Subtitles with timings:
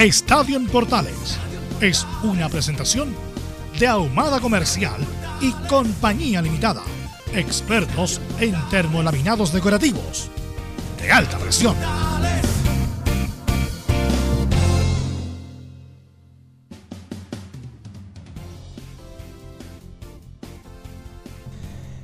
[0.00, 1.38] Estadio en Portales
[1.82, 3.14] es una presentación
[3.78, 4.96] de Ahumada Comercial
[5.42, 6.80] y Compañía Limitada.
[7.34, 10.30] Expertos en termolaminados decorativos
[10.98, 11.76] de alta presión.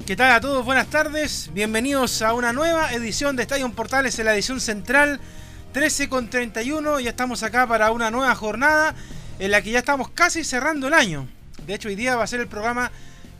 [0.04, 0.66] ¿Qué tal a todos?
[0.66, 1.48] Buenas tardes.
[1.54, 5.18] Bienvenidos a una nueva edición de Estadio Portales en la edición central
[5.76, 7.00] 13 con 31.
[7.00, 8.94] Ya estamos acá para una nueva jornada
[9.38, 11.28] en la que ya estamos casi cerrando el año.
[11.66, 12.90] De hecho, hoy día va a ser el programa,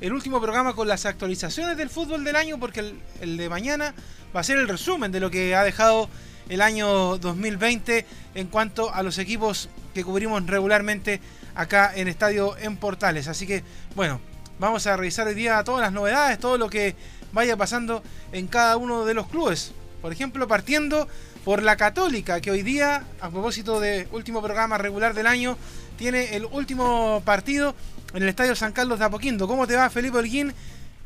[0.03, 3.95] el último programa con las actualizaciones del fútbol del año, porque el, el de mañana
[4.37, 6.11] va a ser el resumen de lo que ha dejado
[6.51, 11.23] el año 2020 en cuanto a los equipos que cubrimos regularmente
[11.55, 13.29] acá en Estadio en Portales.
[13.29, 14.21] Así que, bueno,
[14.59, 16.95] Vamos a revisar hoy día todas las novedades, todo lo que
[17.33, 19.73] vaya pasando en cada uno de los clubes.
[20.01, 21.09] Por ejemplo, partiendo
[21.47, 25.57] por la Católica, que hoy día, a propósito de último programa regular del año,
[25.97, 27.73] tiene el último partido
[28.15, 29.47] en el Estadio San Carlos de Apoquindo.
[29.47, 30.53] ¿Cómo te va, Felipe Holguín?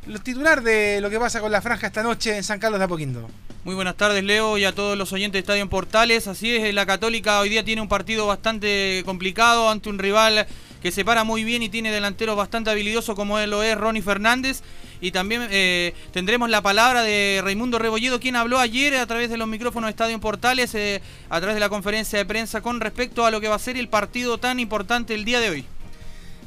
[0.07, 2.87] Los titular de lo que pasa con la franja esta noche en San Carlos de
[2.87, 3.29] Apoquindo.
[3.65, 6.27] Muy buenas tardes, Leo, y a todos los oyentes de Estadio en Portales.
[6.27, 10.47] Así es, la Católica hoy día tiene un partido bastante complicado ante un rival
[10.83, 14.63] que se para muy bien y tiene delanteros bastante habilidosos como lo es Ronnie Fernández.
[15.03, 19.39] Y también eh, tendremos la palabra de Raimundo Rebolledo, quien habló ayer a través de
[19.39, 23.25] los micrófonos de Estadio Portales, eh, a través de la conferencia de prensa, con respecto
[23.25, 25.65] a lo que va a ser el partido tan importante el día de hoy.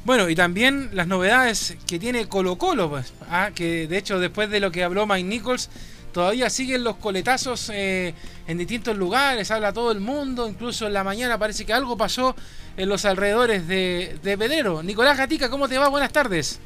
[0.04, 4.50] Bueno, y también las novedades que tiene Colo Colo, pues, ah, que de hecho después
[4.50, 5.70] de lo que habló Mike Nichols,
[6.12, 8.14] todavía siguen los coletazos eh,
[8.46, 12.36] en distintos lugares, habla todo el mundo, incluso en la mañana parece que algo pasó
[12.76, 14.82] en los alrededores de, de Pedrero.
[14.82, 15.88] Nicolás Gatica, ¿cómo te va?
[15.88, 16.60] Buenas tardes.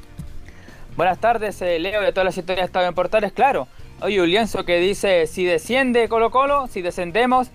[0.96, 3.69] Buenas tardes, eh, Leo, de todas las historias estado en Portales, claro.
[4.00, 7.50] Oye, un lienzo que dice, si desciende Colo Colo, si descendemos,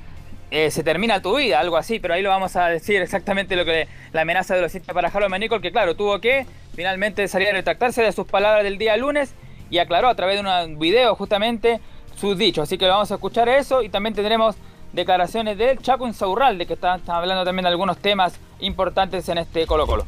[0.51, 3.65] eh, se termina tu vida, algo así, pero ahí lo vamos a decir exactamente lo
[3.65, 7.49] que la amenaza de los sistemas para Jalo Manicol, que claro, tuvo que finalmente salir
[7.49, 9.33] a retractarse de sus palabras del día lunes
[9.69, 11.81] y aclaró a través de un video justamente
[12.15, 12.63] sus dichos.
[12.63, 14.55] Así que vamos a escuchar eso y también tendremos
[14.93, 19.85] declaraciones de Chaco Insaurralde, que está, hablando también de algunos temas importantes en este Colo
[19.85, 20.07] Colo.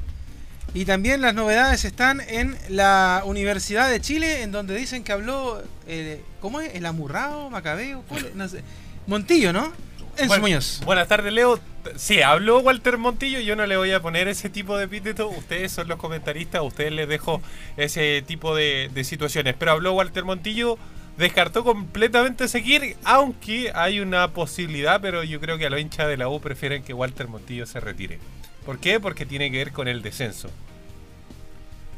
[0.74, 5.62] Y también las novedades están en la Universidad de Chile, en donde dicen que habló,
[5.88, 6.76] eh, ¿cómo es?
[6.76, 7.50] ¿El Amurrado?
[7.50, 8.04] ¿Macabeo?
[8.34, 8.62] No sé.
[9.08, 9.72] Montillo, ¿no?
[10.18, 11.60] En bueno, Buenas tardes, Leo.
[11.98, 13.40] Sí, habló Walter Montillo.
[13.40, 15.28] Yo no le voy a poner ese tipo de epíteto.
[15.28, 16.60] Ustedes son los comentaristas.
[16.60, 17.42] A ustedes les dejo
[17.76, 19.56] ese tipo de, de situaciones.
[19.60, 20.78] Pero habló Walter Montillo
[21.18, 26.18] descartó completamente seguir, aunque hay una posibilidad, pero yo creo que a los hinchas de
[26.18, 28.20] la U prefieren que Walter Montillo se retire.
[28.66, 29.00] ¿Por qué?
[29.00, 30.50] Porque tiene que ver con el descenso.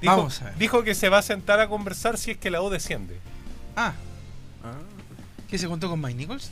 [0.02, 0.58] Dijo, Vamos a ver.
[0.58, 3.18] dijo que se va a sentar a conversar si es que la U desciende.
[3.76, 3.94] Ah.
[5.50, 6.52] ¿Qué se contó con Mike Nichols?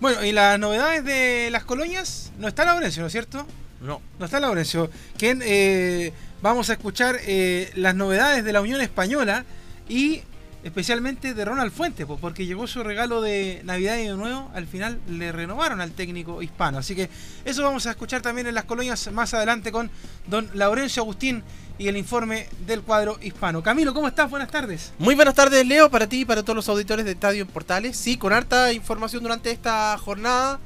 [0.00, 3.46] Bueno, y las novedades de las colonias, no está Laurencio, ¿no es cierto?
[3.80, 4.00] No.
[4.18, 4.90] No está Laurencio.
[5.18, 9.44] Que eh, vamos a escuchar eh, las novedades de la Unión Española
[9.88, 10.22] y
[10.62, 14.66] especialmente de Ronald Fuentes, pues, porque llegó su regalo de Navidad y de Nuevo, al
[14.66, 16.78] final le renovaron al técnico hispano.
[16.78, 17.08] Así que
[17.44, 19.90] eso vamos a escuchar también en las colonias más adelante con
[20.26, 21.42] don Laurencio Agustín
[21.78, 23.62] y el informe del cuadro hispano.
[23.62, 24.30] Camilo, ¿cómo estás?
[24.30, 24.92] Buenas tardes.
[24.98, 27.96] Muy buenas tardes, Leo, para ti y para todos los auditores de Estadio en Portales.
[27.96, 30.60] Sí, con harta información durante esta jornada.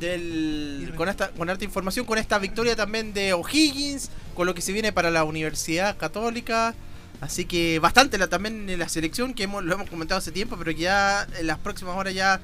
[0.00, 4.60] Del, con, esta, con harta información, con esta victoria también de O'Higgins, con lo que
[4.60, 6.74] se viene para la Universidad Católica.
[7.22, 10.56] Así que bastante la, también en la selección, que hemos, lo hemos comentado hace tiempo,
[10.58, 12.40] pero que ya en las próximas horas ya,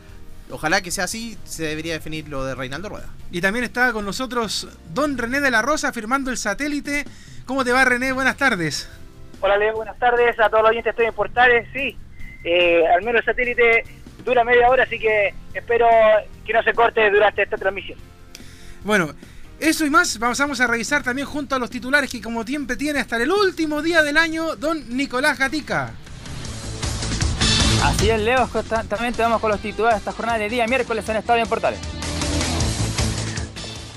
[0.51, 3.09] ojalá que sea así, se debería definir lo de Reinaldo Rueda.
[3.33, 7.05] Y también está con nosotros don René de la Rosa firmando el satélite.
[7.45, 8.13] ¿Cómo te va René?
[8.13, 8.89] Buenas tardes.
[9.41, 11.97] Hola Leo, buenas tardes a todos los oyentes, estoy en Portales, sí.
[12.45, 13.83] Eh, al menos el satélite
[14.25, 15.89] dura media hora, así que espero
[16.47, 17.99] que no se corte durante esta transmisión.
[18.85, 19.13] Bueno,
[19.61, 23.01] eso y más vamos a revisar también junto a los titulares que como siempre tiene
[23.01, 25.93] hasta el último día del año don Nicolás Gatica.
[27.83, 31.17] Así es, Leo, constantemente vamos con los titulares de esta jornada de día miércoles en
[31.17, 31.81] Estadio en Portales.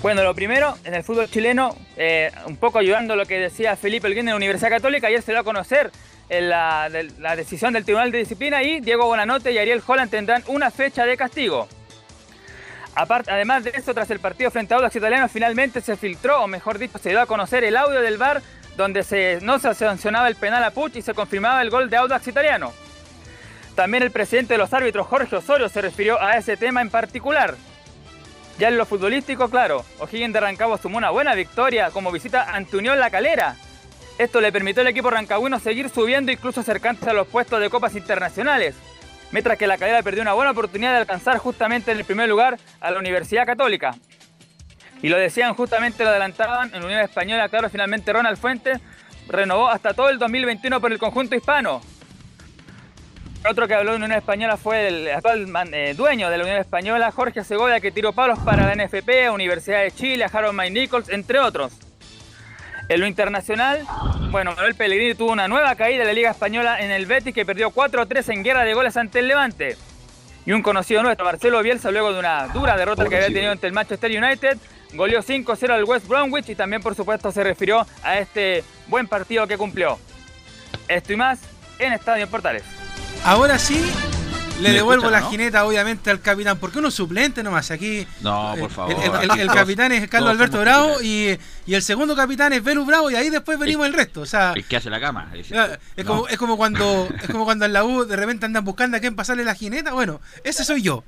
[0.02, 3.76] Bueno, lo primero, en el fútbol chileno, eh, un poco ayudando a lo que decía
[3.76, 5.92] Felipe Elguín de la Universidad Católica, ayer se dio a conocer
[6.28, 10.72] la, la, decisión del Tribunal de Disciplina y Diego Bonanote y Ariel Holland tendrán una
[10.72, 11.68] fecha de castigo.
[12.96, 16.78] Además de eso, tras el partido frente a Audax Italiano, finalmente se filtró, o mejor
[16.78, 18.42] dicho, se dio a conocer el audio del VAR
[18.76, 21.98] donde se, no se sancionaba el penal a Puch y se confirmaba el gol de
[21.98, 22.74] Audax Italiano.
[23.76, 27.56] También el presidente de los árbitros, Jorge Osorio, se refirió a ese tema en particular.
[28.60, 32.78] Ya en lo futbolístico, claro, O'Higgins de Rancagua sumó una buena victoria como visita ante
[32.78, 33.56] Unión La Calera.
[34.18, 37.96] Esto le permitió al equipo rancagüino seguir subiendo incluso acercándose a los puestos de copas
[37.96, 38.76] internacionales,
[39.32, 42.58] mientras que La Calera perdió una buena oportunidad de alcanzar justamente en el primer lugar
[42.80, 43.96] a la Universidad Católica.
[45.02, 48.80] Y lo decían justamente, lo adelantaban en Unión Española, claro, finalmente Ronald Fuentes
[49.28, 51.82] renovó hasta todo el 2021 por el conjunto hispano,
[53.50, 57.12] otro que habló de Unión Española fue el actual eh, dueño de la Unión Española,
[57.12, 61.40] Jorge Segovia, que tiró palos para la NFP, Universidad de Chile, Harold May Nichols, entre
[61.40, 61.74] otros.
[62.92, 63.88] En lo internacional,
[64.32, 67.46] bueno, Manuel Pellegrini tuvo una nueva caída en la Liga Española en el Betis, que
[67.46, 69.78] perdió 4-3 en guerra de goles ante el Levante.
[70.46, 73.66] Y un conocido nuestro, Marcelo Bielsa, luego de una dura derrota que había tenido ante
[73.66, 74.58] el Manchester United,
[74.92, 79.48] goleó 5-0 al West Bromwich y también, por supuesto, se refirió a este buen partido
[79.48, 79.98] que cumplió.
[80.90, 81.40] Esto y más
[81.80, 82.64] en Estadio Portales.
[83.24, 83.90] Ahora sí,
[84.62, 87.72] le devuelvo la jineta, obviamente, al capitán, porque uno es suplente nomás.
[87.72, 88.06] Aquí.
[88.22, 88.96] No, por favor.
[89.40, 91.38] El, capitán es Carlos Alberto Bravo y,
[91.68, 94.22] el segundo capitán es Velus Bravo, y ahí después venimos el, resto.
[94.22, 95.32] O sea, el que hace la cama.
[95.34, 98.98] Es, como, es, como cuando, es como cuando en la U de repente andan buscando
[98.98, 99.94] a quién pasarle la jineta.
[99.94, 101.04] Bueno, ese soy yo.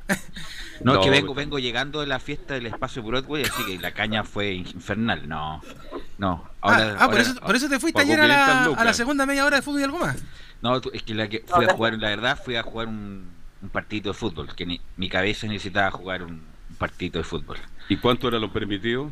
[0.81, 3.93] No, es que vengo, vengo llegando de la fiesta del espacio Broadway, así que la
[3.93, 5.29] caña fue infernal.
[5.29, 5.61] No,
[6.17, 6.43] no.
[6.61, 9.45] ah, ah por, eso, por eso te fuiste ayer a la, a la segunda media
[9.45, 10.17] hora de fútbol y algo más.
[10.63, 13.32] No, es que, la que fui a jugar, la verdad, fui a jugar un,
[13.63, 16.43] un partido de fútbol, que mi cabeza necesitaba jugar un,
[16.77, 17.57] partido de fútbol.
[17.89, 19.11] ¿Y cuánto era lo permitido?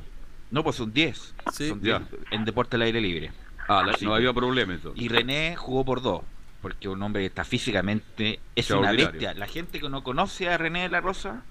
[0.52, 1.36] No, pues son 10.
[1.52, 2.02] son 10
[2.32, 3.32] en deporte al aire libre.
[3.68, 4.92] Ah, no había problema eso.
[4.96, 6.22] Y René jugó por dos,
[6.62, 9.34] porque un hombre que está físicamente, es una bestia.
[9.34, 11.44] La gente que no conoce a René de la Rosa,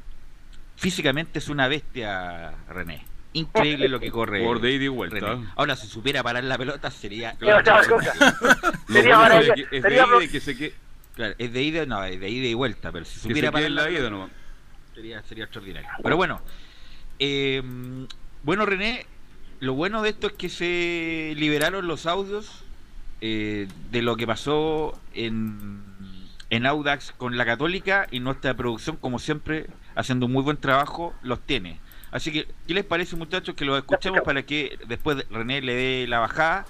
[0.76, 4.44] físicamente es una bestia René increíble lo que corre.
[4.44, 5.38] Por de ida y vuelta.
[5.56, 7.37] Ahora, si supiera parar la pelota, sería.
[7.38, 7.61] sería
[9.70, 9.85] es
[10.20, 10.75] de que se quede.
[11.20, 13.90] Claro, es de ida, no, es de ida y vuelta, pero si supiera parar la,
[13.90, 14.31] ida, no.
[14.94, 15.90] sería, sería extraordinario.
[16.02, 16.40] Pero bueno,
[17.19, 17.62] eh,
[18.43, 19.05] bueno, René,
[19.58, 22.64] lo bueno de esto es que se liberaron los audios
[23.20, 25.82] eh, de lo que pasó en,
[26.49, 29.66] en Audax con la Católica y nuestra producción, como siempre,
[29.96, 31.81] haciendo un muy buen trabajo, los tiene.
[32.12, 36.06] Así que, ¿qué les parece, muchachos, que lo escuchemos para que después René le dé
[36.08, 36.64] la bajada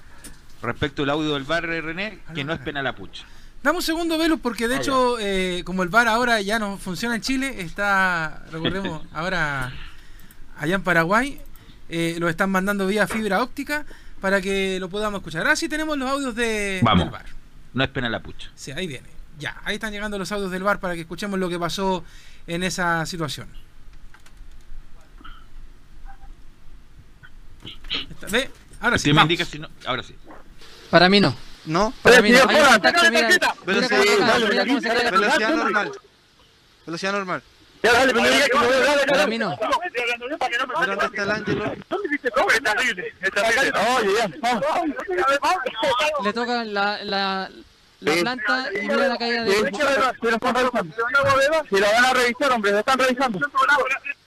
[0.61, 3.23] respecto al audio del bar, René, que no es penal a pucha?
[3.63, 6.77] Dame un segundo, Velus, porque de ah, hecho, eh, como el bar ahora ya no
[6.77, 9.71] funciona en Chile, está, recordemos, ahora
[10.57, 11.39] allá en Paraguay,
[11.89, 13.85] eh, lo están mandando vía fibra óptica
[14.19, 15.41] para que lo podamos escuchar.
[15.41, 17.25] Ahora sí tenemos los audios de, del bar.
[17.73, 18.49] No es penal a pucha.
[18.55, 19.07] Sí, ahí viene.
[19.37, 22.03] Ya, ahí están llegando los audios del bar para que escuchemos lo que pasó
[22.47, 23.47] en esa situación.
[28.31, 28.49] ¿Ve?
[28.79, 29.13] Ahora sí.
[29.13, 29.69] me indica si no.
[29.85, 30.15] Ahora sí.
[30.89, 31.35] Para mí no.
[31.65, 31.93] ¿No?
[32.01, 32.47] Para mí no.
[33.65, 35.91] Velocidad normal.
[36.85, 37.43] Velocidad normal.
[39.07, 39.57] Para mí no.
[39.57, 41.73] ¿Dónde está el ángel?
[46.23, 47.49] Le toca la, la,
[47.99, 49.71] la planta y mira la caída de...
[51.69, 53.39] Si la van a revisar, hombre, la están revisando.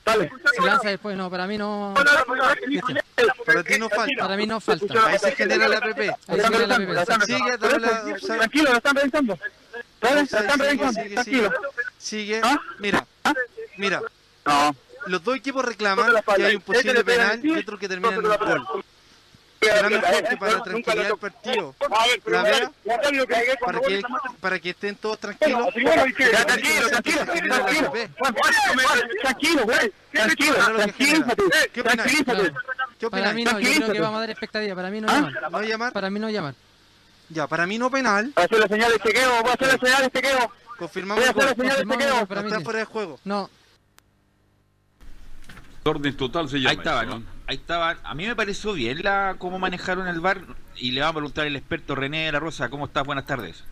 [0.04, 0.30] Dale.
[0.54, 1.94] Se lanza después, no, para mí no.
[1.94, 4.22] Para ti no falta.
[4.22, 5.06] Para mí no falta.
[5.06, 5.98] Ahí se genera la APP.
[6.00, 7.22] Ahí se genera la APP.
[7.24, 8.16] Sigue, la.
[8.16, 9.38] Tranquilo, lo están revisando.
[10.00, 11.00] Dale, lo están revisando.
[11.14, 11.52] Tranquilo.
[11.98, 12.40] Sigue.
[12.78, 13.06] Mira.
[13.78, 14.02] Mira.
[15.06, 18.36] Los dos equipos reclaman que hay un posible penal y otro que termina en un
[18.36, 18.84] gol
[20.38, 21.74] para tranquilidad partido
[22.26, 22.72] la vea
[23.60, 24.02] para que,
[24.40, 25.68] para que estén todos tranquilos.
[25.72, 27.92] Tranquilo, tranquilo, tranquilo.
[29.22, 29.92] Tranquilo, güey.
[30.12, 31.26] Tranquilo, tranquilo.
[31.72, 32.06] ¿Qué opinas?
[32.98, 33.24] ¿Qué opinas?
[33.24, 34.74] Para mí no, yo creo que vamos a dar expectativa.
[34.74, 35.34] Para mí no llaman.
[35.50, 35.92] ¿No llamar?
[35.92, 36.54] Para mí no llaman.
[37.30, 38.32] Ya, para mí no penal.
[38.34, 40.52] Voy a hacer la señal de chequeo, voy a hacer la señal de chequeo.
[40.78, 41.24] Confirmamos.
[41.24, 42.44] Voy a hacer la señal de chequeo.
[42.44, 43.18] Está fuera de juego.
[43.24, 43.50] No.
[45.84, 46.70] Orden total se llama.
[46.70, 47.33] Ahí estaba, ¿no?
[47.46, 47.96] Ahí estaba.
[48.04, 50.38] A mí me pareció bien la cómo manejaron el bar
[50.76, 52.70] y le vamos a preguntar al experto René de la Rosa.
[52.70, 53.04] ¿Cómo estás?
[53.04, 53.64] Buenas tardes.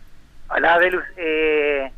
[0.49, 1.03] Hola, Velus.
[1.17, 1.91] Eh,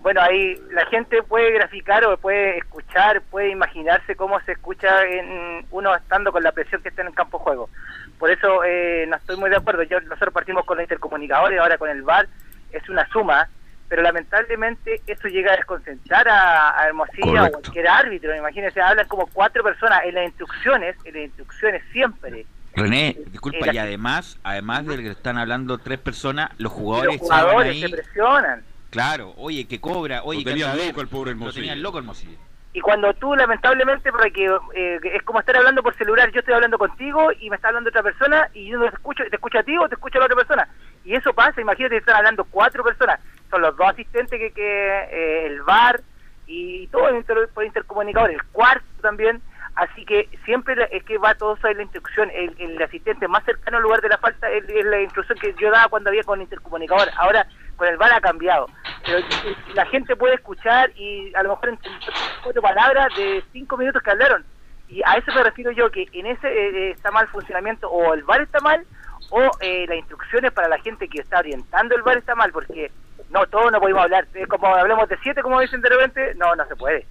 [0.00, 5.64] bueno, ahí la gente puede graficar o puede escuchar, puede imaginarse cómo se escucha en
[5.70, 7.70] uno estando con la presión que está en el campo de juego.
[8.18, 9.84] Por eso eh, no estoy muy de acuerdo.
[9.84, 12.28] Yo, nosotros partimos con los intercomunicadores, ahora con el VAR
[12.72, 13.48] es una suma,
[13.92, 17.58] pero lamentablemente eso llega a desconcentrar a, a Hermosilla o Correcto.
[17.60, 18.34] cualquier árbitro.
[18.34, 22.46] Imagínense, hablan como cuatro personas en las instrucciones, en las instrucciones siempre.
[22.74, 27.20] René, disculpa, Eh, y además, además de que están hablando tres personas, los jugadores, los
[27.20, 28.64] jugadores se presionan.
[28.88, 30.86] Claro, oye, que cobra, oye, Lo que a ver.
[30.86, 31.60] loco el pobre Lo Hermosillo.
[31.60, 32.38] tenían loco Hermosillo.
[32.74, 36.78] Y cuando tú, lamentablemente, porque eh, es como estar hablando por celular, yo estoy hablando
[36.78, 39.62] contigo y me está hablando otra persona y yo no te escucho, te escucho a
[39.62, 40.66] ti o te escucho a la otra persona.
[41.04, 43.20] Y eso pasa, imagínate que están hablando cuatro personas,
[43.52, 46.00] son los dos asistentes que, que eh, el VAR
[46.46, 49.42] y todo el por intercomunicador, el cuarto también.
[49.74, 52.30] Así que siempre es que va todo eso en la instrucción.
[52.34, 55.70] El, asistente más cercano al lugar de la falta es, es la instrucción que yo
[55.70, 57.08] daba cuando había con intercomunicador.
[57.16, 58.66] Ahora con el VAR ha cambiado.
[59.04, 63.76] Pero eh, la gente puede escuchar y a lo mejor entender cuatro palabras de cinco
[63.76, 64.44] minutos que hablaron.
[64.88, 68.24] Y a eso me refiero yo, que en ese eh, está mal funcionamiento, o el
[68.24, 68.84] VAR está mal,
[69.30, 72.90] o eh, las instrucciones para la gente que está orientando el VAR está mal, porque
[73.32, 74.26] no, todos no podemos hablar.
[74.48, 77.06] Como hablemos de siete, como dicen de repente, no, no se puede.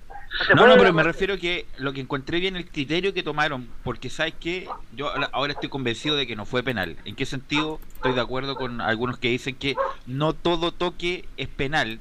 [0.48, 3.24] se No, puede, no, pero me refiero que lo que encontré bien el criterio que
[3.24, 6.96] tomaron, porque sabes que yo ahora- estoy convencido de que no fue penal.
[7.06, 7.80] ¿En qué sentido?
[7.96, 9.75] Estoy de acuerdo con algunos que dicen que
[10.06, 12.00] no todo toque es penal,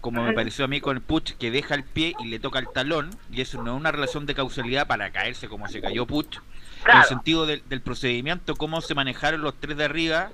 [0.00, 2.58] como me pareció a mí con el Puch, que deja el pie y le toca
[2.58, 6.06] el talón, y eso no es una relación de causalidad para caerse como se cayó
[6.06, 6.38] Puch.
[6.90, 10.30] En el sentido del, del procedimiento, cómo se manejaron los tres de arriba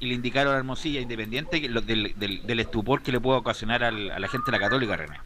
[0.00, 3.82] y le indicaron a Hermosilla, independiente que del, del- del estupor que le puede ocasionar
[3.84, 5.18] al- a la gente de la Católica, René.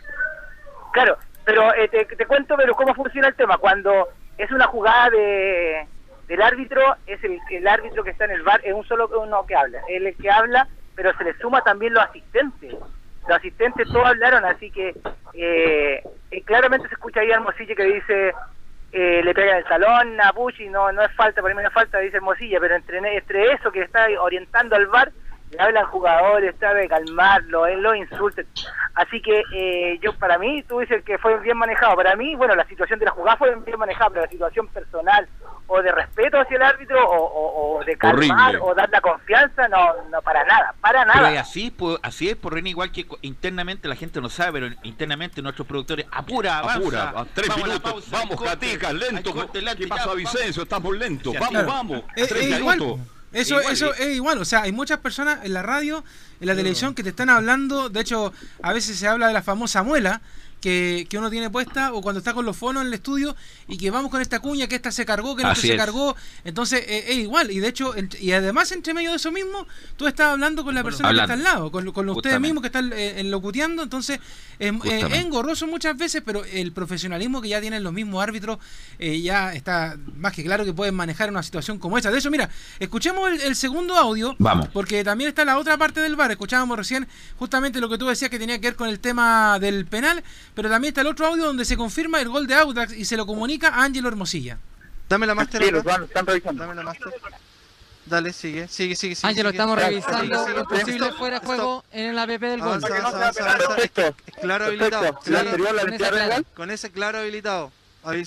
[0.92, 3.58] Claro, pero eh, te, te cuento pero cómo funciona el tema.
[3.58, 5.86] Cuando es una jugada de
[6.28, 9.44] del árbitro, es el, el árbitro que está en el bar, es un solo uno
[9.46, 9.80] que habla.
[9.88, 12.72] Es el que habla, pero se le suma también los asistentes.
[13.28, 14.94] Los asistentes todos hablaron, así que
[15.34, 18.32] eh, eh, claramente se escucha ahí a Hermosilla que dice
[18.92, 21.74] eh, le pega el talón a Pucci, no, no es falta, para mí no es
[21.74, 25.12] falta, dice Hermosilla, pero entre, entre eso que está orientando al bar,
[25.52, 28.42] le hablan jugadores, trata de calmarlo, él lo insulta.
[28.94, 31.94] Así que eh, yo, para mí, tú dices que fue bien manejado.
[31.96, 35.28] Para mí, bueno, la situación de la jugada fue bien manejada, pero la situación personal
[35.66, 38.58] o de respeto hacia el árbitro o, o- o de calmar Horrible.
[38.60, 39.78] o dar la confianza, no,
[40.10, 41.40] no para nada, para nada.
[41.40, 45.40] así, pues, así es por René, igual que internamente la gente no sabe, pero internamente
[45.40, 46.78] nuestros productores apura, avanza.
[46.78, 47.92] Apura, a tres vamos a minutos.
[47.92, 49.32] pausa, vamos, Gatica, lento.
[49.32, 50.14] corte, lento, ¿Qué pasa.
[50.14, 50.62] Vicencio?
[50.64, 51.34] Estamos lentos.
[51.38, 52.02] Vamos, vamos.
[52.16, 52.78] Es, Tres es igual.
[53.32, 53.96] Eso, Igual, eso eh.
[53.98, 54.38] es igual.
[54.38, 56.04] O sea, hay muchas personas en la radio,
[56.40, 57.88] en la televisión que te están hablando.
[57.88, 60.20] De hecho, a veces se habla de la famosa muela.
[60.62, 63.36] Que, que uno tiene puesta o cuando está con los fonos en el estudio
[63.68, 65.76] y que vamos con esta cuña que esta se cargó que no se es.
[65.76, 66.16] cargó.
[66.44, 67.50] Entonces eh, es igual.
[67.50, 69.66] Y de hecho y además entre medio de eso mismo
[69.96, 72.68] tú estás hablando con la persona que está al lado con, con ustedes mismos que
[72.68, 74.20] están eh, locuteando entonces
[74.58, 78.58] eh, eh, es engorroso muchas veces pero el profesionalismo que ya tienen los mismos árbitros
[78.98, 82.10] eh, ya está más que claro que pueden manejar una situación como esa.
[82.10, 84.68] De hecho mira escuchemos el, el segundo audio Vamos.
[84.72, 86.30] porque también está la otra parte del bar.
[86.30, 89.86] Escuchábamos recién justamente lo que tú decías que tenía que ver con el tema del
[89.86, 90.22] penal,
[90.54, 93.16] pero también está el otro audio donde se confirma el gol de Audax y se
[93.16, 94.58] lo comunica a Ángelo Hermosilla.
[95.08, 96.62] Dame la máster Sí, los van, están revisando.
[96.62, 97.12] Dame la máster.
[98.04, 99.14] Dale, sigue, sigue, sigue.
[99.14, 99.58] sigue Ángelo, sigue.
[99.58, 101.56] estamos revisando sigue, posible Stop, fuera de stop.
[101.56, 102.68] juego en el APP del gol.
[102.68, 103.68] Avanza, avanza, avanza, avanza.
[103.76, 104.16] Perfecto.
[104.40, 105.02] Claro habilitado.
[105.02, 105.30] Perfecto.
[105.30, 105.72] Claro.
[105.72, 106.16] la con clara.
[106.16, 106.46] legal.
[106.54, 107.72] Con ese claro habilitado.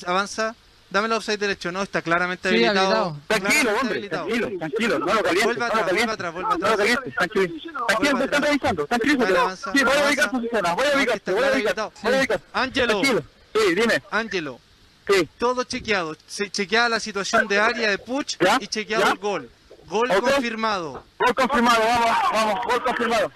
[0.06, 0.56] Avanza.
[0.90, 1.72] Dame el offside derecho.
[1.72, 2.80] No, está claramente Sí, habilitado.
[2.88, 3.18] habilitado.
[3.28, 4.26] Tranquilo, Claramente hombre, habilitado.
[4.28, 6.78] tranquilo, tranquilo, no lo calientes, Vuelve no atrás, lo vuelve atrás, vuelve no lo atrás.
[6.78, 7.46] calientes, tranquilo,
[7.88, 8.42] tranquilo, están atrás.
[8.42, 12.14] revisando, tranquilo, avanza, sí, voy a ubicar posiciones, voy a ubicar, voy a ubicar, voy
[12.14, 13.02] a ubicar, Ángelo.
[13.04, 14.60] sí, dime, Ángelo.
[15.08, 16.16] sí, Todo chequeado.
[16.28, 19.50] Se chequeaba la situación de área de Puch y chequeado el gol.
[19.88, 21.04] Gol confirmado.
[21.20, 23.32] gol confirmado, vamos, vamos, gol confirmado,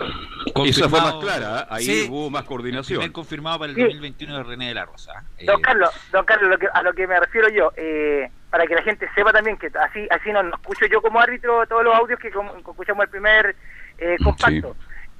[0.00, 1.60] Esa fue más Confirmado- clara.
[1.62, 1.66] ¿eh?
[1.70, 2.08] Ahí Sí.
[2.10, 3.10] hubo más coordinación.
[3.12, 3.82] confirmado para el Sí.
[3.82, 5.24] 2021 de René de la Rosa.
[5.38, 8.66] Eh, Don Carlos, don Carlos, lo que- a lo que me refiero yo, eh, para
[8.66, 11.84] que la gente sepa también que así así no, no escucho yo como árbitro todos
[11.84, 13.54] los audios que como- escuchamos el primer
[13.98, 14.76] eh, compacto.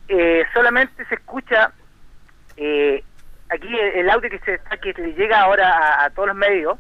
[0.08, 1.72] Eh, solamente se escucha
[2.56, 3.04] eh,
[3.50, 5.68] aquí el, el audio que se está- que le llega ahora
[6.00, 6.78] a, a todos los medios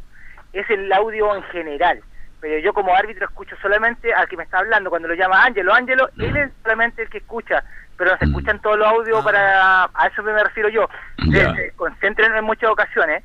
[0.52, 2.00] es el audio en general.
[2.40, 4.88] Pero yo como árbitro escucho solamente al que me está hablando.
[4.88, 7.62] Cuando lo llama Ángelo, Ángelo, él es solamente el que escucha.
[8.00, 9.84] Pero se escuchan todos los audios para...
[9.92, 10.88] A eso me refiero yo.
[11.30, 11.54] Se, Ya.
[11.54, 13.22] se concentran en muchas ocasiones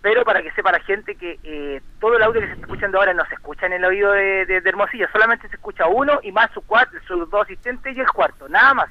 [0.00, 2.98] pero para que sepa la gente que eh, todo el audio que se está escuchando
[2.98, 6.18] ahora no se escucha en el oído de, de- de Hermosillo, solamente se escucha uno
[6.24, 8.88] y más su cuatro, sus dos asistentes y el cuarto, nada más.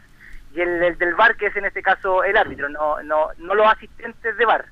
[0.53, 3.55] Y el, el del bar, que es en este caso el árbitro, no no no
[3.55, 4.63] los asistentes de bar,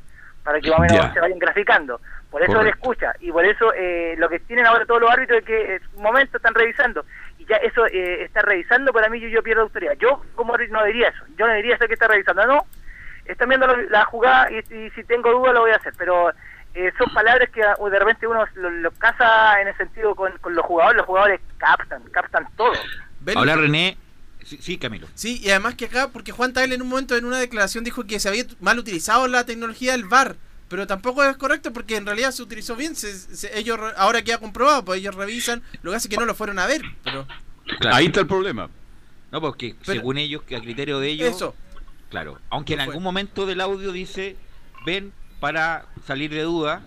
[0.41, 1.99] para que más o menos se vayan graficando.
[2.31, 2.63] Por eso Correcto.
[2.63, 5.75] le escucha, y por eso eh, lo que tienen ahora todos los árbitros es que
[5.75, 7.03] en un momento están revisando.
[7.49, 9.93] Ya eso eh, está revisando, para mí yo, yo pierdo autoridad.
[9.99, 12.65] Yo como no diría eso, yo no diría eso que está revisando, no,
[13.25, 16.31] están viendo la, la jugada y, y si tengo duda lo voy a hacer, pero
[16.75, 20.37] eh, son palabras que uh, de repente uno lo, lo casa en el sentido con,
[20.37, 22.73] con los jugadores, los jugadores captan, captan todo.
[23.35, 23.97] Ahora René,
[24.43, 25.07] sí, sí, Camilo.
[25.15, 28.05] Sí, y además que acá, porque Juan Tagle en un momento en una declaración dijo
[28.05, 30.35] que se había mal utilizado la tecnología del VAR,
[30.69, 34.37] pero tampoco es correcto porque en realidad se utilizó bien, se, se- ellos ahora queda
[34.37, 37.27] comprobado, pues ellos revisan, lo que hace es que no lo fueron a ver, pero
[37.79, 37.95] Claro.
[37.97, 38.67] Ahí está el problema.
[39.31, 41.53] No, porque Pero- según ellos, que a criterio de ellos, eso,
[42.09, 44.35] claro, aunque en algún momento del audio dice,
[44.85, 46.81] ven para salir de duda,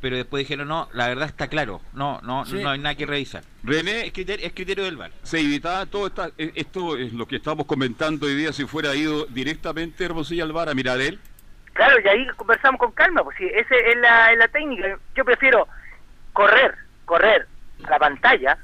[0.00, 2.54] pero después dijeron, no, la verdad está claro, no, no, Sí.
[2.54, 3.44] no hay nada que revisar.
[3.62, 5.12] René, Es criterio, es criterio del VAR.
[5.22, 8.94] se evitaba todo esta, eh, esto es lo que estamos comentando hoy día si fuera
[8.96, 11.20] ido directamente Hermosillo al bar a mirar él.
[11.72, 14.98] Claro, y ahí conversamos con calma, pues sí, esa es la, es la técnica.
[15.14, 15.66] Yo prefiero
[16.32, 16.74] correr,
[17.04, 17.46] correr
[17.84, 18.58] a la pantalla,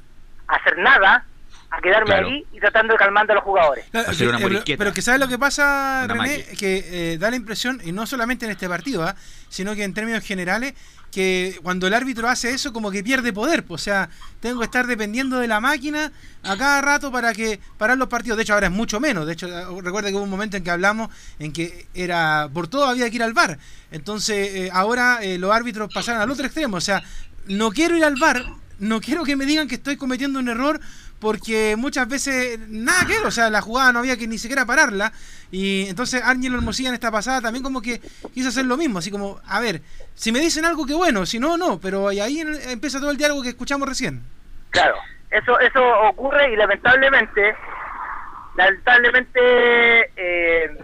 [0.47, 1.25] hacer nada,
[1.71, 2.27] a quedarme Claro.
[2.29, 3.85] ahí y tratando de calmando a los jugadores.
[3.91, 6.55] Claro, Hacer que- una eh, pero, pero que sabes lo que pasa, Una René, magia.
[6.57, 9.15] que eh, da la impresión, y no solamente en este partido, ¿ah?
[9.49, 10.73] sino que en términos generales,
[11.11, 14.09] que cuando el árbitro hace eso como que pierde poder, pues, o sea,
[14.39, 16.11] tengo que estar dependiendo de la máquina
[16.43, 18.37] a cada rato para que parar los partidos.
[18.37, 19.25] De hecho, ahora es mucho menos.
[19.25, 21.09] De hecho, eh, recuerda que hubo un momento en que hablamos
[21.39, 23.57] en que era por todo había que ir al bar.
[23.91, 27.01] Entonces, eh, ahora eh, los árbitros pasaron al otro extremo, o sea,
[27.47, 28.43] no quiero ir al bar,
[28.77, 30.79] no quiero que me digan que estoy cometiendo un error
[31.19, 34.65] porque muchas veces nada que ver, o sea, la jugada no había que ni siquiera
[34.65, 35.11] pararla
[35.51, 37.99] y entonces Ángelo Hermosilla en esta pasada también como que
[38.33, 39.81] quiso hacer lo mismo, así como, a ver,
[40.15, 43.41] si me dicen algo que bueno, si no, no, pero ahí empieza todo el diálogo
[43.43, 44.21] que escuchamos recién.
[44.69, 44.95] Claro,
[45.31, 47.55] eso eso ocurre y lamentablemente,
[48.55, 49.39] lamentablemente,
[50.15, 50.77] eh,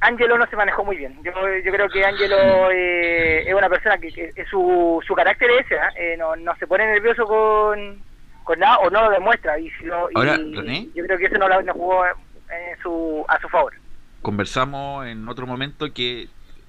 [0.00, 1.18] Angelo no se manejó muy bien.
[1.24, 1.32] Yo,
[1.64, 5.78] yo creo que Angelo eh, es una persona que, que- su, su carácter es ese,
[5.78, 5.88] ¿ah?
[5.96, 8.00] Eh, no, no se pone nervioso con,
[8.48, 9.58] con nada o no lo demuestra.
[9.60, 10.90] Y, si y Ahora, René.
[10.94, 13.74] yo creo que eso no, lo- no jugó en su, a su favor.
[14.22, 16.28] Conversamos en otro momento que,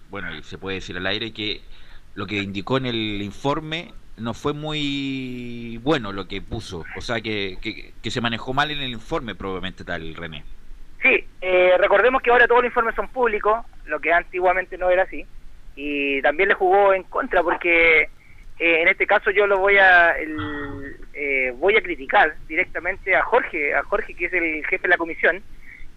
[0.09, 1.62] bueno, y se puede decir al aire que
[2.13, 7.21] lo que indicó en el informe no fue muy bueno lo que puso, o sea
[7.21, 10.43] que, que, que se manejó mal en el informe probablemente tal René.
[11.01, 15.03] Sí, eh, recordemos que ahora todos los informes son públicos, lo que antiguamente no era
[15.03, 15.25] así,
[15.75, 18.10] y también le jugó en contra porque
[18.60, 23.24] eh, en este caso yo lo voy a el- eh, voy a criticar directamente a
[23.24, 25.41] Jorge, a Jorge que es el jefe de la comisión,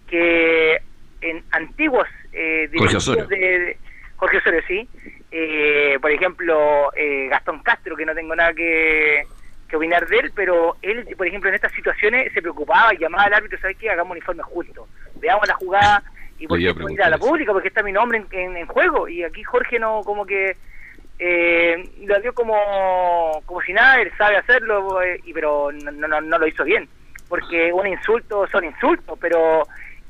[0.07, 0.79] que
[1.21, 2.97] en antiguos eh, Jorge
[3.27, 3.77] de,
[4.17, 4.89] Jorge Osorio, sí,
[5.31, 9.23] eh, por ejemplo eh, Gastón Castro, que no tengo nada que
[9.67, 13.23] que opinar de él, pero él, por ejemplo, en estas situaciones se preocupaba y llamaba
[13.23, 13.89] al árbitro, ¿sabes qué?
[13.89, 16.03] Hagamos un informe justo, veamos la jugada
[16.37, 16.57] y por
[16.97, 19.79] qué a la pública, porque está mi nombre en, en- en juego, y aquí Jorge
[19.79, 20.55] no, como que
[21.19, 26.21] eh, lo dio como, como si nada, él sabe hacerlo, eh, y pero no, no,
[26.21, 26.87] no lo hizo bien,
[27.29, 29.63] porque un insulto son insultos, pero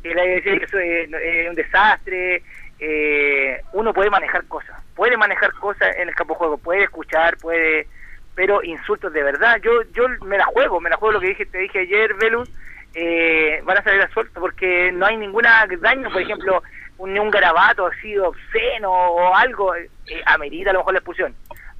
[0.03, 2.43] él decir que eso es, es un desastre,
[2.79, 7.37] eh, uno puede manejar cosas, puede manejar cosas en el campo de juego, puede escuchar,
[7.37, 7.87] puede
[8.35, 9.59] pero insultos de verdad.
[9.61, 12.49] Yo yo me la juego, me la juego lo que dije te dije ayer, Velus,
[12.93, 16.61] eh, van a salir a suelto porque no hay ninguna daño, por ejemplo,
[16.97, 19.89] un, ni un garabato así obsceno o algo, eh,
[20.25, 21.35] amerita a lo mejor la expulsión.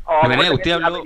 [0.06, 1.04] O René, usted habló,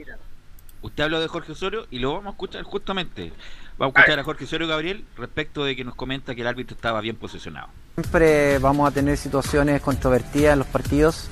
[0.81, 3.31] usted habló de Jorge Osorio y lo vamos a escuchar justamente.
[3.77, 6.75] Vamos a escuchar a Jorge Osorio Gabriel respecto de que nos comenta que el árbitro
[6.75, 7.69] estaba bien posicionado.
[7.95, 11.29] Siempre vamos a tener situaciones controvertidas en los partidos.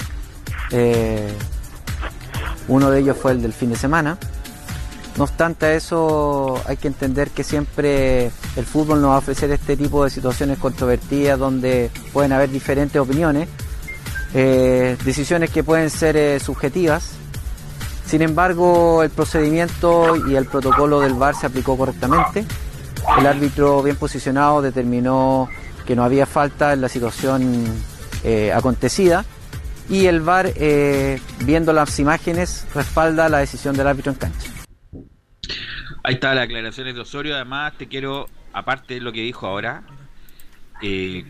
[0.72, 1.36] Eh,
[2.68, 4.18] uno de ellos fue el del fin de semana.
[5.18, 9.78] No obstante eso, hay que entender que siempre el fútbol nos va a ofrecer este
[9.78, 13.48] tipo de situaciones controvertidas donde pueden haber diferentes opiniones,
[14.34, 17.12] eh, decisiones que pueden ser eh, subjetivas.
[18.06, 22.46] Sin embargo, el procedimiento y el protocolo del VAR se aplicó correctamente.
[23.18, 25.48] El árbitro bien posicionado determinó
[25.86, 27.64] que no había falta en la situación
[28.26, 29.24] eh, acontecida
[29.88, 30.52] y el VAR,
[31.46, 34.55] viendo las imágenes, respalda la decisión del árbitro en cancha.
[36.04, 37.36] Ahí está las aclaraciones de Osorio.
[37.36, 39.84] Además, te quiero, aparte de lo que dijo ahora,
[40.82, 41.26] eh,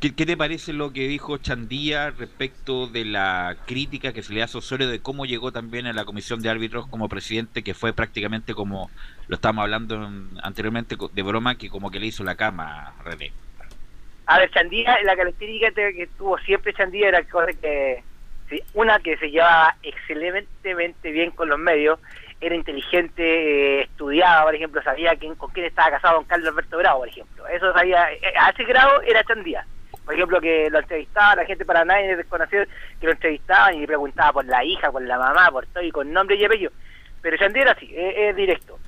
[0.00, 4.56] ¿qué, te parece lo que dijo Chandía respecto de la crítica que se le hace
[4.56, 7.92] a Osorio de cómo llegó también a la comisión de árbitros como presidente, que fue
[7.92, 8.90] prácticamente como
[9.28, 13.02] lo estábamos hablando en- anteriormente de broma, que como que le hizo la cama a
[13.02, 13.32] René?
[14.26, 17.26] A ver, Chandía, la característica que tuvo siempre Chandía era
[18.74, 21.98] una, que se llevaba excelentemente bien con los medios,
[22.40, 26.78] era inteligente, eh, estudiaba, por ejemplo, sabía quién, con quién estaba casado don Carlos Alberto
[26.78, 27.46] Bravo, por ejemplo.
[27.48, 29.64] Eso sabía, eh, a ese grado era Chandía.
[30.04, 32.64] Por ejemplo, que lo entrevistaba, la gente para nadie desconocido,
[32.98, 35.90] que lo entrevistaban y le preguntaba por la hija, por la mamá, por todo, y
[35.90, 36.72] con nombre y apellido.
[37.20, 38.78] Pero Chandía era así, es, es directo.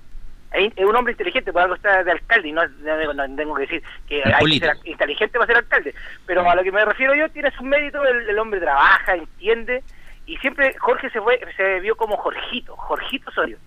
[0.53, 3.83] es un hombre inteligente, por algo está de alcalde, y no, no, tengo que decir
[4.09, 5.95] que hay que ser inteligente para ser alcalde,
[6.27, 9.85] pero a lo que me refiero yo, tiene su mérito, el, hombre trabaja, entiende,
[10.27, 13.59] y siempre Jorge se fue se vio como Jorgito, Jorgito Osorio.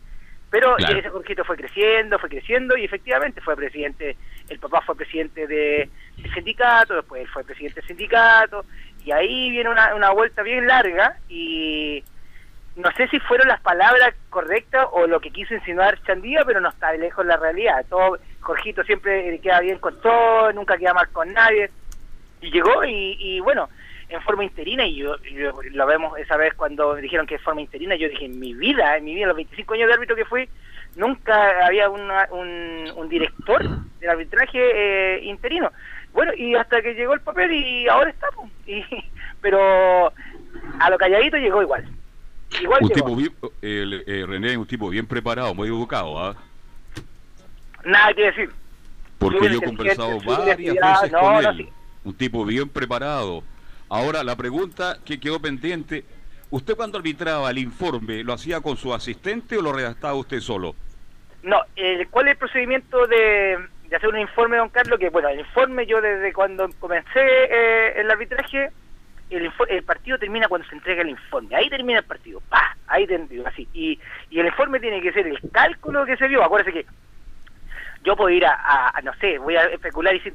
[0.49, 4.15] Pero ese Jorgito fue creciendo, fue creciendo y efectivamente fue presidente,
[4.47, 8.63] el papá fue presidente de, del sindicato, después él fue presidente del sindicato,
[9.03, 12.03] y ahí viene una, una vuelta bien larga y
[12.75, 16.69] no sé si fueron las palabras correctas o lo que quiso insinuar Chandía, pero no
[16.69, 17.85] está de lejos la realidad.
[17.89, 21.69] Todo, Jorgito siempre queda bien con todo, nunca queda mal con nadie.
[22.41, 23.69] Y llegó y, bueno,
[24.09, 25.15] en forma interina, y yo,
[25.71, 28.97] lo vemos esa vez cuando dijeron que en forma interina, yo dije, en mi vida,
[28.97, 30.47] en mi vida, los 25 años de árbitro que fui,
[30.95, 32.09] nunca había un,
[32.95, 33.63] un, director
[33.99, 35.71] del arbitraje eh, interino.
[36.13, 38.49] Bueno, y hasta que llegó el papel y ahora estamos.
[38.65, 38.83] Y,
[39.41, 40.13] pero
[40.79, 41.85] a lo calladito llegó igual
[42.81, 46.35] un tipo bien, el, eh, René es un tipo bien preparado, muy educado, ¿ah?
[47.83, 48.49] Nada que decir.
[49.17, 50.79] Porque yo he conversado varias veces
[51.11, 51.69] con él.
[52.03, 53.43] Un tipo bien preparado.
[53.89, 56.05] Ahora, la pregunta que quedó pendiente,
[56.49, 60.75] ¿usted cuando arbitraba el informe, lo hacía con su asistente o lo redactaba usted solo?
[61.43, 61.61] No,
[62.09, 63.57] ¿cuál es el procedimiento de,
[63.95, 64.99] hacer un informe, don Carlos?
[64.99, 68.71] Que bueno, el informe yo desde cuando comencé eh, el arbitraje
[69.29, 71.55] el, el, partido termina cuando se entrega el informe.
[71.55, 72.41] Ahí termina el partido.
[72.49, 72.77] ¡Pah!
[72.87, 73.67] Ahí termina, así.
[73.73, 73.99] Y
[74.31, 76.43] el informe tiene que ser el cálculo que se vio.
[76.43, 76.85] Acuérdese que
[78.05, 80.31] yo puedo ir a, no sé, voy a especular y si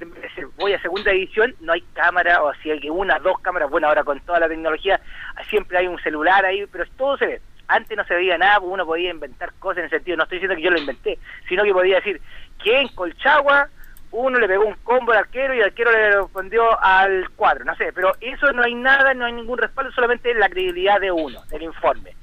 [0.58, 4.02] voy a segunda edición, no hay cámara, o si hay una, dos cámaras, bueno, ahora
[4.02, 5.00] con toda la tecnología,
[5.48, 7.40] siempre hay un celular ahí, pero todo se ve.
[7.68, 10.56] Antes no se veía nada, uno podía inventar cosas en el sentido, no estoy diciendo
[10.56, 12.20] que yo lo inventé, sino que podía decir
[12.60, 13.68] que en Colchagua
[14.10, 17.76] uno le pegó un combo al arquero y el arquero le respondió al cuadro, no
[17.76, 21.40] sé, pero eso no hay nada, no hay ningún respaldo, solamente la credibilidad de uno,
[21.44, 22.16] del informe.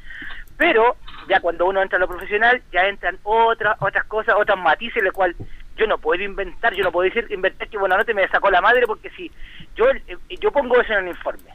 [0.58, 5.04] Pero ya cuando uno entra a lo profesional, ya entran otras otras cosas, otras matices,
[5.04, 5.36] en cual
[5.78, 8.88] yo no puedo inventar, yo no puedo decir, inventar que Buenanote me sacó la madre,
[8.88, 9.32] porque si
[9.76, 11.50] yo, eh, yo pongo eso en el informe,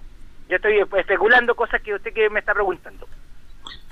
[0.49, 3.09] yo estoy especulando cosas que usted que me está preguntando.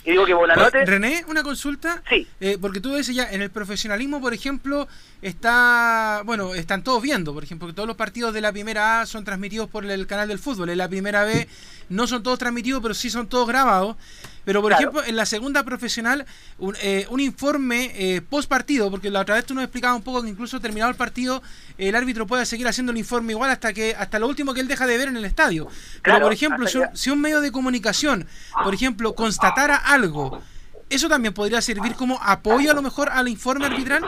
[0.02, 0.86] Y digo que Buenanote...
[0.86, 2.02] René, una consulta.
[2.08, 2.26] Sí.
[2.40, 4.88] Eh, porque tú dices ya, en el profesionalismo, por ejemplo,
[5.20, 9.06] está, bueno, están todos viendo, por ejemplo, que todos los partidos de la primera A
[9.06, 11.46] son transmitidos por el canal del fútbol, en la primera B
[11.90, 13.96] no son todos transmitidos, pero sí son todos grabados.
[14.50, 16.26] Pero, por ejemplo, en la segunda profesional,
[16.58, 20.02] un, eh, un informe eh, post partido, porque la otra vez tú nos explicabas un
[20.02, 21.40] poco que incluso terminado el partido,
[21.78, 24.66] el árbitro puede seguir haciendo el informe igual hasta que hasta lo último que él
[24.66, 25.68] deja de ver en el estadio.
[26.02, 28.26] Pero, por ejemplo, si, un medio de comunicación,
[28.64, 30.42] por ejemplo, constatara algo,
[30.88, 34.02] ¿eso también podría servir como apoyo a lo mejor al informe arbitral?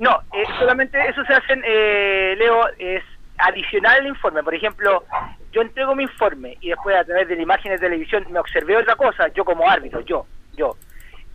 [0.00, 3.04] No, eh, solamente eso se hace, eh, Leo, es
[3.38, 4.42] adicional al informe.
[4.42, 5.04] Por ejemplo,
[5.52, 8.76] yo entrego mi informe y después a través de la imagen de televisión me observé
[8.76, 10.76] otra cosa, yo como árbitro, yo, yo.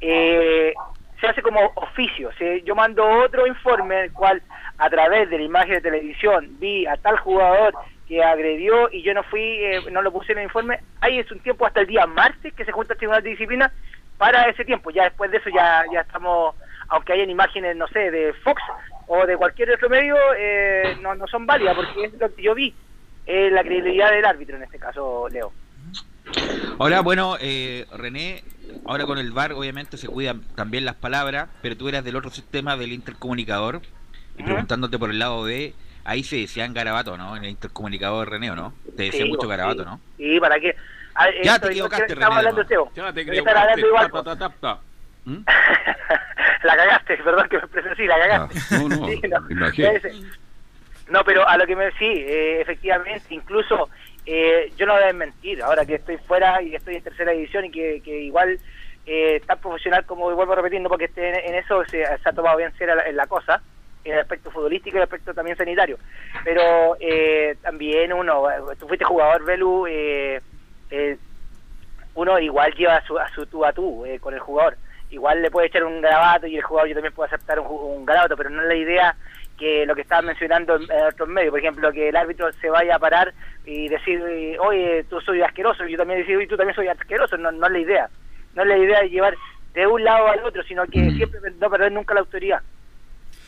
[0.02, 0.74] Eh,
[1.20, 2.30] se hace como oficio.
[2.64, 4.42] Yo mando otro informe en el cual
[4.78, 7.74] a través de la imagen de televisión vi a tal jugador
[8.08, 10.80] que agredió y yo no fui, eh, no lo puse en el informe.
[11.02, 13.72] Ahí es un tiempo hasta el día martes que se junta el Tribunal de Disciplina
[14.18, 14.92] para ese tiempo.
[14.92, 16.56] Ya después de eso ya, ya estamos,
[16.90, 18.62] aunque hayan imágenes, no sé, de Fox
[19.08, 22.54] o de cualquier otro medio, eh, no, no son válidas porque es lo que yo
[22.54, 22.74] vi,
[23.28, 25.52] eh, la credibilidad del árbitro en este caso, Leo.
[26.78, 28.44] Hola, bueno, eh, René,
[28.86, 32.30] ahora con el VAR obviamente se cuidan también las palabras, pero tú eras del otro
[32.30, 33.82] sistema del intercomunicador
[34.38, 37.36] y preguntándote por el lado de ahí se decían garabato, ¿no?
[37.36, 38.74] En el intercomunicador René, no?
[38.96, 40.00] Te decía mucho garabato, ¿no?
[40.18, 40.76] Sí, ¿para qué?
[41.16, 42.26] Ah, ya te equivocaste, René.
[42.26, 42.64] Hablando,
[42.96, 43.82] Ya te equivocaste.
[45.26, 45.44] ¿Mm?
[46.64, 48.60] la cagaste, perdón que me expresé así, la cagaste.
[48.72, 49.08] Ah, no, no,
[51.10, 53.90] no, pero a lo que me sí, eh, efectivamente, incluso
[54.30, 57.64] eh, yo no voy a mentir, ahora que estoy fuera y estoy en tercera división
[57.64, 58.60] y que, igual
[59.06, 62.90] eh, tan profesional como vuelvo repitiendo porque esté en, eso se, ha tomado bien ser
[63.14, 63.62] la cosa,
[64.04, 65.98] en el aspecto futbolístico y el aspecto también sanitario.
[66.44, 68.44] Pero eh, también uno,
[68.78, 69.88] tú fuiste jugador, Velu,
[72.16, 74.76] uno igual lleva a su, a su tú a tú con el jugador
[75.10, 78.06] igual le puede echar un grabato y el jugador yo también puedo aceptar un, un
[78.06, 79.16] grabato, pero no es la idea
[79.58, 82.96] que lo que estaba mencionando en, otros medios, por ejemplo, que el árbitro se vaya
[82.96, 83.34] a parar
[83.66, 84.22] y decir,
[84.60, 87.66] oye, tú soy asqueroso, y yo también decir, oye, tú también soy asqueroso, no, no
[87.68, 88.10] es la idea.
[88.56, 89.36] No es la idea de llevar
[89.74, 91.16] de un lado al otro, sino que mm.
[91.18, 92.62] siempre no perder nunca la autoridad.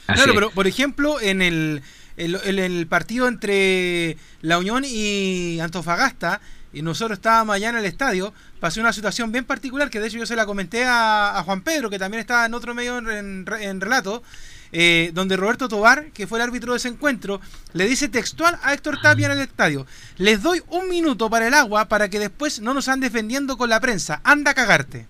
[0.06, 1.82] Claro, pero por ejemplo, en el,
[2.17, 6.41] el, el partido entre La Unión y Antofagasta,
[6.72, 10.19] y nosotros estábamos allá en el estadio, pasó una situación bien particular que de hecho
[10.19, 14.24] yo se la comenté a, Juan Pedro, que también estaba en otro medio en, relato,
[14.71, 17.41] eh, donde Roberto Tobar, que fue el árbitro de ese encuentro,
[17.73, 19.86] le dice textual a Héctor Tapia en el estadio,
[20.17, 23.69] les doy un minuto para el agua para que después no nos anden defendiendo con
[23.69, 25.08] la prensa, anda a cagarte.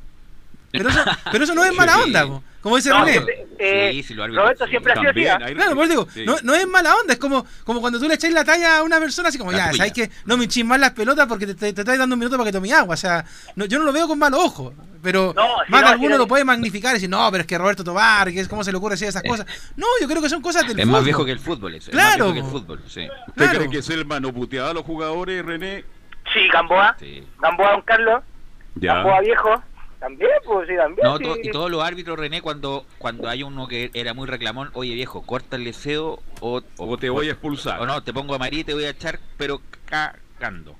[0.72, 3.18] Pero eso, pero eso no es mala onda, Como dice No, René.
[3.18, 4.70] eh, eh, Sí, sí, árbitros, Roberto sí.
[4.72, 5.28] siempre ha sido así.
[5.28, 5.38] ¿ah?
[5.56, 6.26] Claro, por eso digo, Sí.
[6.26, 8.84] no, no es mala onda, es como, como cuando tú le echáis la talla a
[8.84, 11.48] una persona así como, La ya, sabes que no me hinchís más las pelotas porque
[11.48, 12.96] te, te, te estáis dando un minuto para que tome agua.
[12.96, 13.24] O sea,
[13.56, 16.14] no- yo no lo veo con malos ojos, pero No, si más de alguno si
[16.14, 18.64] no- lo puede magnificar y decir, no, pero es que Roberto Tobar, que es cómo
[18.64, 19.46] se le ocurre decir esas cosas.
[19.78, 20.92] No, yo creo que son cosas del Es fútbol.
[20.92, 21.92] más viejo que el fútbol, eso.
[21.92, 23.08] Claro, Es más viejo que el fútbol, sí.
[23.28, 23.60] ¿Usted Claro.
[23.60, 25.86] cree que Selma no puteaba a los jugadores, René?
[26.34, 26.96] Sí, Gamboa.
[27.00, 27.24] Sí.
[27.40, 28.22] Gamboa, don Carlos.
[28.76, 28.96] Ya.
[28.96, 29.64] Gamboa viejo.
[30.00, 31.06] También, pues sí, también.
[31.06, 31.24] No, sí.
[31.24, 34.94] to- y todos los árbitros, René, cuando cuando hay uno que era muy reclamón, oye
[34.94, 37.82] viejo, corta el deseo o, O te voy a expulsar.
[37.82, 40.76] o no, te pongo amarilla y te voy a echar, pero cagando.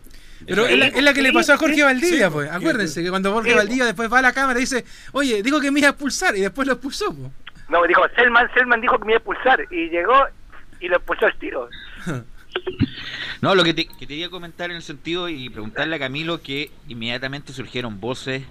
[0.48, 2.50] Pero es la, es la que le pasó a Jorge Valdivia, sí, pues.
[2.50, 3.56] Acuérdense que cuando Jorge Sí.
[3.58, 6.38] Valdivia después va a la cámara y dice, oye, dijo que me iba a expulsar
[6.38, 7.30] y después lo expulsó, pues.
[7.68, 9.68] No, dijo, Selman, Selman dijo que me iba a expulsar.
[9.70, 10.14] Y llegó
[10.80, 11.68] y lo expulsó al tiro.
[13.42, 16.42] No, lo que te, que te quería comentar en el sentido y preguntarle a Camilo
[16.42, 18.44] que inmediatamente surgieron voces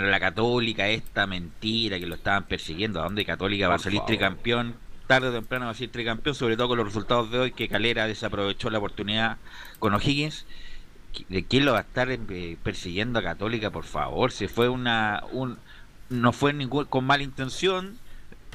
[0.00, 4.74] la Católica, esta mentira que lo estaban persiguiendo, a dónde Católica va a salir tricampeón,
[5.06, 7.68] tarde o temprano va a salir tricampeón, sobre todo con los resultados de hoy, que
[7.68, 9.36] Calera desaprovechó la oportunidad
[9.78, 10.46] con O'Higgins.
[11.28, 14.32] ¿De quién lo va a estar eh, persiguiendo a Católica, por favor?
[14.32, 15.22] Si fue una...
[15.32, 15.58] Un,
[16.08, 17.98] no fue ningún, con mala intención,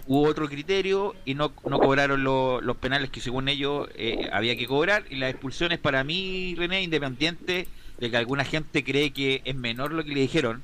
[0.07, 4.55] hubo otro criterio y no, no cobraron lo- los penales que según ellos eh, había
[4.55, 7.67] que cobrar y las expulsiones para mí, René, independiente
[7.99, 10.61] de que alguna gente cree que es menor lo que le dijeron,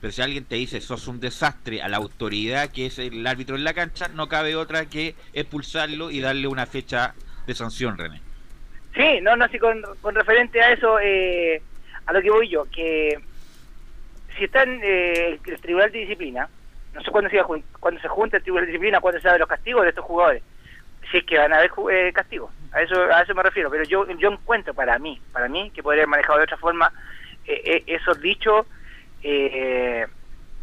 [0.00, 3.56] pero si alguien te dice sos un desastre a la autoridad que es el árbitro
[3.56, 7.14] en la cancha, no cabe otra que expulsarlo y darle una fecha
[7.46, 8.20] de sanción, René.
[8.94, 11.60] Sí, no, no, sí, con, con referente a eso, eh,
[12.06, 13.18] a lo que voy yo, que
[14.36, 16.48] si está en eh, el Tribunal de Disciplina,
[16.94, 17.40] no sé cuándo se,
[17.78, 20.42] cuándo se junta el Tribunal de Disciplina, cuándo se da los castigos de estos jugadores,
[21.10, 23.84] si es que van a haber eh, castigos, a eso a eso me refiero, pero
[23.84, 26.92] yo yo encuentro para mí, para mí, que podría haber manejado de otra forma
[27.46, 28.66] eh, eh, esos dichos
[29.28, 30.06] eh,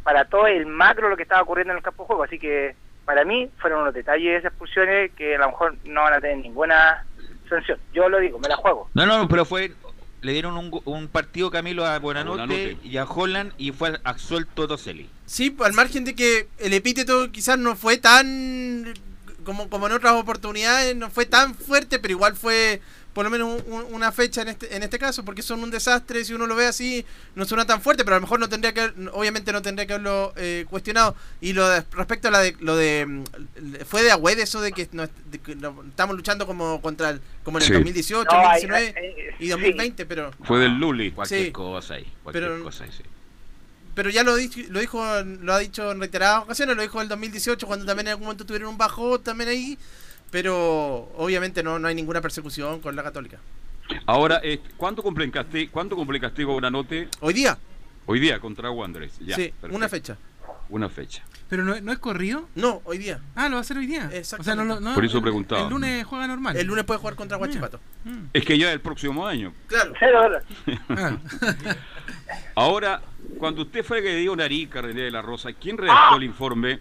[0.03, 2.75] para todo el macro lo que estaba ocurriendo en el campo de juego, así que
[3.05, 6.21] para mí fueron unos detalles de esas expulsiones que a lo mejor no van a
[6.21, 7.05] tener ninguna
[7.49, 7.77] sanción.
[7.93, 8.89] Yo lo digo, me la juego.
[8.93, 9.73] No, no, pero fue
[10.21, 12.77] le dieron un, un partido Camilo a Buenanote, A Buenanote.
[12.81, 15.09] y a Holland y fue absuelto Toselli.
[15.25, 18.93] Sí, al margen de que el epíteto quizás no fue tan
[19.43, 22.81] como, como en otras oportunidades, no fue tan fuerte, pero igual fue
[23.13, 25.69] por lo menos un- un- una fecha en este, en este caso, porque son un
[25.69, 28.49] desastre, si uno lo ve así, no suena tan fuerte, pero a lo mejor no
[28.49, 31.15] tendría que haber- obviamente no tendría que haberlo eh, cuestionado.
[31.39, 33.23] Y lo de- respecto a la de, lo de, mm,
[33.85, 37.21] fue de Agüed eso de que, no- de que no- estamos luchando como contra el,
[37.43, 37.73] como en el Sí.
[37.73, 39.49] 2018, No, hay- 2019 eh, y sí.
[39.49, 41.11] 2020, pero Fue del Luli.
[41.11, 41.51] Cualquier Sí.
[41.51, 43.03] cosa ahí, cualquier Pero- cosa ahí, sí.
[43.95, 47.03] pero ya lo, di- lo dijo lo ha dicho en reiteradas ocasiones lo dijo en
[47.03, 49.77] el 2018 cuando también en algún momento tuvieron un bajo también ahí
[50.33, 53.37] pero obviamente no, no hay ninguna persecución con la católica
[54.07, 56.59] Ahora, eh, ¿cuánto cumple en castigo, cuánto cumple castigo
[57.21, 57.57] hoy día
[58.07, 59.19] hoy día contra Wanderers?
[59.19, 59.75] Ya, sí perfecto.
[59.77, 60.17] una fecha
[60.69, 61.23] Una fecha.
[61.49, 62.47] Pero no, no es corrido.
[62.55, 64.09] no hoy día Ah, lo va a hacer hoy día.
[64.11, 64.41] Exactamente.
[64.41, 65.61] O sea, no, lo- no, Por eso preguntaba.
[65.61, 66.57] El lunes juega normal.
[66.57, 68.25] el lunes puede jugar contra Guachipato Mm.
[68.33, 69.53] Es que ya el próximo año.
[69.67, 69.93] claro.
[70.89, 71.17] Ah.
[72.55, 73.01] Ahora,
[73.37, 76.79] cuando usted fue que dio Narica, René de la Rosa, ¿quién redactó el informe?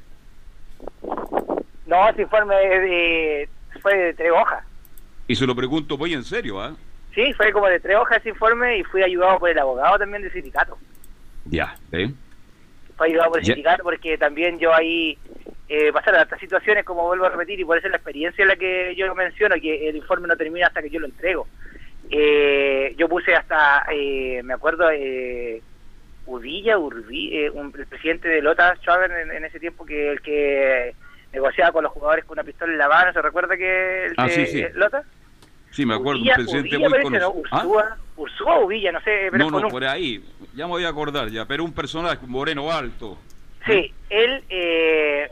[1.93, 3.49] No, ese informe de-
[3.83, 4.65] fue de tres hojas.
[5.29, 6.75] Y se lo pregunto muy en serio, ¿ah?
[7.15, 10.23] Sí, fue como de tres hojas ese informe y fui ayudado por el abogado también
[10.23, 10.79] del sindicato.
[11.45, 12.11] Ya, ¿eh?
[12.97, 13.53] Fue ayudado por el Ya.
[13.55, 15.19] sindicato porque también yo ahí
[15.69, 18.49] eh, pasaron estas situaciones, como vuelvo a repetir, y por eso es la experiencia en
[18.49, 21.47] la que yo menciono, que el informe no termina hasta que yo lo entrego.
[22.11, 25.63] Eh, yo puse hasta, eh, me acuerdo, eh,
[26.27, 30.21] Udilla, Urbi, eh, un, el presidente de Lota Schwaber en, en ese tiempo, que el
[30.23, 30.95] que
[31.33, 34.27] negociaba con los jugadores con una pistola en la mano, ¿se recuerda que el Ah,
[34.27, 34.65] de sí, sí.
[34.75, 35.03] Lota?
[35.71, 37.03] Sí, me acuerdo, un presidente muy ¿no?
[37.03, 37.35] conocido.
[37.51, 37.65] ¿Ah?
[38.17, 40.23] Ursúa, o Uvilla, no sé, pero No, no, un- por ahí.
[40.55, 43.17] Ya me voy a acordar ya, pero un personaje moreno alto.
[43.67, 45.29] Sí, él eh,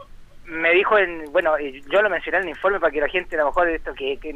[0.47, 3.41] me dijo, en bueno, yo lo mencioné en el informe para que la gente, a
[3.41, 4.31] lo mejor esto que, que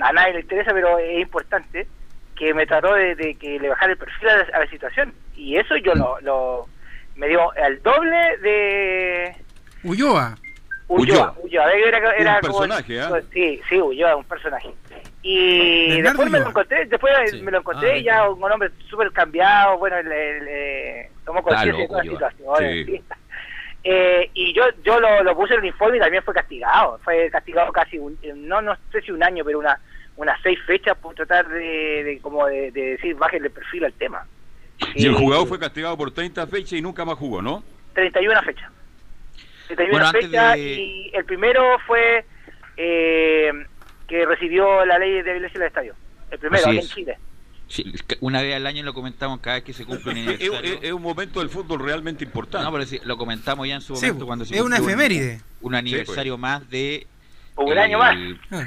[0.00, 1.88] a nadie le interesa, pero es importante,
[2.36, 5.12] que me trató de, de que le bajara el perfil a la, a la situación.
[5.36, 6.66] Y eso yo lo, lo
[7.16, 9.34] me dio al doble de
[9.82, 10.36] Ulloa.
[10.90, 11.34] Ulloa.
[11.42, 13.20] Ulloa, era, era Un como- personaje, ¿ah?
[13.32, 14.70] Sí, sí, Ulloa, un personaje.
[15.22, 17.42] Y Bernardo después me lo encontré, después Sí.
[17.42, 21.86] me lo encontré Ah, y ya un hombre súper cambiado, bueno, le, le tomó conciencia
[21.86, 22.56] de la situación.
[22.86, 23.00] Sí.
[23.84, 26.98] Eh, y yo yo lo, lo puse en el informe y también fue castigado.
[27.02, 29.78] Fue castigado casi, un, no no sé si un año, pero una
[30.16, 33.92] unas seis fechas por tratar de, de como de, de decir, bájenle el perfil al
[33.94, 34.26] tema.
[34.94, 37.62] Y el Eh, jugador fue castigado por 30 fechas y nunca más jugó, ¿no?
[37.94, 38.70] 31 fechas.
[39.76, 42.24] 31 Bueno, antes fechas de- y el primero fue
[42.76, 43.52] eh,
[44.08, 45.94] que recibió la ley de violencia del estadio.
[46.30, 46.86] El primero, aquí en.
[46.86, 47.18] Chile.
[48.20, 50.78] una vez al año lo comentamos cada vez que se cumple un aniversario.
[50.82, 52.64] Es, un momento del fútbol realmente importante.
[52.64, 55.40] No, pero lo comentamos ya en su momento cuando se Es una efeméride.
[55.60, 56.40] Un, aniversario pues.
[56.40, 57.06] más de
[57.56, 58.16] un año más.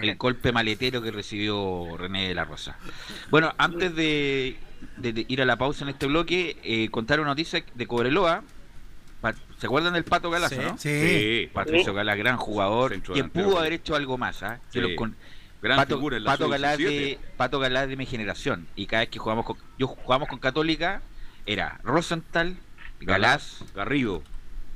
[0.02, 2.78] El golpe maletero que recibió René de la Rosa.
[3.30, 4.58] Bueno, antes de,
[5.04, 8.44] ir a la pausa en este bloque, eh, contar una noticia de Cobreloa.
[9.64, 10.78] ¿Se acuerdan del Pato Galás, no?
[10.78, 11.50] Sí.
[11.54, 14.44] Patricio Galás, gran jugador, quien pudo haber hecho algo más.
[14.44, 14.60] ¿ah?
[15.62, 18.68] Pato, Pato Galás de, Pato Galás de mi generación.
[18.76, 21.02] Y cada vez que jugamos con, yo jugamos con Católica,
[21.46, 22.58] era Rosenthal,
[23.00, 24.22] Galás, Garrido,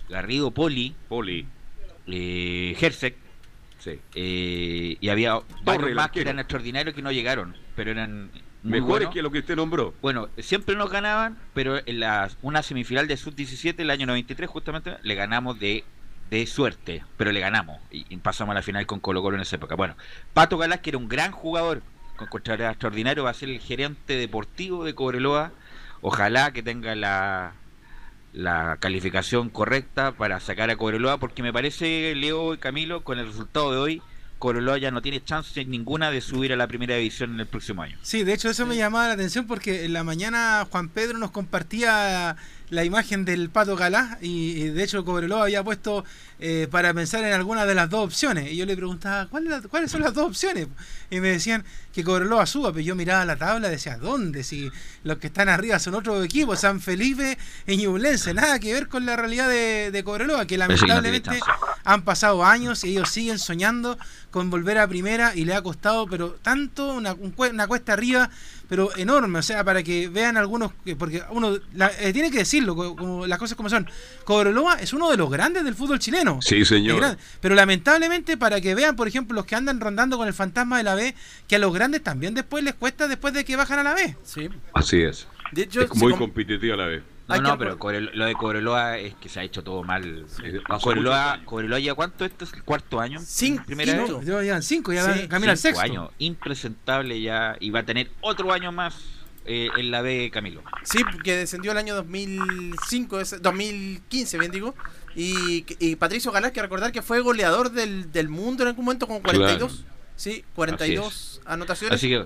[0.08, 1.46] Garrido, Poli, Poli,
[2.08, 2.74] eh,
[4.16, 8.32] eh, y había dos más que eran extraordinarios que no llegaron, pero eran
[8.64, 9.94] mejores que lo que usted nombró.
[10.02, 14.98] Bueno, siempre nos ganaban, pero en la, una semifinal de sub-17 el año 93 justamente
[15.02, 15.84] le ganamos de,
[16.30, 19.56] de suerte, pero le ganamos y, pasamos a la final con Colo Colo en esa
[19.56, 19.76] época.
[19.76, 19.96] Bueno,
[20.34, 21.82] Pato Galás, que era un gran jugador,
[22.16, 25.52] con contrario extraordinario, va a ser el gerente deportivo de Cobreloa.
[26.02, 27.54] Ojalá que tenga la,
[28.34, 33.28] la calificación correcta para sacar a Cobreloa, porque me parece, Leo y Camilo, con el
[33.28, 34.02] resultado de hoy,
[34.38, 37.82] Cobreloa ya no tiene chance ninguna de subir a la primera división en el próximo
[37.82, 37.98] año.
[38.02, 41.32] Sí, de hecho eso me llamaba la atención porque en la mañana Juan Pedro nos
[41.32, 42.36] compartía
[42.70, 46.04] la imagen del Pato Galá y, de hecho Cobreloa había puesto
[46.40, 48.52] eh, para pensar en alguna de las dos opciones.
[48.52, 50.68] Y yo le preguntaba ¿cuáles son las dos opciones
[51.10, 54.44] y me decían que Cobreloa suba pero yo miraba la tabla y decía ¿dónde?
[54.44, 54.70] si
[55.04, 59.06] los que están arriba son otros equipos San Felipe y Ñublense nada que ver con
[59.06, 61.40] la realidad de, de Cobreloa que lamentablemente
[61.86, 63.98] han pasado años y ellos siguen soñando
[64.30, 68.30] con volver a primera y le ha costado pero tanto una, una cuesta arriba
[68.68, 73.26] pero enorme, o sea, para que vean algunos, porque uno eh, tiene que decirlo, como,
[73.26, 73.90] las cosas como son.
[74.26, 76.40] Cobreloa es uno de los grandes del fútbol chileno.
[76.42, 77.18] Sí, señor.
[77.40, 80.84] Pero lamentablemente, para que vean, por ejemplo, los que andan rondando con el fantasma de
[80.84, 81.16] la B,
[81.48, 84.16] que a los grandes también después les cuesta después de que bajan a la B.
[84.24, 84.50] Sí.
[84.74, 85.28] Así es.
[85.56, 87.17] es muy competitiva la B.
[87.28, 87.78] No, no, pero
[88.14, 90.26] lo de Cobreloa es que se ha hecho todo mal.
[90.82, 93.20] Cobreloa, Cobreloa ya cuánto, este es el cuarto año.
[93.24, 94.46] Cinco, primera vez.
[94.46, 95.82] Ya cinco, ya camina al sexto.
[95.82, 98.96] años, impresentable ya, y va a tener otro año más
[99.46, 100.64] eh, en la B Camilo.
[100.84, 104.76] Sí, que descendió el año 2005, 2015, bien digo.
[105.16, 109.08] Y, y Patricio Galás, que recordar que fue goleador del, del mundo en algún momento
[109.08, 109.86] con 42.
[110.16, 111.96] Sí, 42 anotaciones.
[111.96, 112.26] Así que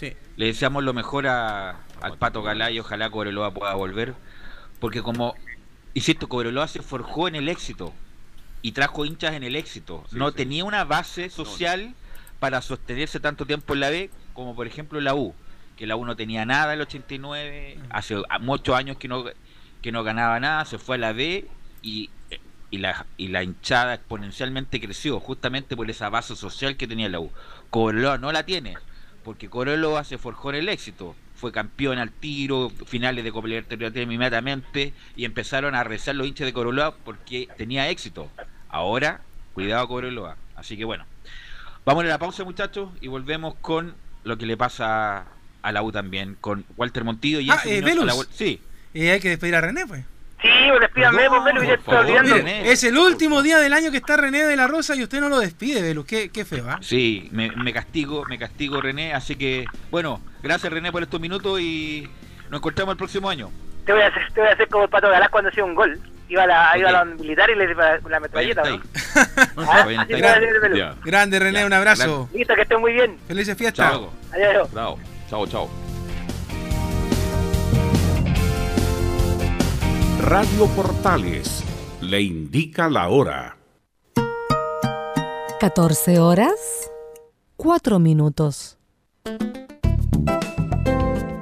[0.00, 0.16] sí.
[0.36, 4.14] le deseamos lo mejor a, al Pato Galá y ojalá Cobreloa pueda volver.
[4.80, 5.34] Porque como,
[5.94, 7.92] insisto, Cobreloa se forjó en el éxito
[8.62, 10.04] y trajo hinchas en el éxito.
[10.12, 11.94] no tenía una base social
[12.38, 15.34] para sostenerse tanto tiempo en la B como por ejemplo la U.
[15.76, 19.24] Que la U no tenía nada en el 89, hace muchos años que no,
[19.80, 21.46] que no ganaba nada, se fue a la B
[21.82, 22.10] y,
[22.70, 27.20] y, la, y la hinchada exponencialmente creció, justamente por esa base social que tenía la
[27.20, 27.30] U.
[27.70, 28.76] Cobreloa no la tiene,
[29.24, 34.04] porque Cobreloa se forjó en el éxito fue campeón al tiro, finales de Copa Libertadores
[34.04, 38.30] inmediatamente y empezaron a rezar los hinchas de Coroloa porque tenía éxito.
[38.68, 39.22] Ahora,
[39.54, 40.36] cuidado Coroloa.
[40.54, 41.06] Así que bueno,
[41.86, 45.24] vamos a la pausa muchachos y volvemos con lo que le pasa
[45.62, 47.82] a la U también, con Walter Montillo y ah, eh,
[48.30, 48.60] Sí.
[48.92, 50.04] Y hay que despedir a René, pues.
[50.42, 50.48] Sí,
[50.80, 52.36] despídame, no, Velus, ya está olvidando.
[52.36, 55.28] Es el último día del año que está René de la Rosa y usted no
[55.28, 56.06] lo despide, Velus.
[56.06, 56.78] Qué, qué feo, ¿ah?
[56.80, 59.12] Sí, me, me, castigo, me castigo, René.
[59.12, 62.08] Así que, bueno, gracias, René, por estos minutos y
[62.48, 63.50] nos encontramos el próximo año.
[63.84, 65.74] Te voy a hacer, te voy a hacer como el Pato Galás cuando hacía un
[65.74, 66.00] gol.
[66.28, 68.80] Iba a la, iba a la militar y le la, la metralleta, ¿no?
[69.56, 69.86] ¿Ah?
[71.04, 72.30] Grande, René, un abrazo.
[72.32, 73.18] Listo, que estés muy bien.
[73.26, 73.90] Felices fiestas.
[73.90, 74.12] Chao.
[74.32, 74.68] Adiós.
[75.28, 75.89] Chao, chao.
[80.20, 81.64] Radio Portales
[82.02, 83.56] le indica la hora.
[85.58, 86.90] 14 horas,
[87.56, 88.76] 4 minutos.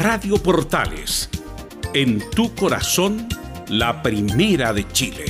[0.00, 1.28] Radio Portales,
[1.92, 3.28] en tu corazón,
[3.66, 5.24] la primera de Chile.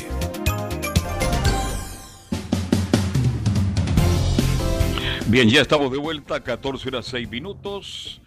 [5.28, 8.20] Bien, ya estamos de vuelta, 14 horas 6 minutos.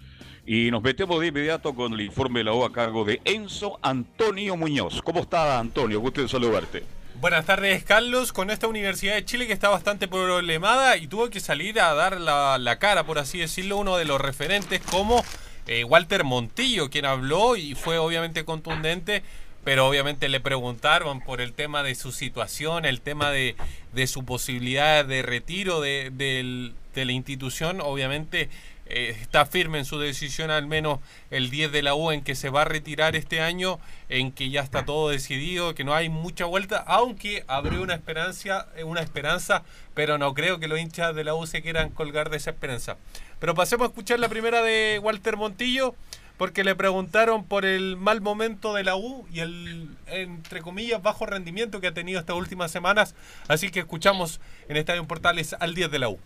[0.43, 3.77] Y nos metemos de inmediato con el informe de la O a cargo de Enzo
[3.83, 5.03] Antonio Muñoz.
[5.03, 5.99] ¿Cómo está, Antonio?
[5.99, 6.83] Gusto en saludarte.
[7.19, 8.33] Buenas tardes, Carlos.
[8.33, 12.19] Con esta Universidad de Chile que está bastante problemada y tuvo que salir a dar
[12.19, 15.23] la, la cara, por así decirlo, uno de los referentes como
[15.67, 19.23] eh, Walter Montillo, quien habló y fue obviamente contundente,
[19.63, 23.55] pero obviamente le preguntaron por el tema de su situación, el tema de,
[23.93, 28.49] de su posibilidad de retiro de, de, de la institución, obviamente
[28.93, 32.35] eh, está firme en su decisión al menos el 10 de la U en que
[32.35, 33.79] se va a retirar este año,
[34.09, 38.67] en que ya está todo decidido, que no hay mucha vuelta, aunque abrió una esperanza,
[38.85, 39.63] una esperanza,
[39.93, 42.97] pero no creo que los hinchas de la U se quieran colgar de esa esperanza.
[43.39, 45.95] Pero pasemos a escuchar la primera de Walter Montillo,
[46.37, 51.25] porque le preguntaron por el mal momento de la U y el, entre comillas, bajo
[51.25, 53.15] rendimiento que ha tenido estas últimas semanas.
[53.47, 56.19] Así que escuchamos en Estadio Portales al 10 de la U.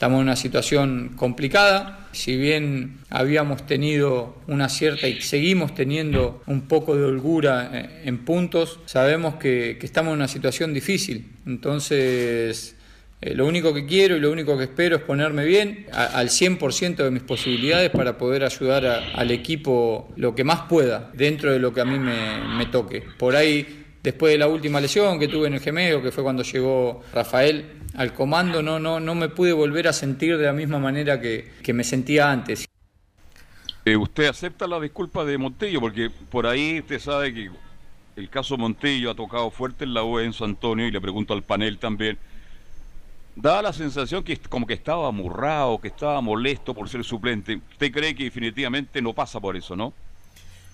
[0.00, 6.62] Estamos en una situación complicada, si bien habíamos tenido una cierta y seguimos teniendo un
[6.62, 11.32] poco de holgura eh, en puntos, sabemos que, estamos en una situación difícil.
[11.44, 12.76] Entonces,
[13.20, 16.30] eh, lo único que quiero y lo único que espero es ponerme bien a, al
[16.30, 21.58] 100% de mis posibilidades para poder ayudar al equipo lo que más pueda dentro de
[21.58, 23.04] lo que a mí me, me, toque.
[23.18, 26.42] Por ahí, después de la última lesión que tuve en el gemelo, que fue cuando
[26.42, 30.78] llegó Rafael al comando, no, no, no me pude volver a sentir de la misma
[30.78, 32.66] manera que, que me sentía antes.
[33.84, 35.80] Eh, ¿Usted acepta la disculpa de Montillo?
[35.80, 37.50] Porque por ahí usted sabe que
[38.16, 41.32] el caso Montillo ha tocado fuerte en la U en San Antonio y le pregunto
[41.32, 42.18] al panel también
[43.40, 47.56] daba la sensación que como que estaba amurrado, que estaba molesto por ser suplente.
[47.56, 49.92] ¿Usted cree que definitivamente no pasa por eso, no?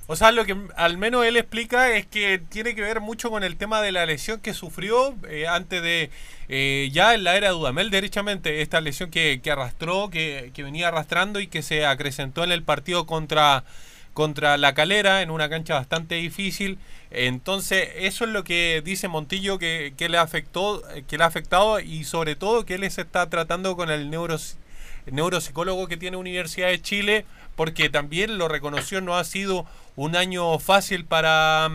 [0.09, 3.43] O sea, lo que al menos él explica es que tiene que ver mucho con
[3.43, 6.11] el tema de la lesión que sufrió eh, antes de,
[6.49, 10.63] eh, ya en la era de Dudamel, derechamente, esta lesión que, que arrastró, que, que,
[10.63, 13.65] venía arrastrando y que se acrecentó en el partido contra,
[14.15, 16.79] contra la calera, en una cancha bastante difícil.
[17.11, 21.81] Entonces, eso es lo que dice Montillo que, que, le afectó, que le ha afectado
[21.81, 24.37] y sobre todo que él se está tratando con el neuro,
[25.07, 30.59] neuropsicólogo que tiene Universidad de Chile, porque también lo reconoció, no ha sido un año
[30.59, 31.71] fácil para,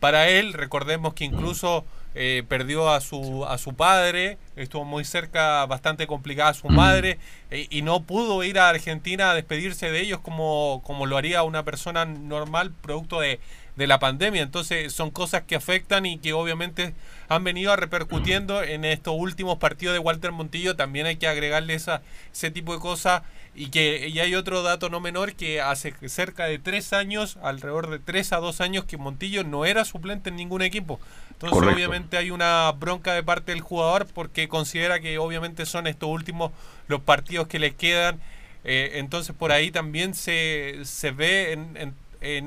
[0.00, 0.52] para él.
[0.52, 6.54] Recordemos que incluso eh, perdió a su, a su padre, estuvo muy cerca, bastante complicada
[6.54, 7.18] su madre,
[7.50, 11.42] eh, y no pudo ir a Argentina a despedirse de ellos como, como lo haría
[11.42, 13.38] una persona normal, producto de
[13.76, 14.42] de la pandemia.
[14.42, 16.94] Entonces son cosas que afectan y que obviamente
[17.28, 20.76] han venido a repercutiendo en estos últimos partidos de Walter Montillo.
[20.76, 22.02] También hay que agregarle esa,
[22.32, 23.22] ese tipo de cosas.
[23.58, 27.88] Y que y hay otro dato no menor que hace cerca de tres años, alrededor
[27.88, 31.00] de tres a dos años, que Montillo no era suplente en ningún equipo.
[31.30, 36.08] Entonces obviamente hay una bronca de parte del jugador porque considera que obviamente son estos
[36.10, 36.52] últimos
[36.88, 38.20] los partidos que le quedan.
[38.64, 41.94] Eh, entonces por ahí también se, se ve en, en,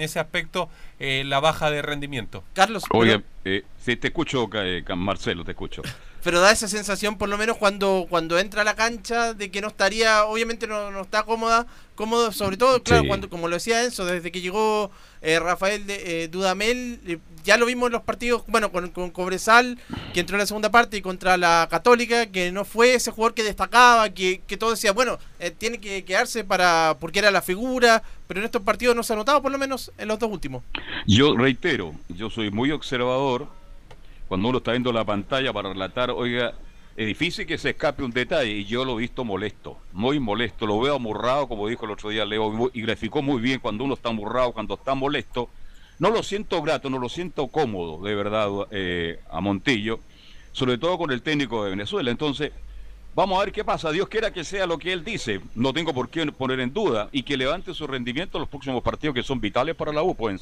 [0.01, 2.43] ese aspecto eh, la baja de rendimiento.
[2.53, 2.83] Carlos.
[2.91, 4.49] Oye, eh, si te escucho,
[4.95, 5.81] Marcelo, te escucho
[6.23, 9.61] pero da esa sensación por lo menos cuando cuando entra a la cancha de que
[9.61, 11.65] no estaría obviamente no, no está cómoda
[11.95, 14.91] cómodo sobre todo claro cuando como lo decía Enzo desde que llegó
[15.21, 19.11] eh, Rafael de, eh, Dudamel eh, ya lo vimos en los partidos bueno con, con,
[19.11, 19.77] Cobresal
[20.13, 23.33] que entró en la segunda parte y contra la Católica que no fue ese jugador
[23.33, 25.19] que destacaba que, que todo decía bueno
[25.57, 29.15] tiene que quedarse para porque era la figura pero en estos partidos no se ha
[29.15, 30.63] notado por lo menos en los dos últimos.
[31.07, 33.47] Yo reitero yo soy muy observador
[34.29, 36.53] cuando uno está viendo la pantalla para relatar, oiga,
[36.95, 40.67] es difícil que se escape un detalle y yo lo he visto molesto, muy molesto,
[40.67, 43.95] lo veo amurrado, como dijo el otro día Leo, y graficó muy bien cuando uno
[43.95, 45.49] está amurrado, cuando está molesto.
[45.97, 49.99] No lo siento grato, no lo siento cómodo, de verdad, eh, a Montillo,
[50.51, 52.11] sobre todo con el técnico de Venezuela.
[52.11, 52.51] Entonces,
[53.15, 53.91] vamos a ver qué pasa.
[53.91, 57.09] Dios quiera que sea lo que él dice, no tengo por qué poner en duda,
[57.11, 60.13] y que levante su rendimiento en los próximos partidos que son vitales para la U,
[60.13, 60.39] pues,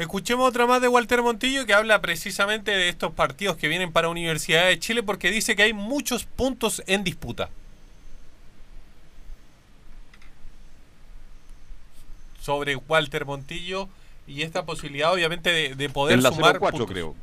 [0.00, 4.08] Escuchemos otra más de Walter Montillo que habla precisamente de estos partidos que vienen para
[4.08, 7.50] Universidad de Chile porque dice que hay muchos puntos en disputa.
[12.40, 13.90] Sobre Walter Montillo
[14.26, 17.14] y esta posibilidad obviamente de, poder en la sumar 04, creo.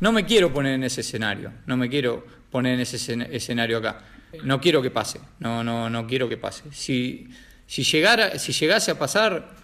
[0.00, 2.96] No me quiero poner en ese escenario, no me quiero poner en ese
[3.30, 4.00] escenario acá.
[4.42, 6.64] No quiero que pase, no, no, no quiero que pase.
[6.72, 7.28] Si,
[7.68, 9.56] si, llegara, si llegase a pasar,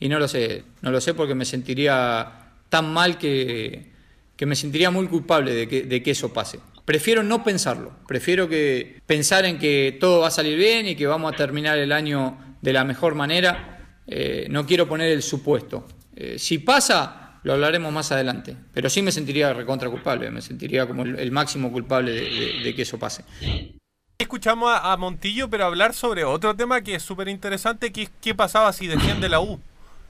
[0.00, 3.92] y no lo sé, no lo sé porque me sentiría tan mal que,
[4.40, 6.60] me sentiría muy culpable de que, de que eso pase.
[6.84, 11.06] Prefiero no pensarlo, prefiero que pensar en que todo va a salir bien y que
[11.06, 13.78] vamos a terminar el año de la mejor manera.
[14.06, 15.86] Eh, no quiero poner el supuesto.
[16.16, 20.86] Eh, si pasa, lo hablaremos más adelante, pero sí me sentiría recontra culpable, me sentiría
[20.86, 23.24] como el, máximo culpable de, que eso pase.
[24.18, 28.34] Escuchamos a, Montillo, pero hablar sobre otro tema que es súper interesante, que es qué
[28.34, 29.60] pasaba si defiende la U.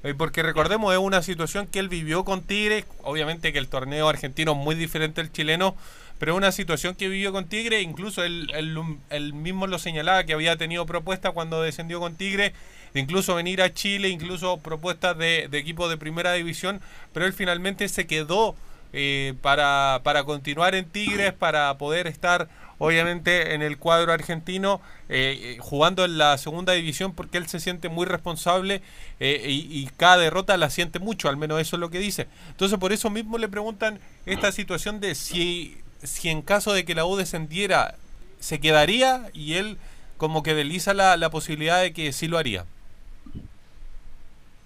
[0.04, 2.84] Eh, porque recordemos, es una situación que él vivió con Tigre.
[3.02, 5.74] Obviamente que el torneo argentino es muy diferente al chileno,
[6.18, 7.82] pero es una situación que vivió con Tigre.
[7.82, 12.52] Incluso él, mismo lo señalaba que había tenido propuestas cuando descendió con Tigre,
[12.94, 16.80] de incluso venir a Chile, incluso propuestas de, de equipos de primera división,
[17.12, 18.54] pero él finalmente se quedó
[18.94, 22.48] eh, para, para continuar en Tigres, para poder estar
[22.78, 27.60] obviamente en el cuadro argentino, eh, eh, jugando en la segunda división porque él se
[27.60, 28.82] siente muy responsable
[29.20, 32.28] eh, y, cada derrota la siente mucho, al menos eso es lo que dice.
[32.50, 36.94] Entonces por eso mismo le preguntan esta situación de si, si en caso de que
[36.94, 37.96] la U descendiera,
[38.38, 39.78] se quedaría y él
[40.16, 42.64] como que deliza la, la posibilidad de que sí lo haría.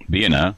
[0.07, 0.55] Bien, ¿ah?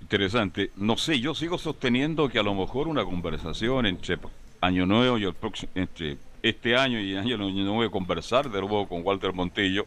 [0.00, 0.72] Interesante.
[0.76, 4.18] No sé, yo sigo sosteniendo que a lo mejor una conversación entre
[4.60, 8.60] Año Nuevo y el próximo, entre este año y año no voy a conversar de
[8.60, 9.86] nuevo con Walter Montillo,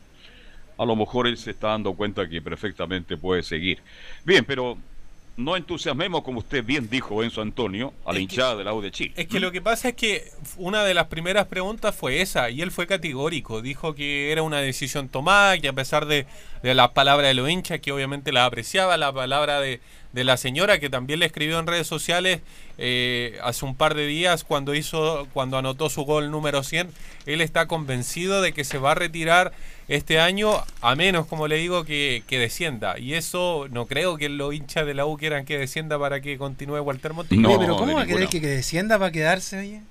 [0.77, 3.79] a lo mejor él se está dando cuenta que perfectamente puede seguir.
[4.23, 4.77] Bien, pero
[5.37, 9.13] no entusiasmemos, como usted bien dijo, Enzo Antonio, a la hinchada del la de Chile.
[9.17, 12.61] Es que lo que pasa es que una de las primeras preguntas fue esa, y
[12.61, 13.61] él fue categórico.
[13.61, 16.25] Dijo que era una decisión tomada, que a pesar de,
[16.63, 19.81] de las palabras de los hinchas, que obviamente la apreciaba, la palabra de,
[20.15, 22.39] de la señora que también le escribió en redes sociales
[22.77, 26.89] eh, hace un par de días cuando hizo cuando anotó su gol número 100
[27.25, 29.51] él está convencido de que se va a retirar
[29.87, 34.53] este año a menos como le digo que, descienda y eso no creo que los
[34.53, 38.01] hinchas de la U quieran que descienda para que continúe Walter Montillo pero ¿cómo va
[38.01, 39.81] a querer que, descienda para quedarse oye?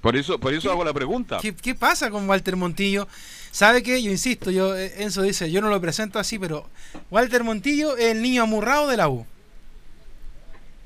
[0.00, 3.06] por eso por eso hago la pregunta ¿qué, ¿qué pasa con Walter Montillo?
[3.52, 4.02] ¿Sabe qué?
[4.02, 6.66] Yo insisto, yo eh, Enzo dice, yo no lo presento así, pero
[7.10, 9.26] Walter Montillo es el niño amurrado de la U.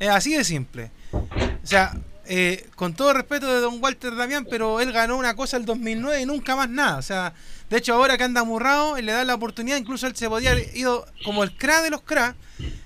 [0.01, 0.91] Es así de simple.
[1.13, 1.97] O sea,
[2.27, 6.23] eh, con todo respeto de don Walter Damián, pero él ganó una cosa el 2009
[6.23, 6.99] y nunca más nada.
[6.99, 7.35] O sea,
[7.71, 10.77] de hecho ahora que anda amurrado, le da la oportunidad, incluso él se podía haber
[10.77, 12.37] ido como el cra de los cra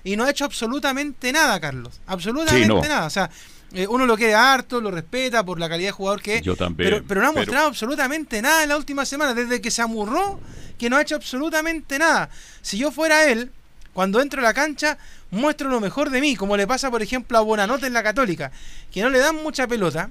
[0.03, 2.01] y no ha hecho absolutamente nada, Carlos.
[2.07, 3.05] Absolutamente nada.
[3.05, 3.29] O sea,
[3.73, 6.41] eh, uno lo quiere harto, lo respeta por la calidad de jugador que es.
[6.41, 6.89] Yo también.
[6.89, 10.39] Pero, pero no ha mostrado absolutamente nada en la última semana, desde que se amurró,
[10.77, 12.29] que no ha hecho absolutamente nada.
[12.61, 13.51] Si yo fuera él,
[13.93, 14.97] cuando entro a la cancha,
[15.29, 18.51] muestro lo mejor de mí, como le pasa, por ejemplo, a Bonanote en la Católica,
[18.91, 20.09] que no le dan mucha pelota,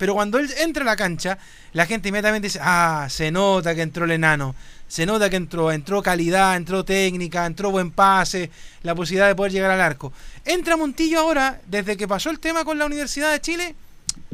[0.00, 1.36] pero cuando él entra a la cancha,
[1.74, 4.54] la gente inmediatamente dice, ah, se nota que entró el enano.
[4.88, 8.50] se nota que entró, entró calidad, entró técnica, entró buen pase,
[8.82, 10.10] la posibilidad de poder llegar al arco.
[10.46, 13.74] Entra Montillo ahora, desde que pasó el tema con la Universidad de Chile.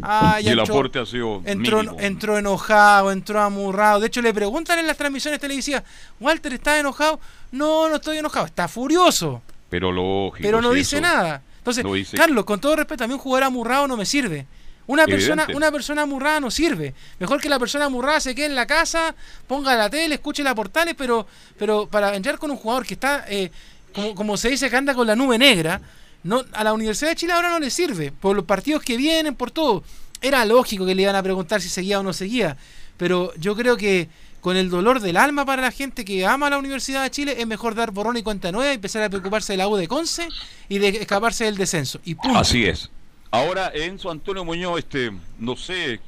[0.01, 3.99] Ah, y el aporte ha sido entró, entró enojado, entró amurrado.
[3.99, 5.83] De hecho, le preguntan en las transmisiones televisivas,
[6.21, 7.19] Walter, ¿estás enojado?
[7.51, 9.43] No, no estoy enojado, está furioso.
[9.69, 10.47] Pero lógico.
[10.47, 11.43] Pero no dice nada.
[11.59, 14.47] Entonces, Carlos, con todo respeto, a mí un jugador amurrado no me sirve.
[14.87, 16.95] Una persona, una persona amurrada no sirve.
[17.19, 19.15] Mejor que la persona amurrada se quede en la casa,
[19.47, 21.27] ponga la tele, escuche la portales, pero,
[21.59, 23.51] pero para entrar con un jugador que está, eh,
[23.93, 25.81] como, como se dice, que anda con la nube negra,
[26.23, 28.13] no, a la Universidad de Chile ahora no le sirve.
[28.13, 29.83] Por los partidos que vienen, por todo.
[30.21, 32.57] Era lógico que le iban a preguntar si seguía o no seguía.
[32.97, 34.09] Pero yo creo que
[34.41, 37.47] con el dolor del alma para la gente que ama la Universidad de Chile, es
[37.49, 40.29] mejor dar borrón y cuenta nueva y empezar a preocuparse de la U de Conce
[40.69, 42.01] y de escaparse del descenso.
[42.05, 42.91] Y Así es.
[43.37, 46.01] Ahora, Enzo Antonio Muñoz, este, no sé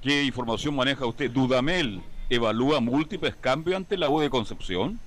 [0.00, 1.28] qué, información maneja usted.
[1.28, 5.00] ¿Dudamel evalúa múltiples cambios ante la U de Concepción?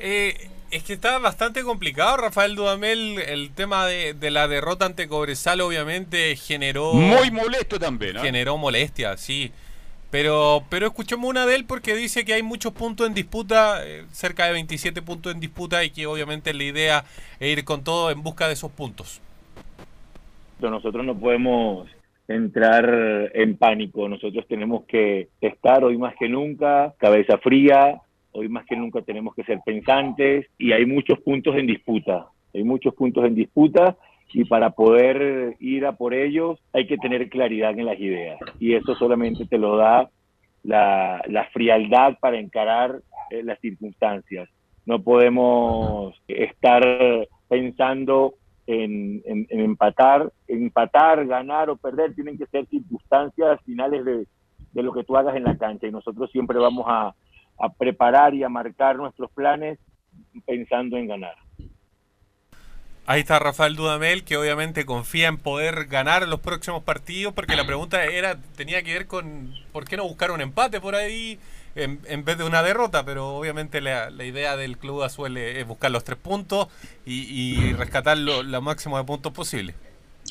[0.00, 3.20] Eh, es que está bastante complicado, Rafael Dudamel.
[3.20, 6.92] El tema de, la derrota ante Cobresal, obviamente, generó.
[6.92, 8.22] Muy molesto también, ¿no?
[8.22, 9.52] Generó molestia, sí.
[10.10, 14.06] Pero, pero escuchemos una de él porque dice que hay muchos puntos en disputa, eh,
[14.10, 17.04] cerca de 27 puntos en disputa, y que obviamente la idea
[17.38, 19.20] es ir con todo en busca de esos puntos.
[20.60, 21.88] Nosotros no podemos
[22.26, 28.00] entrar en pánico, nosotros tenemos que estar hoy más que nunca, cabeza fría,
[28.32, 32.64] hoy más que nunca tenemos que ser pensantes y hay muchos puntos en disputa, hay
[32.64, 33.96] muchos puntos en disputa
[34.32, 38.74] y para poder ir a por ellos hay que tener claridad en las ideas y
[38.74, 40.10] eso solamente te lo da
[40.64, 43.00] la, frialdad para encarar
[43.30, 44.48] eh, las circunstancias.
[44.84, 46.82] No podemos estar
[47.48, 48.34] pensando
[48.68, 54.26] en, empatar, empatar, ganar o perder, tienen que ser circunstancias finales de,
[54.82, 57.14] lo que tú hagas en la cancha y nosotros siempre vamos a,
[57.58, 59.78] a preparar y a marcar nuestros planes
[60.46, 61.34] pensando en ganar.
[63.06, 67.64] Ahí está Rafael Dudamel, que obviamente confía en poder ganar los próximos partidos, porque la
[67.64, 71.40] pregunta era tenía que ver con por qué no buscar un empate por ahí
[71.74, 76.04] en, vez de una derrota, pero obviamente la, idea del Club Azul es buscar los
[76.04, 76.68] tres puntos
[77.06, 79.74] y, rescatar lo, lo, máximo de puntos posible.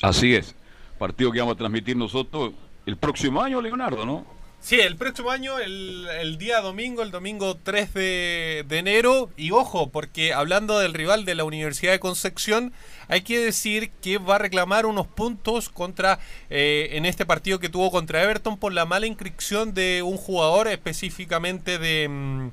[0.02, 0.54] Así es,
[0.98, 2.52] partido que vamos a transmitir nosotros
[2.86, 4.37] el próximo año, Leonardo, ¿no?
[4.60, 9.30] Sí, el próximo año, el, día domingo, el domingo 3 de, enero.
[9.36, 12.72] Y ojo, porque hablando del rival de la Universidad de Concepción,
[13.06, 16.18] hay que decir que va a reclamar unos puntos contra
[16.50, 20.66] eh, en este partido que tuvo contra Everton por la mala inscripción de un jugador,
[20.66, 22.50] específicamente de, mm,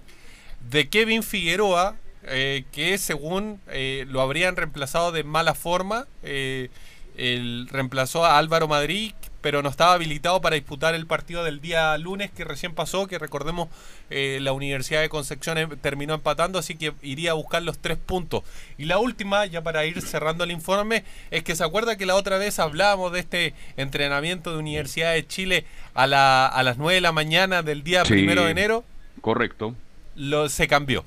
[0.69, 1.95] de Kevin Figueroa,
[2.27, 6.07] eh, que según eh, lo habrían reemplazado de mala forma.
[6.21, 9.13] el, reemplazó a Álvaro Madrid,
[9.45, 13.19] pero no estaba habilitado para disputar el partido del día lunes que recién pasó, que
[13.19, 13.69] recordemos
[14.09, 17.99] eh, la Universidad de Concepción em, terminó empatando, así que iría a buscar los tres
[17.99, 18.41] puntos.
[18.79, 22.15] Y la última, ya para ir cerrando el informe, es que se acuerda que la
[22.15, 26.95] otra vez hablábamos de este entrenamiento de Universidad de Chile a, la, a las 9
[26.95, 28.83] de la mañana del día primero de enero.
[29.21, 29.75] Correcto.
[30.15, 31.05] Lo, se cambió.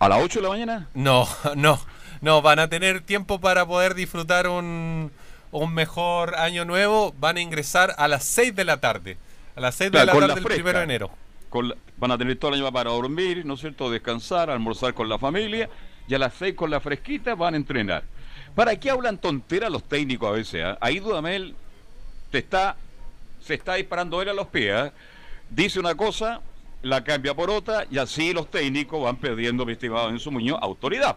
[0.00, 0.88] ¿A las 8 de la mañana?
[0.94, 1.80] No, no.
[2.20, 5.12] No, van a tener tiempo para poder disfrutar un,
[5.54, 9.16] un mejor año nuevo, van a ingresar a las 6 de la tarde.
[9.54, 11.10] A las 6 de la tarde del 1 de enero.
[11.96, 13.88] van a tener todo el año para dormir, ¿no es cierto?
[13.88, 15.70] Descansar, almorzar con la familia.
[16.08, 18.02] Y a las 6 con la fresquita van a entrenar.
[18.56, 20.64] ¿Para qué hablan tonteras los técnicos a veces?
[20.64, 20.78] Ah?
[20.80, 21.54] Ahí Dudamel
[22.32, 22.76] te está,
[23.40, 24.74] se está disparando él a los pies.
[24.74, 24.92] ¿ah?
[25.50, 26.40] Dice una cosa,
[26.82, 30.58] la cambia por otra y así los técnicos van perdiendo, mi estimado en su Muñoz,
[30.60, 31.16] autoridad.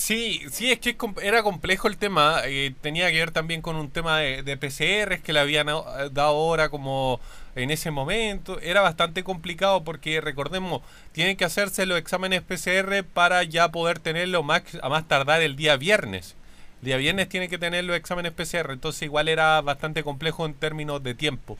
[0.00, 2.40] Sí, sí, es que era complejo el tema.
[2.46, 5.72] Eh, tenía que ver también con un tema de, de PCRs que le habían eh,
[6.10, 7.20] dado ahora como
[7.54, 8.58] en ese momento.
[8.60, 10.80] Era bastante complicado porque, recordemos,
[11.12, 15.54] tienen que hacerse los exámenes PCR para ya poder tenerlo más, a más tardar el
[15.54, 16.34] día viernes.
[16.80, 20.54] El día viernes tienen que tener los exámenes PCR, entonces igual era bastante complejo en
[20.54, 21.58] términos de tiempo.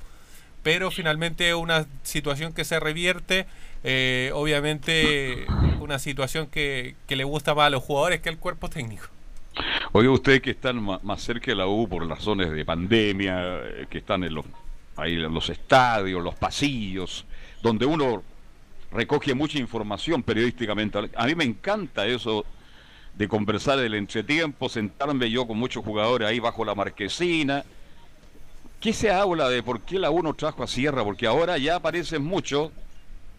[0.63, 3.47] Pero finalmente una situación que se revierte
[3.83, 5.47] eh, obviamente
[5.81, 9.07] una situación que, le gusta más a los jugadores que al cuerpo técnico.
[9.93, 13.99] Oye, ustedes que están más cerca de la U por razones de pandemia, eh, que
[13.99, 14.45] están en los,
[14.97, 17.25] ahí en los estadios, los pasillos,
[17.63, 18.23] donde uno
[18.93, 20.99] recoge mucha información periodísticamente.
[21.17, 22.45] A mí me encanta eso
[23.15, 27.65] de conversar el entretiempo, sentarme yo con muchos jugadores ahí bajo la marquesina.
[28.81, 31.05] ¿Qué se habla de por qué la U no trajo a Sierra?
[31.05, 32.71] Porque ahora ya aparecen muchos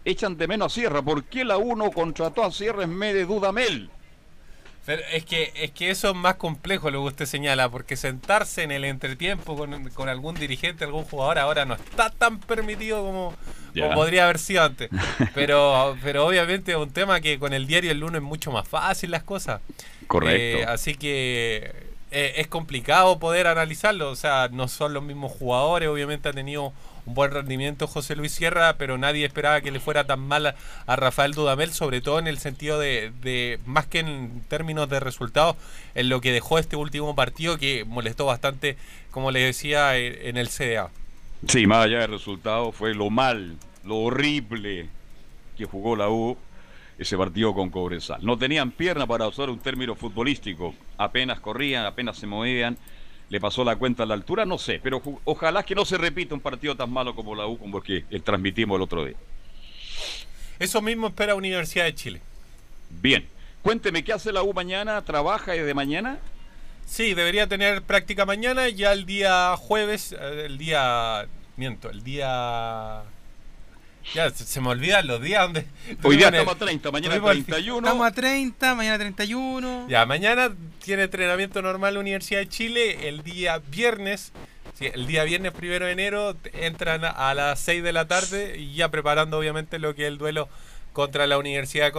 [0.04, 1.02] echan de menos a Sierra.
[1.02, 3.90] ¿Por qué la 1 contrató a Sierra en medio de Dudamel?
[4.84, 8.64] Pero es que, es que eso es más complejo lo que usted señala, porque sentarse
[8.64, 13.32] en el entretiempo con, con algún dirigente, algún jugador, ahora no está tan permitido como,
[13.78, 14.90] como podría haber sido antes.
[15.34, 18.66] Pero, pero obviamente es un tema que con el diario el lunes es mucho más
[18.66, 19.60] fácil las cosas.
[20.08, 20.58] Correcto.
[20.58, 21.72] Eh, así que
[22.10, 24.10] eh, es complicado poder analizarlo.
[24.10, 26.72] O sea, no son los mismos jugadores, obviamente ha tenido
[27.06, 30.54] un buen rendimiento José Luis Sierra, pero nadie esperaba que le fuera tan mal
[30.86, 35.00] a, Rafael Dudamel, sobre todo en el sentido de, de, más que en términos de
[35.00, 35.56] resultados,
[35.94, 38.76] en lo que dejó este último partido que molestó bastante,
[39.10, 40.90] como le decía, en el CDA.
[41.48, 44.88] Sí, más allá del resultado, fue lo mal, lo horrible
[45.56, 46.36] que jugó la U
[46.98, 48.24] ese partido con Cobresal.
[48.24, 52.78] No tenían pierna para usar un término futbolístico, apenas corrían, apenas se movían
[53.32, 56.34] le pasó la cuenta a la altura, no sé, pero ojalá que no se repita
[56.34, 59.16] un partido tan malo como la U como el que transmitimos el otro día.
[60.58, 62.20] Eso mismo espera Universidad de Chile.
[62.90, 63.26] Bien,
[63.62, 65.02] cuénteme, ¿qué hace la U mañana?
[65.02, 66.18] ¿Trabaja desde mañana?
[66.84, 71.26] Sí, debería tener práctica mañana, ya el día jueves, eh, el día,
[71.56, 73.02] miento, el día
[74.14, 75.66] ya, se me olvidan los días donde.
[76.02, 77.78] Hoy día estamos a 30, mañana 31.
[77.78, 79.86] Estamos a 30, mañana 31.
[79.88, 80.52] Ya, mañana
[80.84, 83.08] tiene entrenamiento normal la Universidad de Chile.
[83.08, 84.32] El día viernes,
[84.74, 88.74] sí, el día viernes primero de enero, entran a las 6 de la tarde y
[88.74, 90.48] ya preparando obviamente lo que es el duelo
[90.92, 91.92] contra la Universidad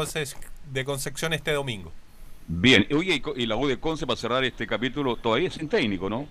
[0.72, 1.92] de, Concepción este domingo.
[2.48, 6.28] Bien, oye, y la U de Conce para cerrar este capítulo todavía sin técnico, ¿no?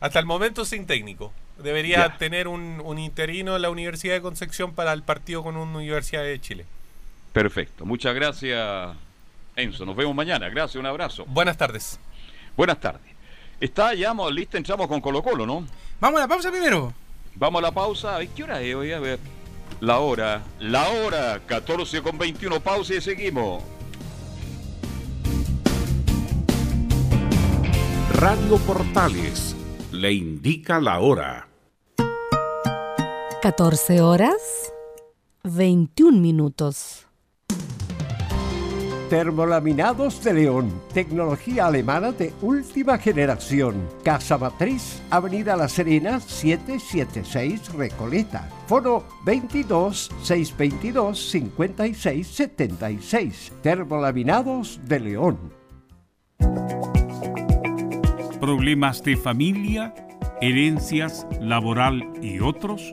[0.00, 1.32] Hasta el momento sin técnico.
[1.62, 5.78] Debería tener un, un, interino en la Universidad de Concepción para el partido con una
[5.78, 6.66] Universidad de Chile.
[7.32, 7.84] Perfecto.
[7.84, 8.96] Muchas gracias,
[9.56, 9.84] Enzo.
[9.86, 10.48] Nos vemos mañana.
[10.48, 11.24] Gracias, un abrazo.
[11.26, 12.00] Buenas tardes.
[12.56, 13.10] Buenas tardes.
[13.60, 15.66] Está ya lista, entramos con Colo Colo, ¿no?
[16.00, 16.94] Vamos a la pausa primero.
[17.34, 18.18] Vamos a la pausa.
[18.34, 18.92] ¿Qué hora es hoy?
[18.92, 19.18] A ver.
[19.80, 20.42] La hora.
[20.58, 21.40] La hora.
[21.46, 22.60] 14 con 21.
[22.60, 23.62] Pausa y seguimos.
[28.14, 29.56] Radio Portales
[29.92, 31.49] le indica la hora.
[33.42, 34.36] 14 horas
[35.44, 37.06] 21 minutos.
[39.08, 43.88] Termolaminados de León, tecnología alemana de última generación.
[44.04, 48.46] Casa Matriz, Avenida La Serena, 776 Recoleta.
[48.66, 53.52] Foro 22 622 56 76.
[53.62, 55.38] Termolaminados de León.
[58.38, 59.94] Problemas de familia,
[60.42, 62.92] herencias, laboral y otros.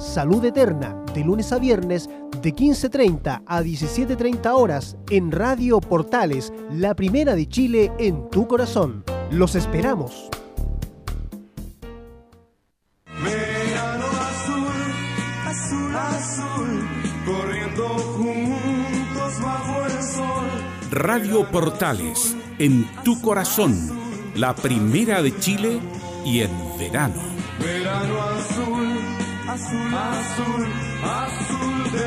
[0.00, 2.08] Salud Eterna, de lunes a viernes
[2.42, 9.04] de 15.30 a 17.30 horas en Radio Portales, la primera de Chile en tu corazón.
[9.30, 10.28] Los esperamos.
[20.90, 24.00] Radio Portales, en tu corazón
[24.34, 25.80] la primera de Chile
[26.24, 27.20] y en verano.
[27.58, 28.98] Verano azul,
[29.52, 30.62] azul, azul,
[31.02, 32.04] azul de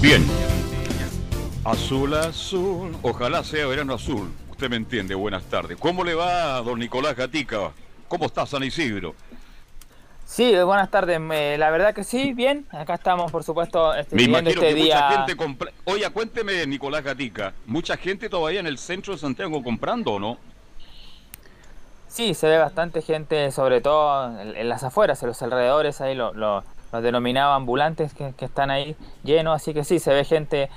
[0.00, 0.24] Bien.
[1.64, 2.96] Azul, azul.
[3.02, 4.30] Ojalá sea verano azul.
[4.50, 5.14] Usted me entiende.
[5.14, 5.76] Buenas tardes.
[5.78, 7.72] ¿Cómo le va, don Nicolás Gatica?
[8.08, 9.14] ¿Cómo está San Isidro?
[10.28, 11.18] Sí, buenas tardes.
[11.58, 12.66] la verdad que sí, bien.
[12.70, 15.72] Acá estamos, por supuesto, este, Me imagino este que mucha gente compra...
[15.86, 20.38] Oye, cuénteme, Nicolás Gatica, ¿mucha gente todavía en el centro de Santiago comprando o no?
[22.08, 26.34] Sí, se ve bastante gente, sobre todo en, las afueras, en los alrededores, ahí lo,
[26.34, 26.62] lo,
[26.92, 30.68] los denominados ambulantes que, que están ahí llenos, así que sí, se ve gente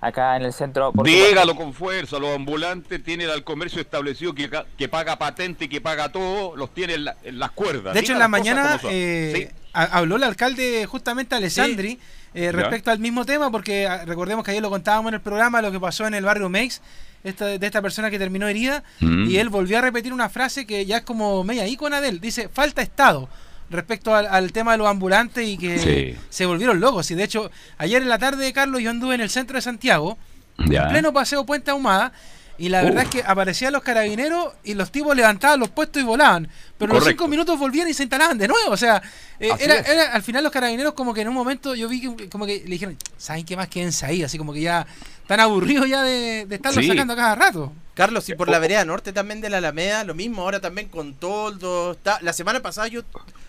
[0.00, 0.92] acá en el centro.
[1.04, 5.80] Dígalo con fuerza, los ambulantes tienen al comercio establecido que, que paga patente y que
[5.80, 7.94] paga todo, los tiene en, las cuerdas.
[7.94, 11.98] De hecho, en la mañana eh, habló el alcalde justamente Alessandri
[12.34, 15.60] eh, respecto al mismo tema, porque ah, recordemos que ayer lo contábamos en el programa,
[15.60, 16.80] lo que pasó en el barrio Meix.
[17.22, 19.28] Esta, de esta persona que terminó herida mm.
[19.28, 22.18] y él volvió a repetir una frase que ya es como media ícona de él,
[22.18, 23.28] dice, falta Estado
[23.70, 27.10] respecto al, tema de los ambulantes y que se volvieron locos.
[27.10, 30.18] Y de hecho, ayer en la tarde, Carlos, yo anduve en el centro de Santiago,
[30.58, 32.12] en pleno paseo Puente Ahumada,
[32.60, 36.04] y la verdad es que aparecían los carabineros y los tipos levantaban los puestos y
[36.04, 36.46] volaban.
[36.76, 38.70] Pero los cinco minutos volvían y se instalaban de nuevo.
[38.70, 39.02] O sea,
[39.38, 42.44] eh, era, al final los carabineros como que en un momento yo vi que como
[42.44, 44.22] que le dijeron, ¿saben qué más quédense ahí?
[44.22, 44.86] Así como que ya
[45.22, 47.72] están aburridos ya de, de estarlos sacando cada rato.
[47.94, 51.14] Carlos, y por la vereda norte también de la Alameda, lo mismo, ahora también con
[51.14, 51.92] Toldo.
[51.92, 53.00] Está, la semana pasada yo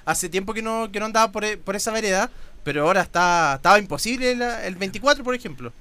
[0.05, 2.31] hace tiempo que no, que no andaba por, por esa vereda,
[2.63, 4.31] pero ahora está estaba imposible
[4.65, 5.73] el 24, por ejemplo.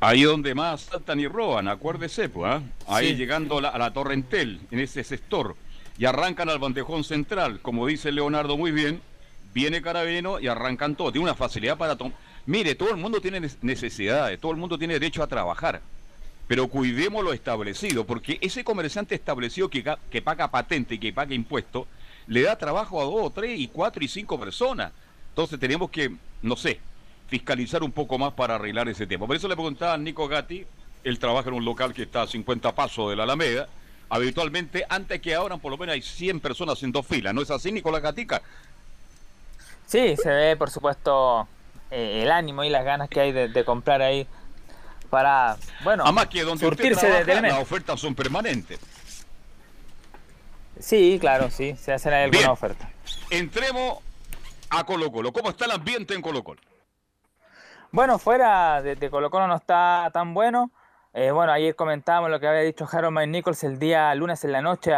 [0.00, 5.04] Ahí donde más saltan y roban, acuérdese, pues, ahí llegando a la, Torrentel, en ese
[5.04, 5.56] sector,
[5.96, 9.00] y arrancan al bandejón central, como dice Leonardo muy bien,
[9.54, 12.16] viene Carabino y arrancan todo, tiene una facilidad para tomar.
[12.46, 15.80] Mire, todo el mundo tiene necesidades, todo el mundo tiene derecho a trabajar,
[16.46, 21.34] pero cuidemos lo establecido, porque ese comerciante establecido que, que paga patente y que paga
[21.34, 21.86] impuestos,
[22.26, 24.92] le da trabajo a dos, tres y cuatro y cinco personas.
[25.30, 26.12] Entonces tenemos que,
[26.42, 26.80] no sé,
[27.28, 29.26] fiscalizar un poco más para arreglar ese tema.
[29.26, 30.64] Por eso le preguntaba a Nico Gatti,
[31.04, 33.68] él trabaja en un local que está a 50 pasos de la Alameda,
[34.08, 37.50] habitualmente antes que ahora por lo menos hay 100 personas en dos filas, ¿no es
[37.50, 38.42] así Nicolás Gatica?
[39.86, 41.46] Sí, se ve por supuesto
[41.90, 44.26] eh, el ánimo y las ganas que hay de, comprar ahí
[45.10, 48.80] para, bueno, Además que donde surtirse de, las ofertas son permanentes.
[50.78, 52.90] Sí, claro, sí, se hacen alguna oferta.
[53.30, 53.98] Entremos
[54.68, 55.32] a Colo Colo.
[55.32, 56.60] ¿Cómo está el ambiente en Colo Colo?
[57.96, 60.70] Bueno, fuera de, Colo Colo no está tan bueno.
[61.14, 64.52] Eh, bueno, ayer comentábamos lo que había dicho Harold Mike Nichols el día lunes en
[64.52, 64.92] la noche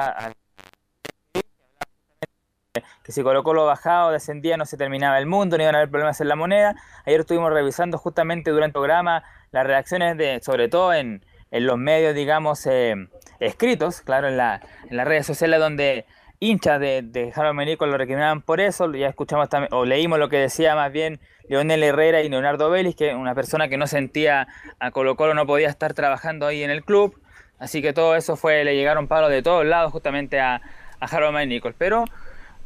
[3.04, 5.78] que si Colo Colo bajaba o descendía no se terminaba el mundo, no iban a
[5.78, 6.74] haber problemas en la moneda.
[7.06, 9.22] Ayer estuvimos revisando justamente durante el programa
[9.52, 12.96] las reacciones de, sobre todo en, los medios, digamos, eh,
[13.38, 16.04] escritos, claro, en, la, las redes sociales donde
[16.40, 20.28] hinchas de, de Harold Menico lo recriminaban por eso, ya escuchamos también, o leímos lo
[20.28, 24.48] que decía más bien Leonel Herrera y Leonardo Vélez, que una persona que no sentía
[24.78, 27.18] a Colo Colo no podía estar trabajando ahí en el club,
[27.58, 30.60] así que todo eso fue, le llegaron palos de todos lados justamente a,
[31.00, 32.04] a Harold Nichols, pero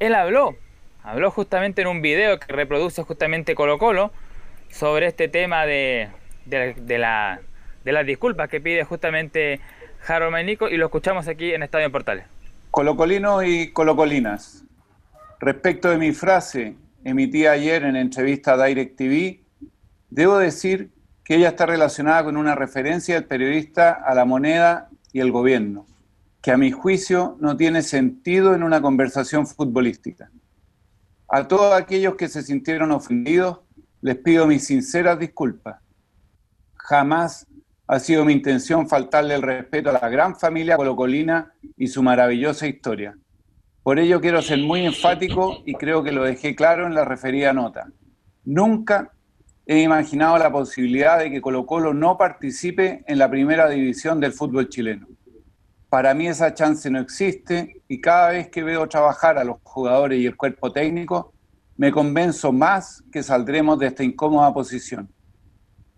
[0.01, 0.57] él habló,
[1.05, 4.11] habló justamente en un video que reproduce justamente Colo Colo
[4.71, 6.09] sobre este tema de,
[6.47, 7.41] de, la,
[7.85, 9.61] de las disculpas que pide justamente
[10.07, 12.27] Harold Nichols y lo escuchamos aquí en Estadio Portales.
[12.73, 14.65] Colocolinos y colocolinas,
[15.41, 16.75] respecto de mi frase
[17.05, 19.45] emitida ayer en entrevista a Direct TV,
[20.11, 20.93] debo decir
[21.25, 25.87] que ella está relacionada con una referencia del periodista a la moneda y el gobierno,
[26.41, 30.31] que a mi juicio no tiene sentido en una conversación futbolística.
[31.29, 33.61] A todos aquellos que se sintieron ofendidos,
[34.01, 35.81] les pido mis sinceras disculpas.
[36.75, 37.47] Jamás
[37.87, 42.67] ha sido mi intención faltarle el respeto a la gran familia colocolina y su maravillosa
[42.67, 43.17] historia.
[43.83, 47.53] Por ello quiero ser muy enfático y creo que lo dejé claro en la referida
[47.53, 47.89] nota.
[48.45, 49.11] Nunca
[49.67, 54.33] he imaginado la posibilidad de que Colo Colo no participe en la primera división del
[54.33, 55.09] fútbol chileno.
[55.89, 60.21] Para mí esa chance no existe y cada vez que veo trabajar a los jugadores
[60.21, 61.33] y el cuerpo técnico,
[61.77, 65.13] me convenzo más que saldremos de esta incómoda posición.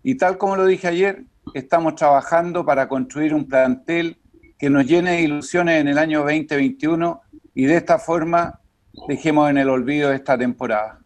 [0.01, 1.23] Y tal como lo dije ayer,
[1.53, 4.17] estamos trabajando para construir un plantel
[4.57, 7.21] que nos llene de ilusiones en el año 2021
[7.55, 8.59] y de esta forma
[9.07, 10.99] dejemos en el olvido esta temporada.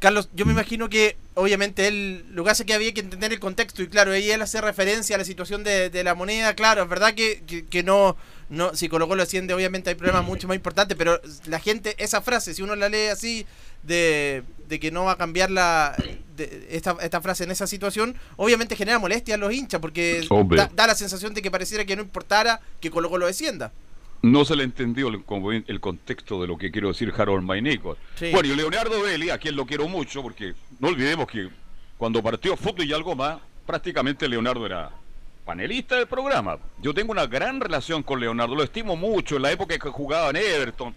[0.00, 3.38] Carlos, yo me imagino que obviamente él lo que hace que había que entender el
[3.38, 6.88] contexto y claro, ahí él hace referencia a la situación de, la moneda, claro, es
[6.88, 8.16] verdad que, que, no,
[8.50, 12.20] no, si Colo Colo asciende obviamente hay problemas mucho más importantes, pero la gente, esa
[12.20, 13.46] frase, si uno la lee así,
[13.84, 15.96] de, de que no va a cambiar la
[16.36, 20.26] de- esta, esta frase en esa situación, obviamente genera molestia a los hinchas porque
[20.74, 23.70] da la sensación de que pareciera que no importara que Colo Colo descienda.
[24.22, 25.24] No se le entendió el,
[25.66, 27.96] el contexto de lo que quiero decir Harold Maynico.
[28.14, 28.30] Sí.
[28.30, 31.48] Bueno, y Leonardo Belli, a quien lo quiero mucho, porque no olvidemos que
[31.98, 34.90] cuando partió fútbol y algo más, prácticamente Leonardo era
[35.44, 36.58] panelista del programa.
[36.80, 40.30] Yo tengo una gran relación con Leonardo, lo estimo mucho en la época que jugaba
[40.30, 40.94] en Everton,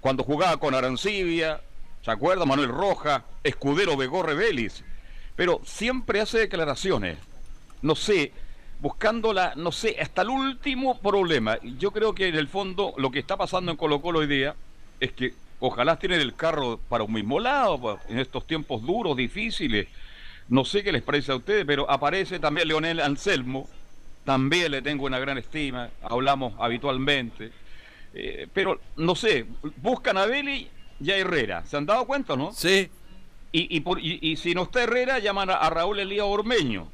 [0.00, 1.60] cuando jugaba con Arancibia,
[2.02, 2.44] ¿se acuerda?
[2.44, 4.82] Manuel Roja, Escudero Begorre Vélez.
[5.36, 7.18] Pero siempre hace declaraciones,
[7.82, 8.32] no sé,
[8.84, 11.58] buscando la, no sé, hasta el último problema.
[11.78, 14.54] Yo creo que en el fondo lo que está pasando en Colo Colo hoy día
[15.00, 19.16] es que ojalá tienen el carro para un mismo lado, pues, en estos tiempos duros,
[19.16, 19.88] difíciles.
[20.50, 23.66] No sé qué les parece a ustedes, pero aparece también Leonel Anselmo,
[24.26, 27.52] también le tengo una gran estima, hablamos habitualmente.
[28.12, 29.46] Eh, pero no sé,
[29.78, 30.68] buscan a Beli
[31.00, 31.64] y a Herrera.
[31.64, 32.52] ¿Se han dado cuenta, no?
[32.52, 32.90] Sí.
[33.50, 36.86] Y, y, por- y- y si no está Herrera, llaman a, a Raúl Elías Ormeño.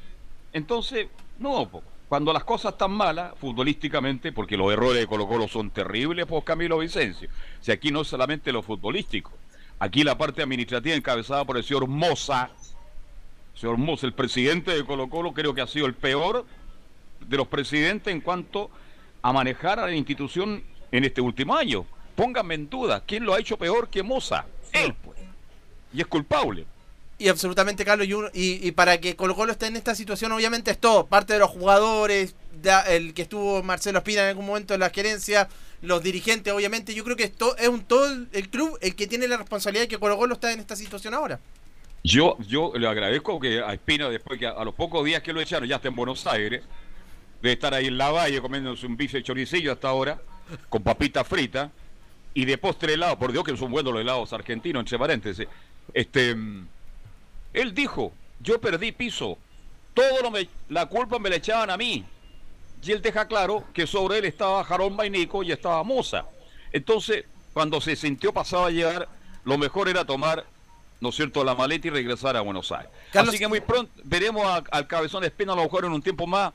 [0.53, 1.09] Entonces,
[1.41, 5.71] no, po, cuando las cosas están malas, futbolísticamente, porque los errores de Colo Colo son
[5.71, 7.31] terribles, pues Camilo Vicencio.
[7.61, 9.33] Si aquí no es solamente lo futbolístico,
[9.79, 12.51] aquí la parte administrativa encabezada por el señor Moza,
[13.55, 16.45] señor Moza, el presidente de Colo Colo, creo que ha sido el peor
[17.27, 18.71] de los presidentes en cuanto
[19.23, 20.63] a manejar a la institución
[20.93, 21.87] en este último año.
[22.17, 24.45] Pónganme en duda, ¿quién lo ha hecho peor que Moza?
[24.73, 25.19] Él, pues.
[25.95, 26.67] Y es culpable.
[27.21, 30.71] Y absolutamente, Carlos, y, uno- y, para que Colo Colo esté en esta situación, obviamente
[30.71, 32.35] es todo, parte de los jugadores,
[32.89, 35.47] el que estuvo Marcelo Espina en algún momento en la gerencia,
[35.83, 39.29] los dirigentes, obviamente, yo creo que esto es un todo el- club el que tiene
[39.29, 41.39] la responsabilidad de que Colo Colo está en esta situación ahora.
[42.03, 45.35] Yo, yo le agradezco que a Espina, después que a, a los pocos días que
[45.35, 46.63] lo echaron, ya está en Buenos Aires,
[47.43, 50.19] de estar ahí en la valle comiéndose un bife choricillo hasta ahora,
[50.71, 51.71] con papita frita,
[52.33, 55.47] y de postre helado, por Dios que son buenos los helados argentinos, entre paréntesis.
[55.93, 56.67] Este, mm,
[57.53, 59.39] él dijo, yo perdí piso,
[59.95, 62.05] todo lo me- la culpa me la echaban a mí.
[62.83, 66.25] Y él deja claro que sobre él estaba Jarón Mainico y estaba Moza.
[66.73, 69.09] Entonces, cuando se sintió pasado a llegar,
[69.45, 70.47] lo mejor era tomar,
[71.01, 72.91] ¿no es cierto?, la maleta y regresar a Buenos Aires.
[73.13, 76.01] Carlos- Así que muy pronto veremos al cabezón de Espina a lo mejor en un
[76.03, 76.53] tiempo más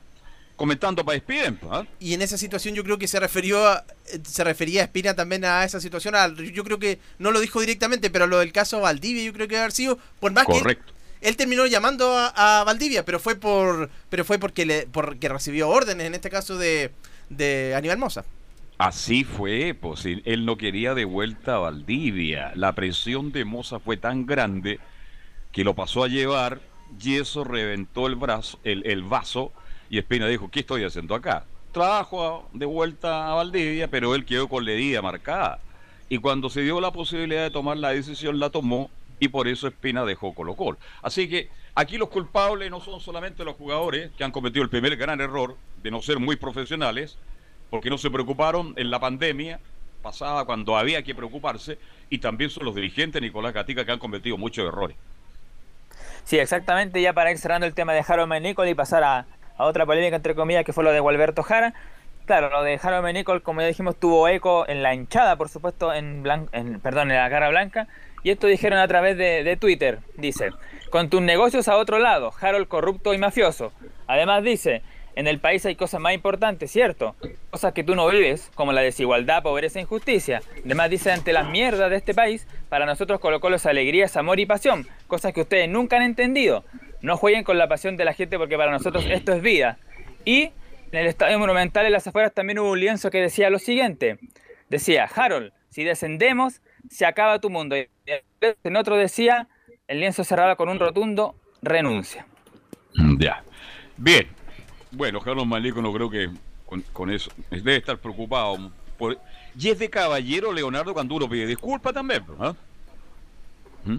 [0.56, 1.58] comentando para Espien.
[1.70, 1.84] ¿ah?
[2.00, 5.44] Y en esa situación yo creo que se refirió a- eh, se refería Espina también
[5.44, 6.14] a esa situación.
[6.14, 9.46] al- yo creo que no lo dijo directamente, pero lo del caso Valdivia yo creo
[9.48, 10.52] que debe haber sido por más que
[11.20, 15.68] él- terminó llamando a, a Valdivia, pero fue por pero fue porque le porque recibió
[15.68, 16.90] órdenes en este caso de
[17.28, 18.24] de Aníbal Moza.
[18.78, 22.52] Así fue, pues él no quería de vuelta a Valdivia.
[22.54, 24.78] La presión de Moza fue tan grande
[25.50, 26.60] que lo pasó a llevar
[27.00, 29.50] y eso reventó el brazo, el, el vaso
[29.88, 31.44] y Espina dijo, ¿qué estoy haciendo acá?
[31.72, 35.58] Trabajo de vuelta a Valdivia, pero él quedó con la herida marcada.
[36.08, 39.66] Y cuando se dio la posibilidad de tomar la decisión, la tomó y por eso
[39.66, 40.78] Espina dejó Colo Colo.
[41.02, 44.96] Así que aquí los culpables no son solamente los jugadores que han cometido el primer
[44.96, 47.18] gran error de no ser muy profesionales,
[47.70, 49.60] porque no se preocuparon en la pandemia
[50.02, 51.78] pasada cuando había que preocuparse,
[52.10, 54.96] y también son los dirigentes Nicolás Gatica que han cometido muchos errores.
[56.24, 59.26] Sí, exactamente, ya para ir cerrando el tema de Harold y pasar a,
[59.58, 61.74] a otra polémica, entre comillas, que fue lo de Gualberto Jara.
[62.26, 65.94] Claro, lo de Harold Menicol, como ya dijimos, tuvo eco en la hinchada, por supuesto,
[65.94, 67.86] en, blan- perdón, en la cara blanca.
[68.24, 70.00] Y esto dijeron a través de, Twitter.
[70.16, 70.50] Dice,
[70.90, 73.72] con tus negocios a otro lado, Harold corrupto y mafioso.
[74.08, 74.82] Además dice,
[75.14, 77.14] en el país hay cosas más importantes, ¿cierto?
[77.50, 80.42] Cosas que tú no vives, como la desigualdad, pobreza e injusticia.
[80.64, 84.16] Además dice, ante las mierdas de este país, para nosotros Colo Colo es alegría, es
[84.16, 84.88] amor y pasión.
[85.06, 86.64] Cosas que ustedes nunca han entendido.
[87.06, 89.78] No jueguen con la pasión de la gente porque para nosotros esto es vida.
[90.24, 90.50] Y
[90.90, 94.18] en el Estadio Monumental en las afueras también hubo un lienzo que decía lo siguiente.
[94.70, 97.76] Decía, Harold, si descendemos, se acaba tu mundo.
[97.76, 97.86] Y
[98.40, 99.46] en otro decía,
[99.86, 102.26] el lienzo cerraba con un rotundo, renuncia.
[103.20, 103.44] Ya.
[103.96, 104.26] Bien.
[104.90, 106.28] Bueno, Carlos Malico no creo que
[106.92, 108.72] con, eso debe estar preocupado.
[109.56, 112.24] Y es de caballero, Leonardo, cuando uno pide disculpas también.
[113.84, 113.98] ¿Mm?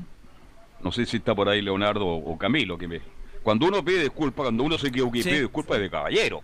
[0.82, 2.78] No sé si está por ahí Leonardo o Camilo.
[2.78, 3.02] que me...
[3.44, 5.30] Cuando uno pide disculpas, cuando uno se equivoca y Sí.
[5.30, 6.42] pide disculpas es de caballero.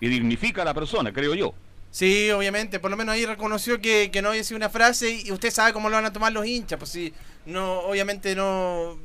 [0.00, 1.54] Y dignifica a la persona, creo yo.
[1.90, 5.32] Sí, obviamente, por lo menos ahí reconoció que, que no había sido una frase y
[5.32, 7.14] usted sabe cómo lo van a tomar los hinchas, pues sí,
[7.46, 8.98] no, obviamente no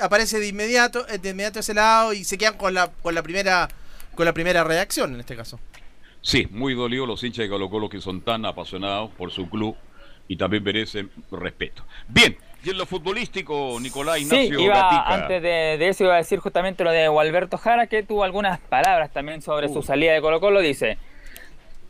[0.00, 3.22] aparece de inmediato, eh, de inmediato ese lado y se quedan con la, con la
[3.22, 3.68] primera,
[4.16, 5.60] con la primera reacción en este caso.
[6.20, 9.76] Sí, muy dolido los hinchas de Colo Colo que son tan apasionados por su club
[10.26, 11.84] y también merecen respeto.
[12.08, 15.14] Bien, y en lo futbolístico, Nicolás Sí, Ignacio iba, Gatica.
[15.14, 18.60] antes de, de eso iba a decir justamente lo de Gualberto Jara, que tuvo algunas
[18.60, 20.60] palabras también sobre su salida de Colo Colo.
[20.60, 20.98] Dice,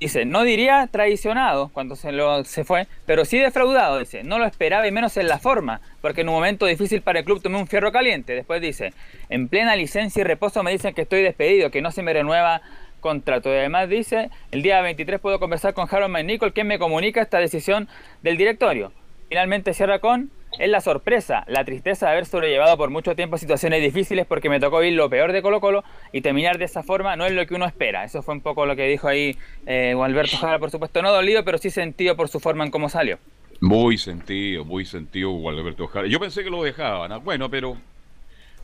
[0.02, 4.24] Dice, no diría traicionado cuando se, lo, se fue, pero sí defraudado, dice.
[4.24, 7.24] No lo esperaba y menos en la forma, porque en un momento difícil para el
[7.24, 8.34] club tomé un fierro caliente.
[8.34, 8.94] Después dice,
[9.28, 12.62] en plena licencia y reposo me dicen que estoy despedido, que no se me renueva
[12.98, 13.48] contrato.
[13.48, 17.38] Y además dice, el día 23 puedo conversar con Harold McNichol, quien me comunica esta
[17.38, 17.88] decisión
[18.22, 18.92] del directorio.
[19.28, 23.82] Finalmente cierra con, es la sorpresa, la tristeza de haber sobrellevado por mucho tiempo situaciones
[23.82, 25.82] difíciles porque me tocó ir lo peor de Colo Colo
[26.12, 28.04] y terminar de esa forma no es lo que uno espera.
[28.04, 29.36] Eso fue un poco lo que dijo ahí
[29.66, 32.88] eh, Alberto Jara, por supuesto, no dolido, pero sí sentido por su forma en cómo
[32.88, 33.18] salió.
[33.60, 36.06] Muy sentido, muy sentido Alberto Jara.
[36.06, 37.22] Yo pensé que lo dejaban.
[37.24, 37.76] Bueno, pero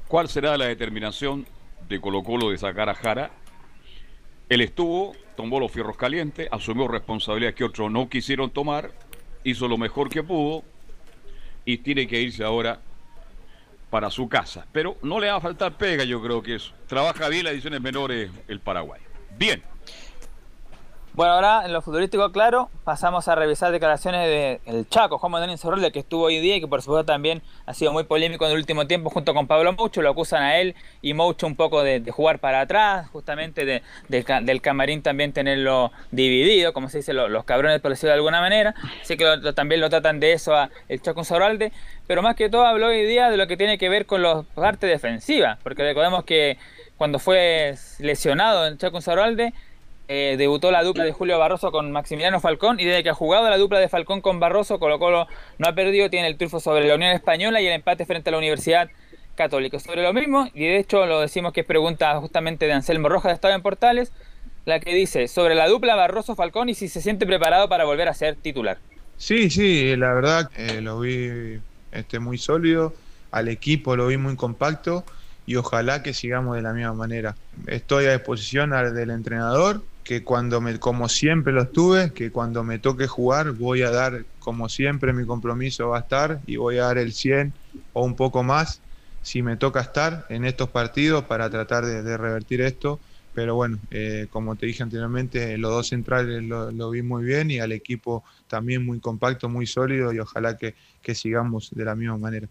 [0.09, 1.47] ¿cuál será la determinación
[1.89, 3.31] de Colo Colo de sacar a Jara?
[4.49, 8.91] Él estuvo, tomó los fierros calientes, asumió responsabilidades que otros no quisieron tomar
[9.45, 10.63] hizo lo mejor que pudo
[11.69, 12.81] y tiene que irse ahora
[13.91, 14.67] para su casa.
[14.73, 16.73] Pero no le va a faltar pega, yo creo que eso.
[16.87, 19.03] Trabaja bien las ediciones menores el Paraguay.
[19.37, 19.63] Bien.
[21.19, 24.29] Bueno, ahora en lo futurístico, claro, pasamos a revisar declaraciones
[24.65, 27.43] del el Chaco, Juan Manuel Insaurralde, que estuvo hoy día y que por supuesto también
[27.67, 30.59] ha sido muy polémico en el último tiempo junto con Pablo Moucho, lo acusan a
[30.59, 35.91] él y Moucho un poco de, jugar para atrás, justamente de, del camarín también tenerlo
[36.13, 39.25] dividido, como se dice, los cabrones por decirlo de alguna manera, así que
[39.57, 41.73] también lo tratan de eso a el Chaco Insaurralde,
[42.07, 44.45] pero más que todo habló hoy día de lo que tiene que ver con la
[44.55, 46.59] parte defensiva, porque recordemos que
[46.97, 49.53] cuando fue lesionado el Chaco Insaurralde,
[50.11, 53.51] eh, debutó la dupla de Julio Barroso con Maximiliano Falcón y desde que ha jugado
[53.51, 55.27] la dupla de Falcón con Barroso, Colo Colo
[55.59, 58.33] no ha perdido, tiene el triunfo sobre la Unión Española y el empate frente a
[58.33, 58.89] la Universidad
[59.35, 59.79] Católica.
[59.79, 63.31] Sobre lo mismo, y de hecho lo decimos que es pregunta justamente de Anselmo Rojas
[63.31, 64.11] de Estado en Portales,
[64.65, 68.15] la que dice sobre la dupla Barroso-Falcón y si se siente preparado para volver a
[68.15, 68.79] ser titular.
[69.19, 71.61] Sí, sí, la verdad eh, lo vi
[71.93, 72.95] este, muy sólido,
[73.31, 75.05] al equipo lo vi muy compacto
[75.45, 77.35] y ojalá que sigamos de la misma manera.
[77.67, 82.79] Estoy a disposición del entrenador que cuando me, como siempre lo estuve, que cuando me
[82.79, 86.85] toque jugar voy a dar, como siempre mi compromiso va a estar y voy a
[86.85, 87.53] dar el 100
[87.93, 88.81] o un poco más
[89.21, 92.99] si me toca estar en estos partidos para tratar de, revertir esto.
[93.35, 97.59] Pero bueno, eh, como te dije anteriormente, los dos centrales lo, vi muy bien y
[97.59, 102.17] al equipo también muy compacto, muy sólido y ojalá que, que sigamos de la misma
[102.17, 102.49] manera.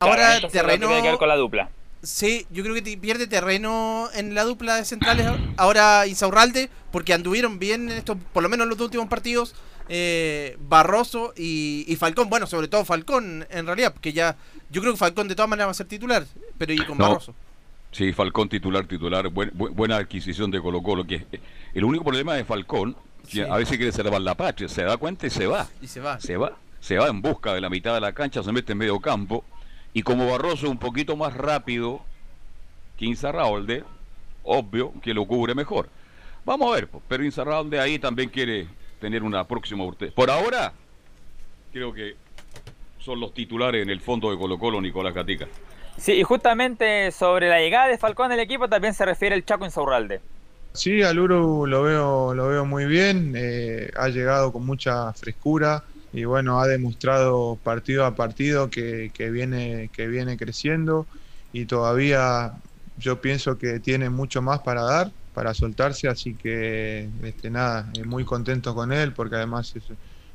[0.00, 0.88] Ahora terreno...
[0.88, 1.70] Que ver con la dupla.
[2.04, 5.26] Sí, yo creo que pierde terreno en la dupla de centrales
[5.56, 9.54] ahora Insaurralde, porque anduvieron bien en estos, por lo menos en los últimos partidos,
[9.88, 12.28] eh, Barroso y, Falcón.
[12.28, 14.36] Bueno, sobre todo Falcón, en realidad, porque ya,
[14.70, 16.26] yo creo que Falcón de todas maneras va a ser titular,
[16.58, 17.34] pero y con Barroso.
[17.90, 21.26] Sí, Falcón titular, titular, buena adquisición de Colo Colo, que
[21.74, 22.96] el único problema de Falcón,
[23.30, 25.68] que a veces quiere salvar la patria, se da cuenta y se va.
[25.80, 26.20] Y se va.
[26.20, 28.78] Se va, se va en busca de la mitad de la cancha, se mete en
[28.78, 29.44] medio campo
[29.94, 32.02] y como Barroso es un poquito más rápido
[32.98, 33.84] que Inzarralde,
[34.42, 35.88] obvio que lo cubre mejor.
[36.44, 38.66] Vamos a ver, pero Inzarralde ahí también quiere
[39.00, 39.84] tener una próxima
[40.14, 40.72] Por ahora,
[41.72, 42.16] creo que
[42.98, 45.46] son los titulares en el fondo de Colo Colo Nicolás Gatica.
[45.96, 49.64] Sí, y justamente sobre la llegada de Falcón al equipo también se refiere el Chaco
[49.64, 50.20] Insaurralde.
[50.72, 55.84] Sí, al Uru lo veo, lo veo muy bien, eh, ha llegado con mucha frescura,
[56.14, 61.08] y bueno, ha demostrado partido a partido que, viene, que viene creciendo
[61.52, 62.52] y todavía
[62.96, 68.04] yo pienso que tiene mucho más para dar, para soltarse, así que este, nada, eh,
[68.04, 69.86] muy contento con él porque además es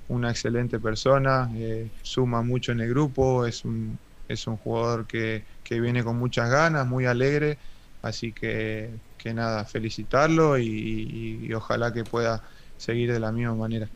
[0.09, 5.45] una excelente persona, eh, suma mucho en el grupo, es un, es un jugador que,
[5.69, 7.57] viene con muchas ganas, muy alegre,
[8.01, 12.43] así que, que nada, felicitarlo y ojalá que pueda
[12.75, 13.89] seguir de la misma manera.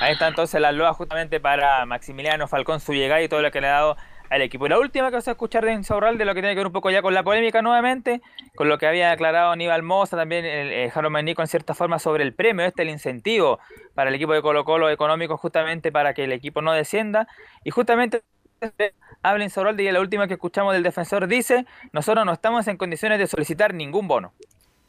[0.00, 3.60] Ahí está entonces la loa justamente para Maximiliano Falcón, su llegada y todo lo que
[3.60, 3.96] le ha dado
[4.30, 4.64] al equipo.
[4.64, 6.68] Y la última que vamos a escuchar de Insaurral, de lo que tiene que ver
[6.68, 8.22] un poco ya con la polémica nuevamente,
[8.56, 12.32] con lo que había aclarado Aníbal Moza, también el, Jaro en cierta forma sobre el
[12.32, 13.58] premio, este el incentivo
[13.94, 17.28] para el equipo de Colo Colo económico justamente para que el equipo no descienda.
[17.62, 18.22] Y justamente
[19.22, 23.18] habla Insaurralde y la última que escuchamos del defensor dice, nosotros no estamos en condiciones
[23.18, 24.32] de solicitar ningún bono.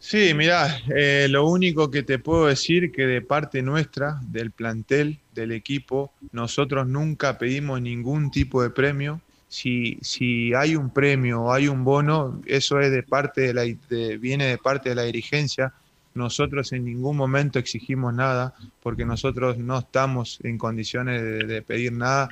[0.03, 5.19] Sí, mira, eh, lo único que te puedo decir que de parte nuestra, del plantel,
[5.35, 9.21] del equipo, nosotros nunca pedimos ningún tipo de premio.
[9.47, 14.17] Si, si hay un premio o hay un bono, eso es de parte de la,
[14.17, 15.71] viene de parte de la dirigencia.
[16.15, 21.93] Nosotros en ningún momento exigimos nada porque nosotros no estamos en condiciones de, de pedir
[21.93, 22.27] nada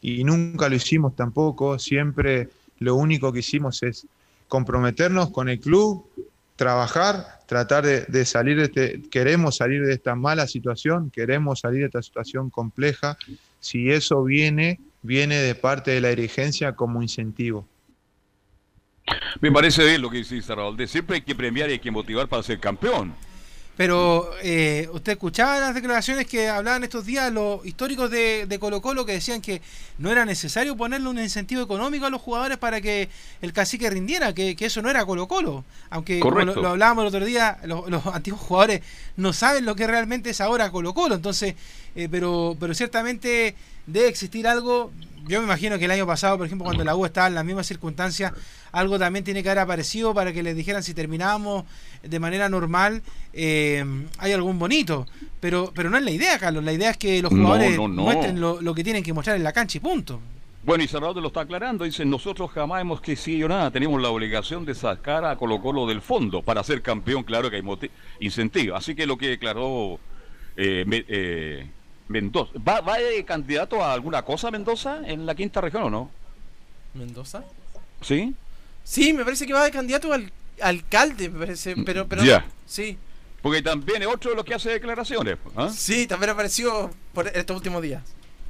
[0.00, 1.78] y nunca lo hicimos tampoco.
[1.78, 2.48] Siempre
[2.78, 4.06] lo único que hicimos es
[4.48, 6.06] comprometernos con el club,
[6.60, 11.86] trabajar, tratar de, salir de este, queremos salir de esta mala situación, queremos salir de
[11.86, 13.16] esta situación compleja,
[13.60, 17.66] si eso viene, viene de parte de la dirigencia como incentivo.
[19.40, 20.76] Me parece bien lo que dice Raúl.
[20.86, 23.14] Siempre hay que premiar y hay que motivar para ser campeón.
[23.76, 28.82] Pero eh, usted escuchaba las declaraciones que hablaban estos días los históricos de, de, Colo
[28.82, 29.62] Colo que decían que
[29.96, 33.08] no era necesario ponerle un incentivo económico a los jugadores para que
[33.40, 35.64] el cacique rindiera, que, que eso no era Colo Colo.
[35.88, 38.82] Aunque como lo, lo, hablábamos el otro día, los, los, antiguos jugadores
[39.16, 41.14] no saben lo que realmente es ahora Colo Colo.
[41.14, 41.54] Entonces,
[41.96, 43.54] eh, pero, pero ciertamente
[43.86, 44.92] debe existir algo.
[45.26, 47.44] Yo me imagino que el año pasado, por ejemplo, cuando la U estaba en las
[47.44, 48.32] mismas circunstancias,
[48.72, 51.64] algo también tiene que haber aparecido para que les dijeran si terminábamos
[52.02, 53.02] de manera normal,
[53.32, 53.84] eh,
[54.18, 55.06] hay algún bonito.
[55.40, 56.64] Pero, pero no es la idea, Carlos.
[56.64, 58.02] La idea es que los jugadores no, no, no.
[58.02, 60.20] muestren lo, lo, que tienen que mostrar en la cancha y punto.
[60.62, 61.84] Bueno, y Cerrado lo está aclarando.
[61.84, 63.70] Dice, nosotros jamás hemos querido nada.
[63.70, 66.42] Tenemos la obligación de sacar a Colo Colo del fondo.
[66.42, 67.62] Para ser campeón, claro que hay
[68.20, 68.76] incentivo.
[68.76, 69.98] Así que lo que declaró
[70.56, 71.70] eh, eh,
[72.10, 72.52] Mendoza.
[72.66, 76.10] ¿Va, ¿Va de candidato a alguna cosa Mendoza en la quinta región o no?
[76.92, 77.44] ¿Mendoza?
[78.02, 78.34] ¿Sí?
[78.82, 82.08] Sí, me parece que va de candidato al alcalde, me parece, pero...
[82.08, 82.44] pero ya.
[82.66, 82.98] Sí.
[83.40, 85.38] Porque también es otro de los que hace declaraciones.
[85.56, 85.68] ¿eh?
[85.72, 88.02] Sí, también apareció por estos últimos días.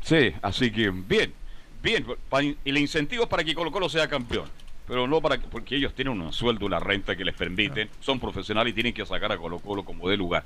[0.03, 1.35] Sí, así que bien,
[1.83, 2.07] bien.
[2.41, 4.49] Y el incentivo para que Colo Colo sea campeón.
[4.91, 8.73] Pero no para porque ellos tienen un sueldo, una renta que les permiten, son profesionales
[8.73, 10.43] y tienen que sacar a Colo Colo como de lugar.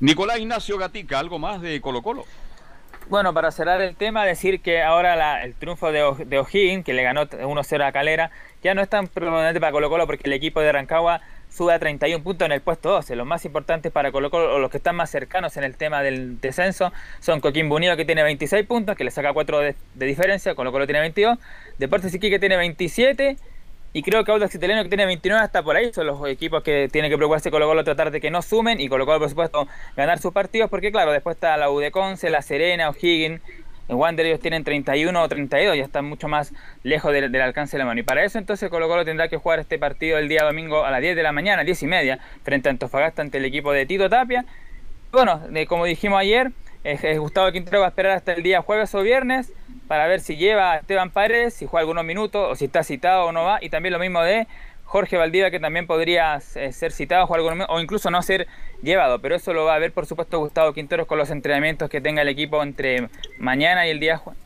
[0.00, 2.26] Nicolás Ignacio Gatica, ¿algo más de Colo Colo?
[3.08, 6.92] Bueno, para cerrar el tema, decir que ahora la, el triunfo de, de O'Higgins, que
[6.92, 8.30] le ganó 1-0 a Calera,
[8.62, 11.78] ya no es tan preponderante para Colo Colo porque el equipo de Rancagua sube a
[11.78, 13.16] 31 puntos en el puesto 12.
[13.16, 16.02] Los más importantes para Colo Colo, o los que están más cercanos en el tema
[16.02, 20.06] del descenso, son Coquimbo Unido que tiene 26 puntos, que le saca 4 de, de
[20.06, 21.38] diferencia, Colo Colo tiene 22,
[21.78, 23.38] Deportes Iquique tiene 27,
[23.92, 26.88] y creo que Audax Italiano que tiene 29 hasta por ahí son los equipos que
[26.92, 29.66] tienen que preocuparse Colo Colo tratar de que no sumen y Colo Colo por supuesto
[29.96, 33.40] ganar sus partidos porque claro, después está la U de Conce, la Serena, O'Higgins,
[33.88, 36.54] en Wander ellos tienen 31 o 32, ya están mucho más
[36.84, 37.98] lejos del, alcance de la mano.
[37.98, 40.92] Y para eso entonces Colo Colo tendrá que jugar este partido el día domingo a
[40.92, 43.86] las 10 de la mañana, 10 y media, frente a Antofagasta ante el equipo de
[43.86, 44.44] Tito Tapia.
[45.10, 46.52] Bueno, de, como dijimos ayer,
[46.84, 49.52] eh, Gustavo Quintero va a esperar hasta el día jueves o viernes
[49.90, 53.24] para ver si lleva a Esteban Paredes, si juega algunos minutos o si está citado
[53.24, 53.58] o no va.
[53.60, 54.46] Y también lo mismo de
[54.84, 58.46] Jorge Valdivia, que también podría eh, ser citado o, algunos, o incluso no ser
[58.84, 59.18] llevado.
[59.18, 62.22] Pero eso lo va a ver, por supuesto, Gustavo Quinteros con los entrenamientos que tenga
[62.22, 63.08] el equipo entre
[63.40, 64.40] mañana y el día jueves.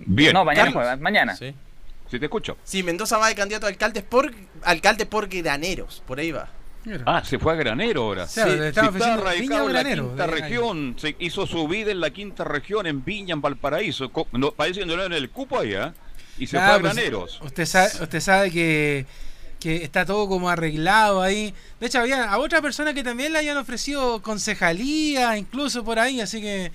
[0.00, 0.34] Bien.
[0.34, 1.34] No, mañana jueves, mañana.
[1.34, 1.54] Sí.
[2.10, 2.58] sí, te escucho.
[2.62, 4.34] Sí, Mendoza va de candidato a alcalde por,
[4.64, 6.50] alcalde por graneros, por ahí va.
[7.06, 8.26] Ah, se fue a Granero ahora.
[8.26, 12.10] Sí, sí está radicado en la Granero, quinta región, se hizo su vida en la
[12.10, 14.10] quinta región, en Viña, en Valparaíso.
[14.32, 15.94] No, parece que no era en el cupo allá.
[16.38, 17.40] Y se Ah, fue a pues, Graneros.
[17.42, 19.06] usted sabe, usted sabe que,
[19.58, 21.52] que está todo como arreglado ahí.
[21.80, 26.20] De hecho, había a otra persona que también le habían ofrecido concejalía, incluso por ahí,
[26.20, 26.70] así que.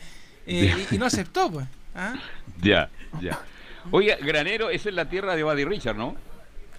[0.48, 1.66] eh, y, y no aceptó, pues.
[1.96, 2.16] ¿ah?
[2.62, 2.90] Ya,
[3.22, 3.40] ya.
[3.92, 6.16] Oiga, Granero, esa es la tierra de Buddy Richard, ¿no?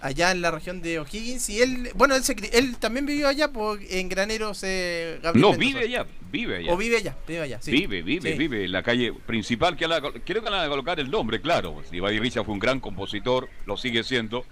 [0.01, 3.47] Allá en la región de O'Higgins y él, bueno, él, se, él también vivió allá
[3.51, 5.59] por, en Graneros eh, Gabriel No, Mendoza.
[5.73, 6.71] vive allá, vive allá.
[6.73, 7.71] O vive allá, vive allá, sí.
[7.71, 8.37] Vive, vive, Sí.
[8.37, 11.81] vive en la calle principal que la, creo que van a colocar el nombre, claro.
[11.89, 14.45] Si Buddy Richard fue un gran compositor, lo sigue siendo,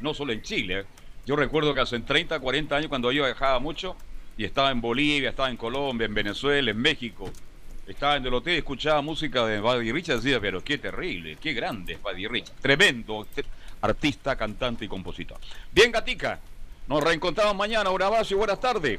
[0.00, 0.80] no solo en Chile.
[0.80, 0.84] ¿eh?
[1.26, 3.96] Yo recuerdo que hace 30, 40 años cuando yo viajaba mucho
[4.36, 7.30] y estaba en Bolivia, estaba en Colombia, en Venezuela, en México,
[7.86, 11.52] estaba en el hotel y escuchaba música de Buddy Richard decía, pero qué terrible, qué
[11.52, 12.56] grande es Buddy Richard.
[12.60, 13.44] Tremendo te-
[13.84, 15.38] artista, cantante y compositor.
[15.70, 16.40] Bien, Gatica,
[16.88, 17.90] nos reencontramos mañana.
[17.90, 18.98] Un abrazo y buenas tardes.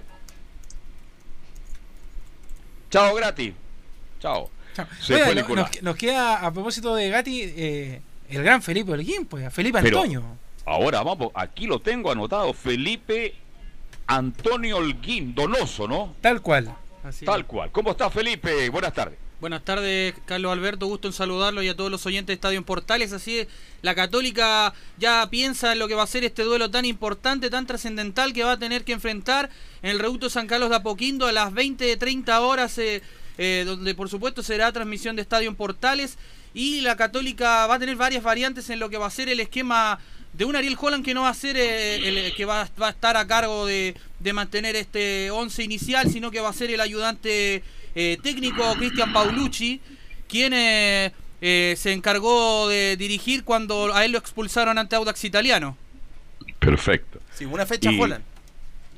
[2.90, 3.54] Chao, gratis.
[4.20, 4.50] Chao.
[5.00, 9.52] Se Oiga, nos, nos queda, a propósito de Gatti, eh, el gran Felipe Holguín, pues,
[9.54, 10.24] Felipe Pero Antonio.
[10.66, 12.54] Ahora vamos, aquí lo tengo anotado.
[12.54, 13.36] Felipe
[14.08, 16.16] Antonio Holguín, Donoso, ¿no?
[16.22, 16.76] Tal cual.
[17.24, 17.72] Tal cual.
[17.72, 18.70] ¿Cómo está Felipe?
[18.70, 19.18] Buenas tardes.
[19.42, 20.88] Buenas tardes, Carlos Alberto.
[20.88, 23.12] Gusto en saludarlo y a todos los oyentes de Estadio en Portales.
[23.12, 23.48] Así es,
[23.82, 27.68] la Católica ya piensa en lo que va a ser este duelo tan importante, tan
[27.68, 29.50] trascendental que va a tener que enfrentar
[29.82, 33.02] en el Reducto San Carlos de Apoquindo a las 20-30 horas, eh,
[33.38, 36.18] eh, donde por supuesto será transmisión de Estadio en Portales.
[36.54, 39.42] Y la Católica va a tener varias variantes en lo que va a ser el
[39.42, 40.00] esquema
[40.32, 43.18] de un Ariel Holland que no va a ser eh, el que va, a estar
[43.18, 47.64] a cargo de, de mantener este 11 inicial, sino que va a ser el ayudante
[47.96, 49.82] eh, técnico Cristian Paulucci,
[50.28, 51.12] quien eh,
[51.42, 55.78] eh, se encargó de dirigir cuando a él lo expulsaron ante Audax Italiano.
[56.60, 57.20] Perfecto.
[57.34, 58.24] Sí, una fecha Y- Holland.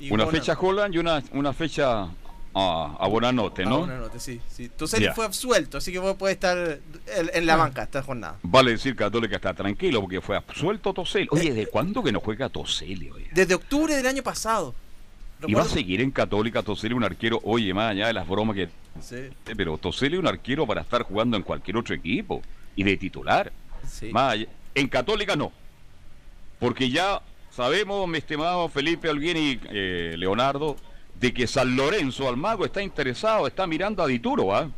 [0.00, 0.38] Y Una Bonanote.
[0.38, 2.02] fecha Holland y una, una fecha
[2.54, 3.78] a, a Bonanote, Ah, ¿no?
[3.80, 4.70] Bonanote, sí, sí.
[5.12, 6.56] Fue absuelto, así que vos podés estar
[7.16, 8.38] en, en la banca esta jornada.
[8.42, 11.26] Vale decir Católica está tranquilo porque fue absuelto Toseli.
[11.32, 13.10] Oye, ¿de cuándo que no juega Toseli?
[13.32, 14.72] Desde octubre del año pasado.
[15.46, 18.56] Y va a seguir en Católica Toseli un arquero, oye, más allá de las bromas
[18.56, 18.68] que...
[19.00, 19.14] Sí.
[19.16, 22.42] Eh, Pero Toseli es un arquero para estar jugando en cualquier otro equipo
[22.74, 23.52] y de titular.
[23.88, 24.10] Sí.
[24.12, 25.52] Más allá- En Católica no.
[26.58, 27.20] Porque ya
[27.54, 30.76] sabemos, mi estimado Felipe Alguini y eh, Leonardo,
[31.20, 34.68] de que San Lorenzo Almagro está interesado, está mirando a Dituro, ¿ah?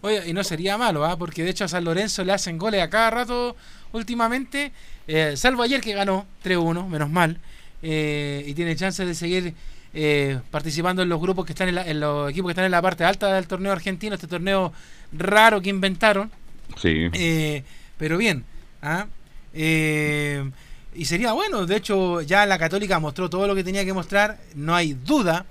[0.00, 1.16] Oye, y no sería malo, ¿ah?
[1.16, 3.56] porque de hecho a San Lorenzo le hacen goles a cada rato
[3.92, 4.72] últimamente,
[5.06, 7.38] eh, salvo ayer que ganó 3-1, menos mal,
[7.82, 9.54] eh, y tiene chance de seguir
[9.94, 12.70] eh, participando en los grupos que están en, la- en los equipos que están en
[12.70, 14.72] la parte alta del torneo argentino, este torneo
[15.12, 16.30] raro que inventaron.
[16.76, 17.08] Sí.
[17.12, 17.62] Eh,
[17.98, 18.44] pero bien,
[18.80, 19.06] ¿ah?
[19.54, 20.50] Eh,
[20.94, 24.38] y sería bueno, de hecho ya la Católica mostró todo lo que tenía que mostrar,
[24.54, 25.44] no hay duda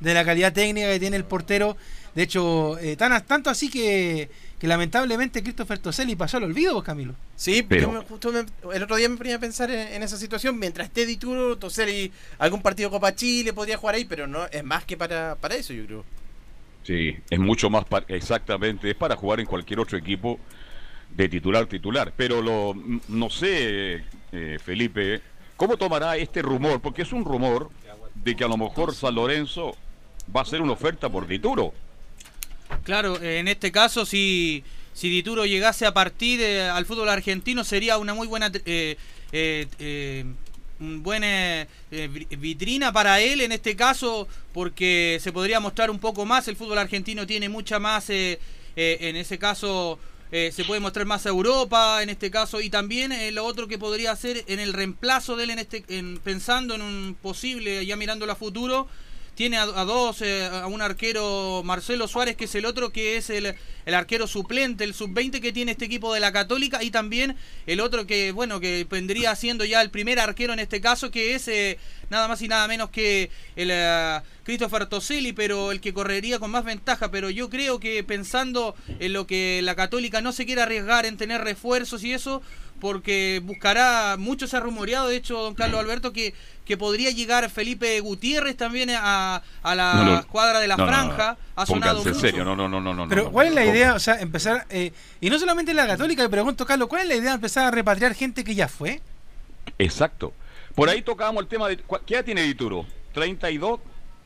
[0.00, 1.76] de la calidad técnica que tiene el portero,
[2.14, 4.28] de hecho, tan, tanto así que,
[4.64, 7.14] que lamentablemente Christopher Toselli pasó al olvido, pues, Camilo.
[7.36, 10.02] Sí, Pero- yo me- justo me- el otro día me ponía a pensar en, en
[10.02, 10.58] esa situación.
[10.58, 14.86] Mientras esté Dituro, Toseli, algún partido Copa Chile podría jugar ahí, pero no es más
[14.86, 16.04] que para, para eso, yo creo.
[16.82, 20.40] Sí, es mucho más, pa- exactamente, es para jugar en cualquier otro equipo
[21.14, 22.14] de titular titular.
[22.16, 22.74] Pero lo,
[23.08, 25.20] no sé, eh, Felipe,
[25.58, 26.80] ¿cómo tomará este rumor?
[26.80, 27.68] Porque es un rumor
[28.14, 29.76] de que a lo mejor San Lorenzo
[30.34, 31.74] va a hacer una oferta por Dituro.
[32.84, 34.62] Claro, eh, en este caso, si,
[34.92, 38.96] si Dituro llegase a partir eh, al fútbol argentino, sería una muy buena eh,
[39.32, 40.24] eh, eh,
[40.78, 46.48] buena vi- vitrina para él en este caso, porque se podría mostrar un poco más.
[46.48, 48.38] El fútbol argentino tiene mucha más, en
[48.76, 49.98] ese caso.
[50.30, 54.10] se puede mostrar más a Europa en este caso y también lo otro que podría
[54.10, 58.32] hacer en el reemplazo de él en este en, pensando en un posible ya mirándolo
[58.32, 58.88] a futuro
[59.34, 63.30] tiene a, dos, eh, a un arquero Marcelo Suárez, que es el otro, que es
[63.30, 63.54] el,
[63.86, 67.36] el arquero suplente, el sub-20 que tiene este equipo de la Católica, y también
[67.66, 71.34] el otro que, bueno, que vendría siendo ya el primer arquero en este caso, que
[71.34, 71.78] es eh,
[72.10, 76.50] nada más y nada menos que el eh, Christopher Toselli, pero el que correría con
[76.50, 77.10] más ventaja.
[77.10, 81.16] Pero yo creo que pensando en lo que la Católica no se quiere arriesgar en
[81.16, 82.42] tener refuerzos y eso,
[82.84, 86.34] porque buscará, mucho se ha rumoreado, de hecho, don Carlos Alberto, que,
[86.66, 90.18] que podría llegar Felipe Gutiérrez también a, a la No, no.
[90.18, 90.96] escuadra de la No, no, no.
[90.98, 91.38] franja.
[91.56, 92.26] Ha sonado Pónganse en mucho.
[92.26, 93.08] serio, no, no, no, no, no.
[93.08, 93.94] Pero no, ¿cuál es la idea?
[93.94, 94.92] O sea, empezar, eh,
[95.22, 97.64] y no solamente en la Católica, me pregunto, Carlos, ¿cuál es la idea de empezar
[97.64, 99.00] a repatriar gente que ya fue?
[99.78, 100.34] Exacto.
[100.74, 101.78] Por ahí tocábamos el tema de...
[101.78, 102.84] ¿cuál- ¿Qué edad tiene Dituro?
[103.14, 103.80] ¿32?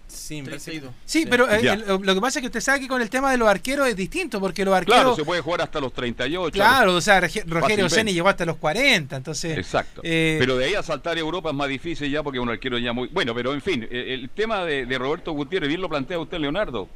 [0.08, 2.80] Sí, me parece que- Sí, pero eh, el- lo que pasa es que usted sabe
[2.80, 5.16] que con el tema de los arqueros es distinto, porque los Claro, arqueros...
[5.16, 6.52] se puede jugar hasta los 38.
[6.54, 7.90] Claro, o sea, Fácilmente.
[7.90, 9.56] Ceni llegó hasta los 40, entonces...
[9.58, 10.00] Exacto.
[10.02, 12.78] eh, pero de ahí a saltar a Europa es más difícil ya porque un arquero
[12.78, 13.08] ya muy...
[13.08, 16.38] Bueno, pero en fin, eh, el tema de, de Roberto Gutiérrez, bien lo plantea usted,
[16.38, 16.88] Leonardo.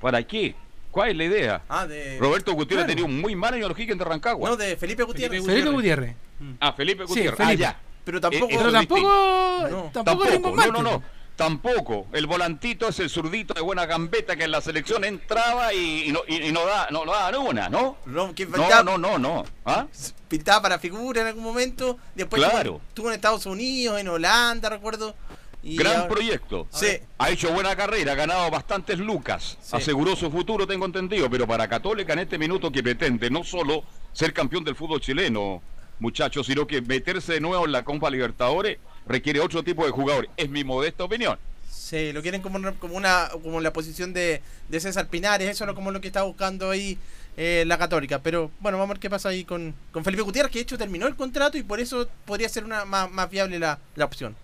[0.00, 0.54] ¿Para qué?
[0.90, 1.62] ¿Cuál es la idea?
[1.68, 2.18] Ah, de.
[2.18, 2.96] Roberto Gutiérrez Claro.
[3.00, 4.50] tenía un muy mal año en Rancagua.
[4.50, 5.44] No, de Felipe Gutiérrez.
[5.44, 6.16] Felipe Gutiérrez.
[6.58, 7.36] Ah, Felipe Sí, Gutiérrez.
[7.36, 7.64] Felipe.
[7.64, 7.80] Ah, ya.
[8.04, 8.46] Pero tampoco.
[8.46, 11.02] Eh, eso Pero tampoco, tampoco, Ringo no, no, no.
[11.40, 11.44] Po.
[11.44, 12.06] Tampoco.
[12.12, 16.12] El volantito es el zurdito de buena gambeta que en la selección entraba y, y
[16.12, 17.96] no, y, y no da, no, no daban una, ¿no?
[18.06, 19.44] No, que No, no, no, no.
[19.64, 19.86] ¿Ah?
[20.28, 21.98] Pintaba para figura en algún momento.
[22.14, 22.58] Después Claro.
[22.58, 25.14] estuvo, estuvo en Estados Unidos, en Holanda, recuerdo.
[25.62, 26.66] Y Gran ahora- proyecto.
[26.70, 26.86] Sí.
[27.18, 29.58] Ha hecho buena carrera, ha ganado bastantes lucas.
[29.60, 29.76] Sí.
[29.76, 31.28] Aseguró su futuro, tengo entendido.
[31.28, 35.60] Pero para Católica en este minuto que pretende no solo ser campeón del fútbol chileno,
[35.98, 40.30] muchachos, sino que meterse de nuevo en la Copa Libertadores requiere otro tipo de jugadores.
[40.36, 41.38] Es mi modesta opinión.
[41.70, 45.64] Sí, lo quieren como, una- como una como la posición de, de César Pinares, eso
[45.64, 46.98] es como lo que está buscando ahí
[47.36, 48.20] eh, la Católica.
[48.20, 50.78] Pero bueno, vamos a ver qué pasa ahí con, con Felipe Gutiérrez, que de hecho
[50.78, 54.36] terminó el contrato y por eso podría ser una más, más viable la, la opción.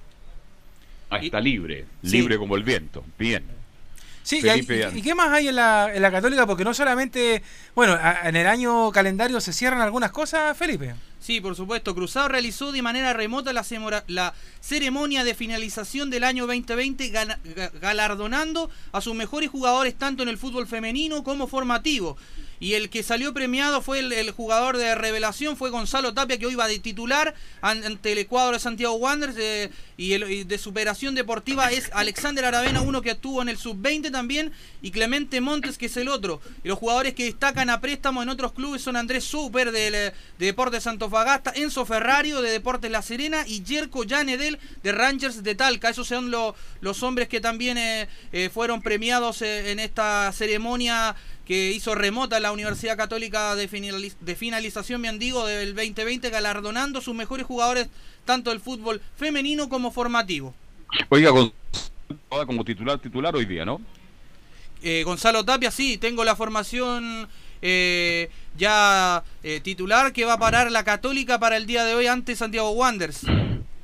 [1.10, 2.10] Ah, está libre, Sí.
[2.18, 3.04] libre como el viento.
[3.18, 3.44] Bien.
[4.26, 6.46] Sí, y, hay- Felipe, y- y qué más hay en la, en la Católica?
[6.48, 7.44] Porque no solamente,
[7.76, 10.96] bueno, a- en el año calendario se cierran algunas cosas, Felipe.
[11.20, 11.94] Sí, por supuesto.
[11.94, 17.38] Cruzado realizó de manera remota la, semora- la ceremonia de finalización del año 2020, gana-
[17.44, 22.16] ga- galardonando a sus mejores jugadores tanto en el fútbol femenino como formativo.
[22.60, 26.54] Y el que salió premiado fue el, jugador de revelación, fue Gonzalo Tapia, que hoy
[26.54, 29.36] va de titular an- ante el cuadro de Santiago Wanderers.
[29.38, 34.12] eh, y, el, de superación deportiva es Alexander Aravena, uno que estuvo en el sub-20
[34.12, 34.52] también,
[34.82, 36.40] y Clemente Montes, que es el otro.
[36.64, 40.12] Y los jugadores que destacan a préstamo en otros clubes son Andrés Super eh, de
[40.38, 45.88] Deportes Santofagasta, Enzo Ferrario de Deportes La Serena y Jerko Janedel de Rangers de Talca.
[45.88, 51.16] Esos son lo- los hombres que también eh, eh, fueron premiados eh, en esta ceremonia
[51.46, 57.00] que hizo remota la Universidad Católica de, finaliz- de finalización, me digo, del 2020, galardonando
[57.00, 57.88] sus mejores jugadores
[58.24, 60.54] tanto del fútbol femenino como formativo.
[61.08, 61.52] Oiga, con-
[62.46, 63.80] como titular, titular hoy día, ¿no?
[64.82, 67.28] Eh, Gonzalo Tapia, sí, tengo la formación
[67.62, 68.28] eh,
[68.58, 72.36] ya eh, titular que va a parar la Católica para el día de hoy ante
[72.36, 73.22] Santiago Wanderers.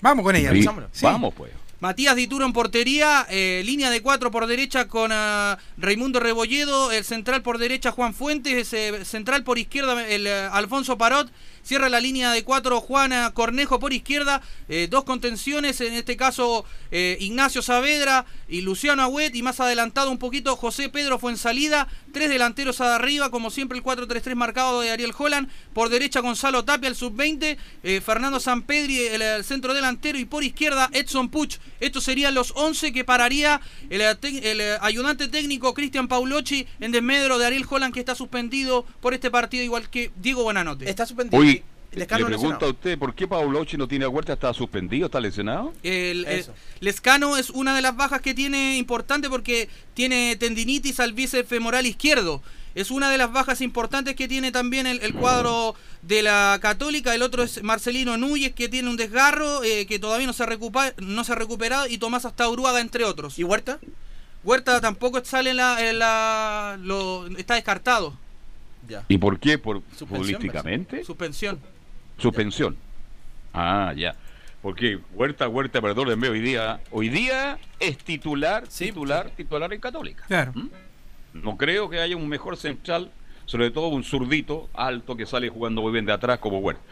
[0.00, 0.88] Vamos con ella, Sí, pensámoslo.
[0.92, 1.04] Sí.
[1.04, 1.52] Vamos, pues.
[1.82, 7.02] Matías Dituro en portería, eh, línea de cuatro por derecha con ah, Raimundo Rebolledo, el
[7.02, 11.28] central por derecha Juan Fuentes, eh, central por izquierda el eh, Alfonso Parot,
[11.64, 14.42] Cierra la línea de cuatro Juana Cornejo por izquierda.
[14.68, 19.34] eh, dos contenciones, en este caso eh, Ignacio Saavedra y Luciano Agüet.
[19.34, 21.88] Y más adelantado un poquito José Pedro fue en salida.
[22.12, 25.48] Tres delanteros arriba, como siempre el 4-3-3 marcado de Ariel Holland.
[25.72, 27.56] Por derecha Gonzalo Tapia, el sub-20.
[27.82, 30.18] eh, Fernando Sampedri, el, el centro delantero.
[30.18, 31.58] Y por izquierda Edson Puch.
[31.80, 33.60] Estos serían los 11 que pararía
[33.90, 34.02] el,
[34.80, 39.64] ayudante técnico Cristian Paulucci en desmedro de Ariel Holland, que está suspendido por este partido,
[39.64, 40.88] igual que Diego Buenanote.
[40.88, 41.40] Está suspendido.
[41.40, 41.51] Hoy
[41.94, 44.32] le pregunto a usted, ¿por qué Paulochi no tiene a Huerta?
[44.32, 45.06] ¿Está suspendido?
[45.06, 45.72] ¿Está lesionado?
[45.82, 46.54] El, el- Eso.
[46.80, 51.86] Lescano es una de las bajas que tiene importante porque tiene tendinitis al bíceps femoral
[51.86, 52.42] izquierdo.
[52.74, 57.14] Es una de las bajas importantes que tiene también el, el cuadro de la Católica.
[57.14, 60.94] El otro es Marcelino Núñez, que tiene un desgarro eh, que todavía no se, recupa-
[60.96, 61.86] no se ha recuperado.
[61.86, 63.38] Y Tomás Astauruaga, entre otros.
[63.38, 63.78] ¿Y Huerta?
[64.42, 65.86] Huerta tampoco sale en la.
[65.90, 68.16] en la- lo, está descartado.
[68.88, 69.04] Ya.
[69.06, 69.58] ¿Y por qué?
[69.58, 71.04] ¿Por futbolísticamente?
[71.04, 71.60] Suspensión.
[72.18, 72.76] Suspensión.
[73.52, 74.14] Ah, ya.
[74.62, 80.24] Porque Huerta, Huerta, perdón, en hoy día, hoy día es titular, titular, titular en Católica.
[80.28, 80.52] Claro.
[81.32, 83.10] No creo que haya un mejor central,
[83.46, 86.82] sobre todo un zurdito alto que sale jugando muy bien de atrás como Huerta.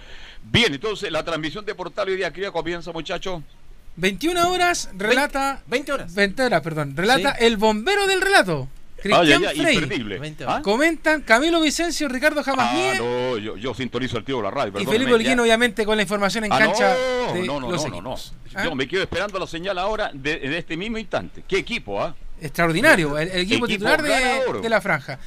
[0.42, 3.42] Bien, entonces la transmisión de Portal hoy día ¿qué comienza, muchachos.
[3.97, 5.62] 21 horas relata.
[5.66, 6.14] 20 horas.
[6.14, 6.97] 20 horas, perdón.
[6.97, 7.44] Relata Sí.
[7.44, 8.68] el bombero del relato.
[9.01, 9.74] Ah, Cristian ya, ya, Frey.
[9.77, 10.35] imperdible.
[10.47, 10.60] ¿Ah?
[10.62, 14.72] Comentan Camilo Vicencio, Ricardo Jamasmie Ah, no, yo, yo sintonizo el tío de la radio.
[14.81, 15.16] y Felipe ya.
[15.16, 16.94] Holguín, obviamente, con la información en Ah, cancha
[17.27, 18.12] no, de no, no, los no, no, no.
[18.14, 18.35] equipos.
[18.55, 18.64] ¿Ah?
[18.64, 21.43] Yo me quedo esperando la señal ahora de, en este mismo instante.
[21.48, 22.14] ¿Qué equipo, ah?
[22.40, 25.18] Extraordinario, el, el equipo, Equipo titular de, la franja.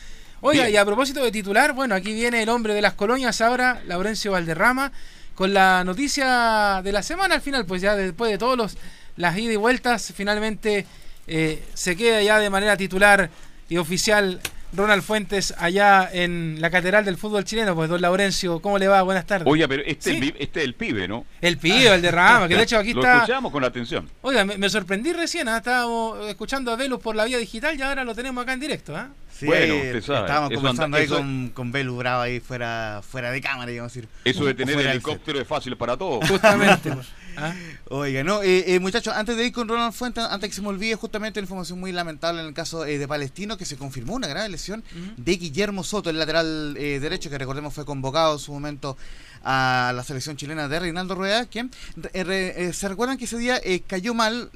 [0.42, 0.74] Oiga, Bien.
[0.74, 4.32] y a propósito de titular, bueno, aquí viene el hombre de las colonias ahora, Laurencio
[4.34, 4.92] Valderrama,
[5.36, 8.78] con la noticia de la semana al final, pues ya después de todos los
[9.16, 10.86] las idas y vueltas, finalmente
[11.28, 13.30] eh, se queda ya de manera titular
[13.70, 14.40] y oficial
[14.76, 17.76] Ronald Fuentes allá en la catedral del fútbol chileno.
[17.76, 19.04] Pues don Laurencio, ¿cómo le va?
[19.04, 19.48] Buenas tardes.
[19.48, 20.18] Oye, pero este, Sí.
[20.18, 21.26] es el, este es el pibe, ¿no?
[21.42, 23.18] El pibe, el de Rama, que de hecho aquí Lo está...
[23.18, 24.10] escuchamos con atención.
[24.24, 25.58] Oiga, me, me sorprendí recién, ¿ah?
[25.58, 28.96] estábamos escuchando a Velus por la vía digital y ahora lo tenemos acá en directo.
[28.98, 29.10] ¿ah?
[29.32, 32.40] Sí, Bueno, ahí usted sabe, Estábamos eso conversando anda- ahí con, con Belu Bravo ahí
[32.40, 34.08] fuera, fuera de cámara, digamos decir.
[34.26, 36.28] Eso de tener helicóptero es fácil para todos.
[36.28, 36.92] Justamente.
[37.38, 37.54] ¿ah?
[37.90, 40.68] Oiga, no, eh, eh, muchachos, antes de ir con Ronald Fuentes, antes que se me
[40.70, 44.14] olvide, justamente una información muy lamentable en el caso eh, de Palestino, que se confirmó
[44.16, 44.84] una grave lesión
[45.18, 48.98] de Guillermo Soto, el lateral eh, derecho, que recordemos fue convocado en su momento
[49.46, 54.14] a la selección chilena de Reinaldo Rueda, quien re- se recuerdan que ese día cayó
[54.14, 54.50] mal,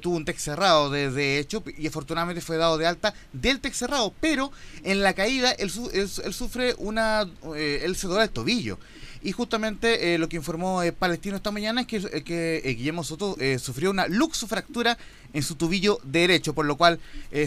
[0.00, 3.76] tuvo un tex cerrado de, de hecho, y afortunadamente fue dado de alta del tex
[3.78, 4.52] cerrado, pero
[4.84, 7.26] en la caída él, él- él sufre una,
[7.56, 8.78] él se dobla el tobillo.
[9.24, 12.22] Y justamente eh, lo que informó eh, Palestino esta mañana es que, eh,
[12.64, 14.98] eh, Guillermo Soto sufrió una luxofractura
[15.32, 16.98] en su tobillo derecho, por lo cual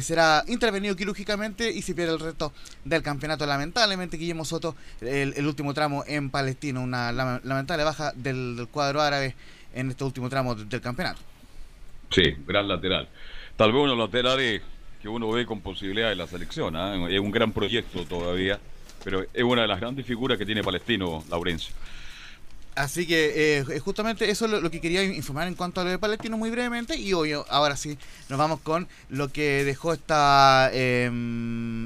[0.01, 2.53] será intervenido quirúrgicamente y se pierde el resto
[2.83, 3.45] del campeonato.
[3.45, 9.35] Lamentablemente, Guillermo Soto, el, último tramo en Palestino, una lame- lamentable baja del, cuadro árabe
[9.73, 11.21] en este último tramo del campeonato.
[12.09, 13.07] Sí, gran lateral.
[13.55, 14.61] Tal vez uno laterales
[15.01, 16.75] que uno ve con posibilidad de la selección.
[16.75, 17.07] ¿ah?
[17.09, 18.59] Es un gran proyecto todavía,
[19.05, 21.71] pero es una de las grandes figuras que tiene Palestino, Laurencio.
[22.75, 25.97] Así que eh, justamente eso es lo, que quería informar en cuanto a lo de
[25.97, 26.97] Palestino muy brevemente.
[26.97, 27.97] Y hoy ahora sí
[28.27, 31.09] nos vamos con lo que dejó esta eh,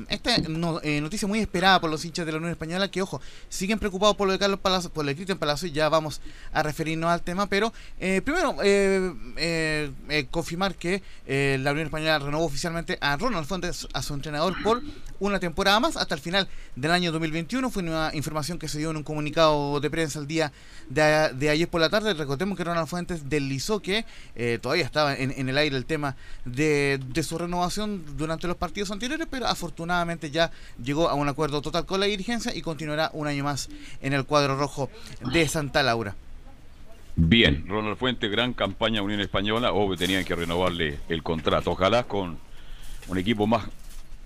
[0.10, 3.22] esta no- eh, noticia muy esperada por los hinchas de la Unión Española que ojo
[3.50, 6.22] siguen preocupados por lo de Carlos Palacio, por lo de Cristian Palacio y ya vamos
[6.52, 7.46] a referirnos al tema.
[7.48, 13.16] Pero eh, primero eh, eh, eh, confirmar que eh, la Unión Española renovó oficialmente a
[13.16, 14.82] Ronald Fuentes a su entrenador por
[15.20, 18.90] una temporada más hasta el final del año 2021 fue una información que se dio
[18.90, 20.52] en un comunicado de prensa el día
[20.90, 22.14] de, de ayer por la tarde.
[22.14, 24.06] Recordemos que Ronald Fuentes deslizó que
[24.36, 28.58] eh, todavía estaba en, en el aire el tema de, de su renovación durante los
[28.58, 30.52] partidos anteriores, pero afortunadamente ya
[30.84, 33.70] llegó a un acuerdo total con la dirigencia y continuará un año más
[34.02, 34.90] en el cuadro rojo
[35.32, 36.16] de Santa Laura.
[37.16, 39.74] Bien, Ronald Fuente, gran campaña Unión Española.
[39.74, 41.72] Obvio, tenían que renovarle el contrato.
[41.72, 42.38] Ojalá con
[43.08, 43.66] un equipo más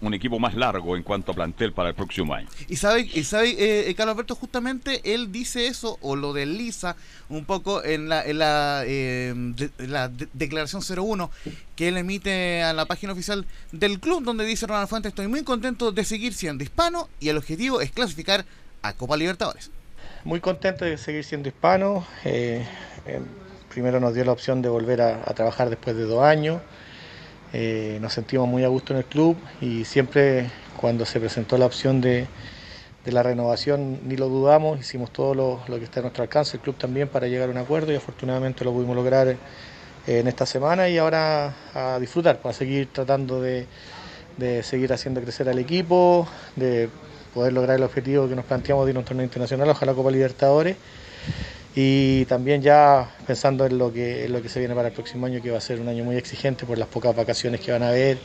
[0.08, 2.48] un equipo más largo en cuanto a plantel para el próximo año.
[2.68, 6.96] Y sabe, y sabe eh, eh, Carlos Alberto, justamente él dice eso o lo desliza
[7.30, 11.32] un poco en la, en la, eh, de- la de- declaración 01
[11.76, 15.44] que él emite a la página oficial del club, donde dice Ronald Fuentes, estoy muy
[15.44, 18.46] contento de seguir siendo hispano y el objetivo es clasificar
[18.82, 19.72] a Copa Libertadores.
[20.26, 22.06] Muy contento de seguir siendo hispano.
[22.26, 22.66] eh,
[23.06, 23.20] eh,
[23.70, 26.62] primero nos dio la opción de volver a, a trabajar después de dos años.
[27.56, 31.68] Eh, nos sentimos muy a gusto en el club y siempre cuando se presentó la
[31.68, 32.26] opción de,
[33.06, 36.76] la renovación ni lo dudamos, hicimos todo lo, que está a nuestro alcance, el club
[36.78, 39.38] también, para llegar a un acuerdo y afortunadamente lo pudimos lograr eh,
[40.08, 43.68] en esta semana y ahora a disfrutar, para seguir tratando de,
[44.38, 46.90] de seguir haciendo crecer al equipo, de
[47.36, 50.10] poder lograr el objetivo que nos planteamos de ir a un torneo internacional, ojalá Copa
[50.10, 50.76] Libertadores.
[51.76, 55.26] Y también ya pensando en lo, que, en lo que se viene para el próximo
[55.26, 57.82] año, que va a ser un año muy exigente por las pocas vacaciones que van
[57.84, 58.24] a haber,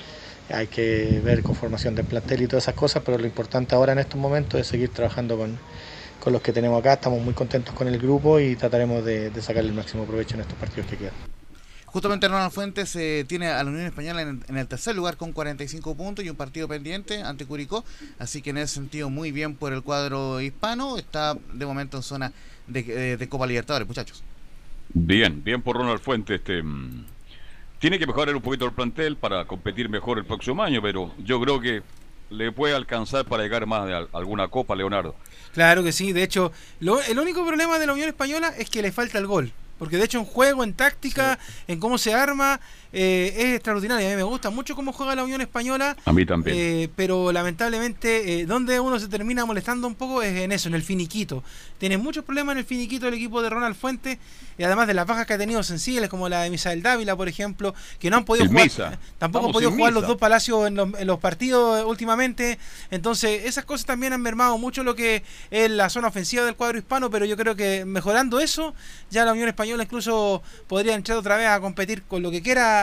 [0.51, 4.01] hay que ver conformación del plantel y todas esas cosas, pero lo importante ahora en
[4.01, 5.63] estos momentos es seguir trabajando con,
[6.19, 9.43] con los que tenemos acá, estamos muy contentos con el grupo y trataremos de, de
[9.43, 11.38] sacarle el máximo provecho en estos partidos que quedan.
[11.99, 15.33] Justamente Ronald Fuentes eh, tiene a la Unión Española en, en, el tercer lugar con
[15.33, 17.85] 45 puntos y un partido pendiente ante Curicó,
[18.21, 22.05] así que en ese sentido muy bien por el cuadro hispano, está de momento en
[22.05, 22.33] zona
[22.69, 24.23] de, de, de Copa Libertadores, muchachos.
[24.91, 27.05] Bien, bien por Ronald Fuentes, este mm,
[27.81, 31.41] tiene que mejorar un poquito el plantel para competir mejor el próximo año, pero yo
[31.41, 31.83] creo que
[32.31, 35.17] le puede alcanzar para llegar más de alguna copa, Leonardo.
[35.53, 38.83] Claro que sí, de hecho, lo, el único problema de la Unión Española es que
[38.83, 39.53] le falta el gol.
[39.79, 41.65] Porque de hecho en juego, en táctica, sí.
[41.69, 42.61] en cómo se arma,
[42.93, 44.07] eh, es extraordinario.
[44.07, 45.97] A mí me gusta mucho cómo juega la Unión Española.
[46.05, 46.57] A mí también.
[46.59, 50.75] Eh, pero lamentablemente, eh, donde uno se termina molestando un poco es en eso, en
[50.75, 51.43] el finiquito.
[51.79, 54.19] Tiene muchos problemas en el finiquito del equipo de Ronald Fuentes.
[54.57, 57.29] Y además de las bajas que ha tenido sensibles, como la de Misael Dávila, por
[57.29, 58.65] ejemplo, que no han podido el jugar.
[58.65, 58.99] Misa.
[59.19, 60.01] Tampoco han podido jugar Misa.
[60.01, 62.59] los dos palacios en los, en los partidos últimamente.
[62.91, 66.79] Entonces, esas cosas también han mermado mucho lo que es la zona ofensiva del cuadro
[66.79, 67.11] hispano.
[67.11, 68.75] Pero yo creo que mejorando eso,
[69.11, 72.78] ya la Unión Española incluso podría entrar otra vez a competir con lo que quiera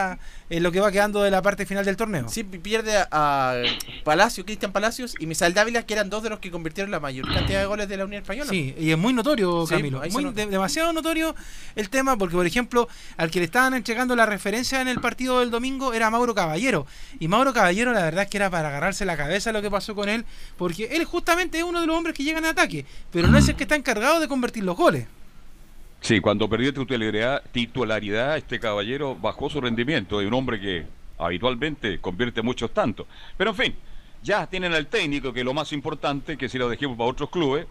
[0.48, 2.28] en lo que va quedando de la parte final del torneo.
[2.28, 3.54] Sí, pierde a, a
[4.04, 7.26] Palacio, Cristian Palacios y Misael Dávila, que eran dos de los que convirtieron la mayor
[7.32, 8.48] cantidad de goles de la Unión Española.
[8.50, 10.02] Sí, y es muy notorio, Sí, Camilo.
[10.10, 11.34] muy, de- demasiado notorio
[11.74, 15.40] el tema, porque, por ejemplo, al que le estaban entregando la referencia en el partido
[15.40, 16.86] del domingo era Mauro Caballero.
[17.18, 19.94] Y Mauro Caballero, la verdad es que era para agarrarse la cabeza lo que pasó
[19.94, 20.24] con él,
[20.56, 23.48] porque él justamente es uno de los hombres que llegan a ataque, pero no es
[23.48, 25.06] el que está encargado de convertir los goles.
[26.06, 30.20] Sí, cuando perdió titularidad, titularidad, este caballero bajó su rendimiento.
[30.20, 30.86] Es un hombre que
[31.18, 33.08] habitualmente convierte muchos tantos.
[33.36, 33.74] Pero en fin,
[34.22, 37.66] ya tienen al técnico, que lo más importante, que si lo dejemos para otros clubes,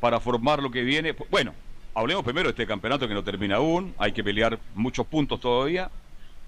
[0.00, 1.14] para formar lo que viene.
[1.30, 1.54] Bueno,
[1.94, 3.94] hablemos primero de este campeonato que no termina aún.
[3.98, 5.88] Hay que pelear muchos puntos todavía.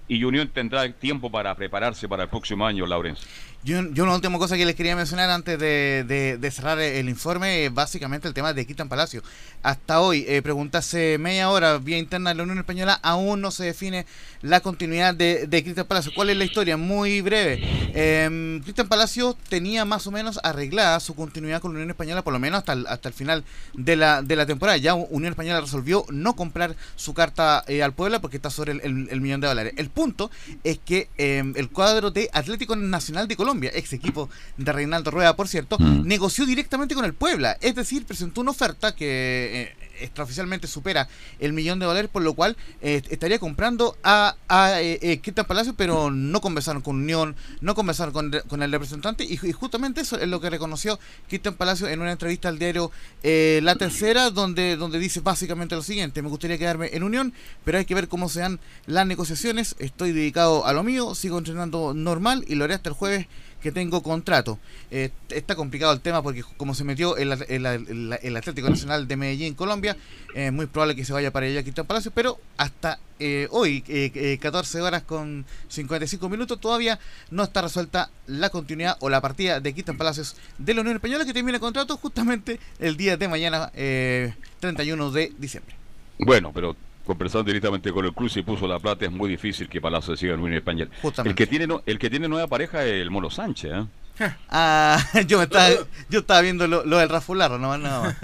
[0.09, 3.29] Y Unión tendrá tiempo para prepararse para el próximo año, Laurencio.
[3.61, 6.05] Yo, yo una última cosa que les quería mencionar antes de,
[6.39, 9.21] de- cerrar el informe es básicamente el tema de Cristian Palacio.
[9.63, 13.65] Hasta hoy, eh, preguntase media hora vía interna de la Unión Española, aún no se
[13.65, 14.05] define
[14.41, 16.13] la continuidad de, de Cristian Palacio.
[16.15, 16.77] ¿Cuál es la historia?
[16.77, 17.59] Muy breve.
[17.93, 22.31] Eh, Cristian Palacio tenía más o menos arreglada su continuidad con la Unión Española, por
[22.31, 24.77] lo menos hasta el, hasta el final de la, de la temporada.
[24.77, 29.09] Ya Unión Española resolvió no comprar su carta eh, al Puebla porque está sobre el,
[29.11, 29.73] el- millón de dólares.
[29.75, 30.31] El punto
[30.63, 35.35] es que eh, el cuadro de Atlético Nacional de Colombia, ex equipo de Reinaldo Rueda,
[35.35, 36.05] por cierto, Mm.
[36.07, 37.57] negoció directamente con el Puebla.
[37.61, 41.07] Es decir, presentó una oferta que eh, extraoficialmente supera
[41.39, 45.73] el millón de dólares, por lo cual eh, estaría comprando a, a eh, eh, Palacio,
[45.75, 50.19] pero no conversaron con Unión, no conversaron con, con el representante, y, y justamente eso
[50.19, 52.91] es lo que reconoció Cristian Palacio en una entrevista al diario
[53.23, 57.77] eh, La Tercera, donde, donde dice básicamente lo siguiente, me gustaría quedarme en Unión, pero
[57.77, 61.93] hay que ver cómo se dan las negociaciones, estoy dedicado a lo mío, sigo entrenando
[61.93, 63.27] normal y lo haré hasta el jueves
[63.61, 64.57] que tengo contrato.
[64.91, 69.07] Eh, está complicado el tema porque como se metió el, el- el- el Atlético Nacional
[69.07, 69.97] de Medellín, Colombia,
[70.33, 73.83] es eh, muy probable que se vaya para allá Cristian Palacio, pero hasta eh, hoy,
[73.89, 76.99] eh, eh, 14 horas con 55 minutos, todavía
[77.31, 81.25] no está resuelta la continuidad o la partida de Cristian Palacios de la Unión Española
[81.25, 85.75] que termina contrato justamente el día de mañana, eh, 31 de diciembre.
[86.19, 86.75] Bueno, pero
[87.09, 90.35] conversando directamente con el club si puso la plata es muy difícil que Palacio siga
[90.35, 90.91] en Unión Española.
[91.01, 91.29] Justamente.
[91.31, 93.85] El que tiene no- el que tiene nueva pareja es el Mono Sánchez, ¿eh?
[94.49, 95.69] Ah, yo me estaba,
[96.09, 98.15] yo estaba viendo lo, lo del Rafularro, no más nada más.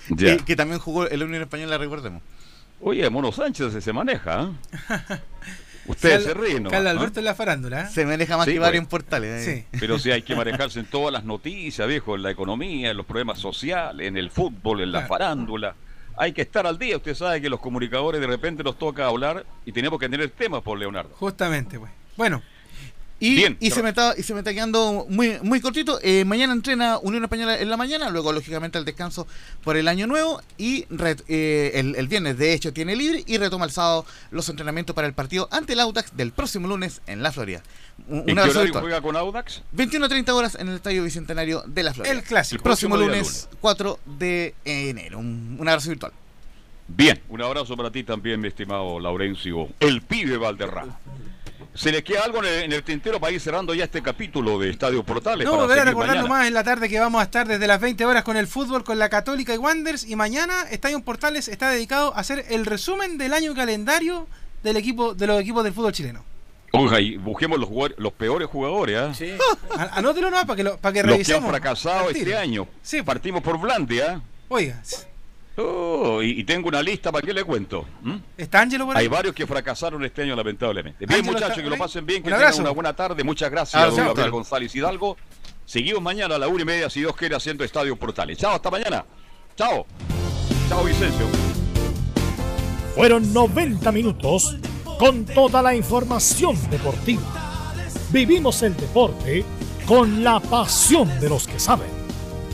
[0.10, 0.36] Ya.
[0.36, 2.22] que, que también jugó en la Unión Española, recordemos.
[2.80, 5.18] Oye, Mono Sánchez se, se maneja, ¿eh?
[5.86, 6.70] Ustedes se ríen, ¿no?
[6.70, 6.90] Carlos ¿Ah?
[6.98, 7.82] Alberto en la farándula.
[7.82, 7.86] ¿eh?
[7.90, 8.68] Se maneja más Sí, que pues.
[8.68, 9.48] varios portales.
[9.48, 9.66] eh.
[9.80, 13.06] Pero sí hay que manejarse en todas las noticias, viejo, en la economía, en los
[13.06, 15.08] problemas sociales, en el fútbol, en la Claro.
[15.08, 15.74] farándula.
[16.18, 16.96] Hay que estar al día.
[16.96, 20.62] Usted sabe que los comunicadores de repente nos toca hablar y tenemos que tener temas
[20.62, 21.10] por Leonardo.
[21.14, 21.92] Justamente, pues.
[22.16, 22.42] Bueno.
[23.20, 25.98] Y, Bien, y se me está y se me está quedando muy muy cortito.
[26.02, 29.26] Eh, mañana entrena Unión Española en la mañana, luego lógicamente el descanso
[29.64, 33.36] por el año nuevo y ret- eh, el, el viernes de hecho tiene libre y
[33.38, 37.24] retoma el sábado los entrenamientos para el partido ante el Audax del próximo lunes en
[37.24, 37.60] La Florida.
[38.06, 38.82] Un, ¿En qué abrazo horario virtual.
[38.84, 39.62] juega con Audax?
[39.76, 42.12] 21.30 horas en el Estadio Bicentenario de La Florida.
[42.14, 42.60] El clásico.
[42.60, 45.18] El próximo, lunes, 4 de enero.
[45.18, 46.12] Un, un abrazo virtual.
[46.86, 50.98] Bien, un abrazo para ti también, mi estimado Laurencio, el pibe Valderrama.
[51.78, 54.58] ¿Se le queda algo en el, en el tintero para ir cerrando ya este capítulo
[54.58, 55.46] de Estadio Portales?
[55.46, 58.04] No, volver a recordar nomás en la tarde que vamos a estar desde las 20
[58.04, 60.04] horas con el fútbol, con la Católica y Wanderers.
[60.04, 64.26] Y mañana Estadio Portales está dedicado a hacer el resumen del año calendario
[64.64, 66.24] del equipo, de los equipos del fútbol chileno.
[66.72, 69.14] Oiga, y busquemos los, jugadores- los peores jugadores, ¿ah?
[69.14, 69.32] Sí.
[69.78, 71.50] A- Anótelo no, para que, lo- para que Los que han revisemos.
[71.50, 72.66] fracasado este año.
[72.82, 73.02] Sí.
[73.02, 74.20] Partimos por Blandia.
[74.48, 74.82] Oiga,
[75.60, 77.84] Oh, y, y tengo una lista para qué le cuento.
[78.02, 78.14] ¿Mm?
[78.36, 79.02] ¿está Ángelo por ahí?
[79.02, 81.04] Hay varios que fracasaron este año, lamentablemente.
[81.04, 82.62] Bien, muchachos, que lo pasen bien, que Un tengan abrazo.
[82.62, 83.24] una buena tarde.
[83.24, 83.96] Muchas gracias, Abrazo.
[83.96, 84.30] don Gabriel.
[84.30, 85.16] González Hidalgo.
[85.64, 88.38] Seguimos mañana a la una y media, si Dios quiere, haciendo Estadio Portales.
[88.38, 89.04] Chao, hasta mañana.
[89.56, 89.84] Chao.
[90.68, 91.26] Chao, Vicencio.
[92.94, 94.56] Fueron 90 minutos
[94.98, 97.22] con toda la información deportiva.
[98.10, 99.44] Vivimos el deporte
[99.86, 101.88] con la pasión de los que saben.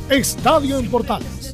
[0.08, 1.53] Estadio en Portales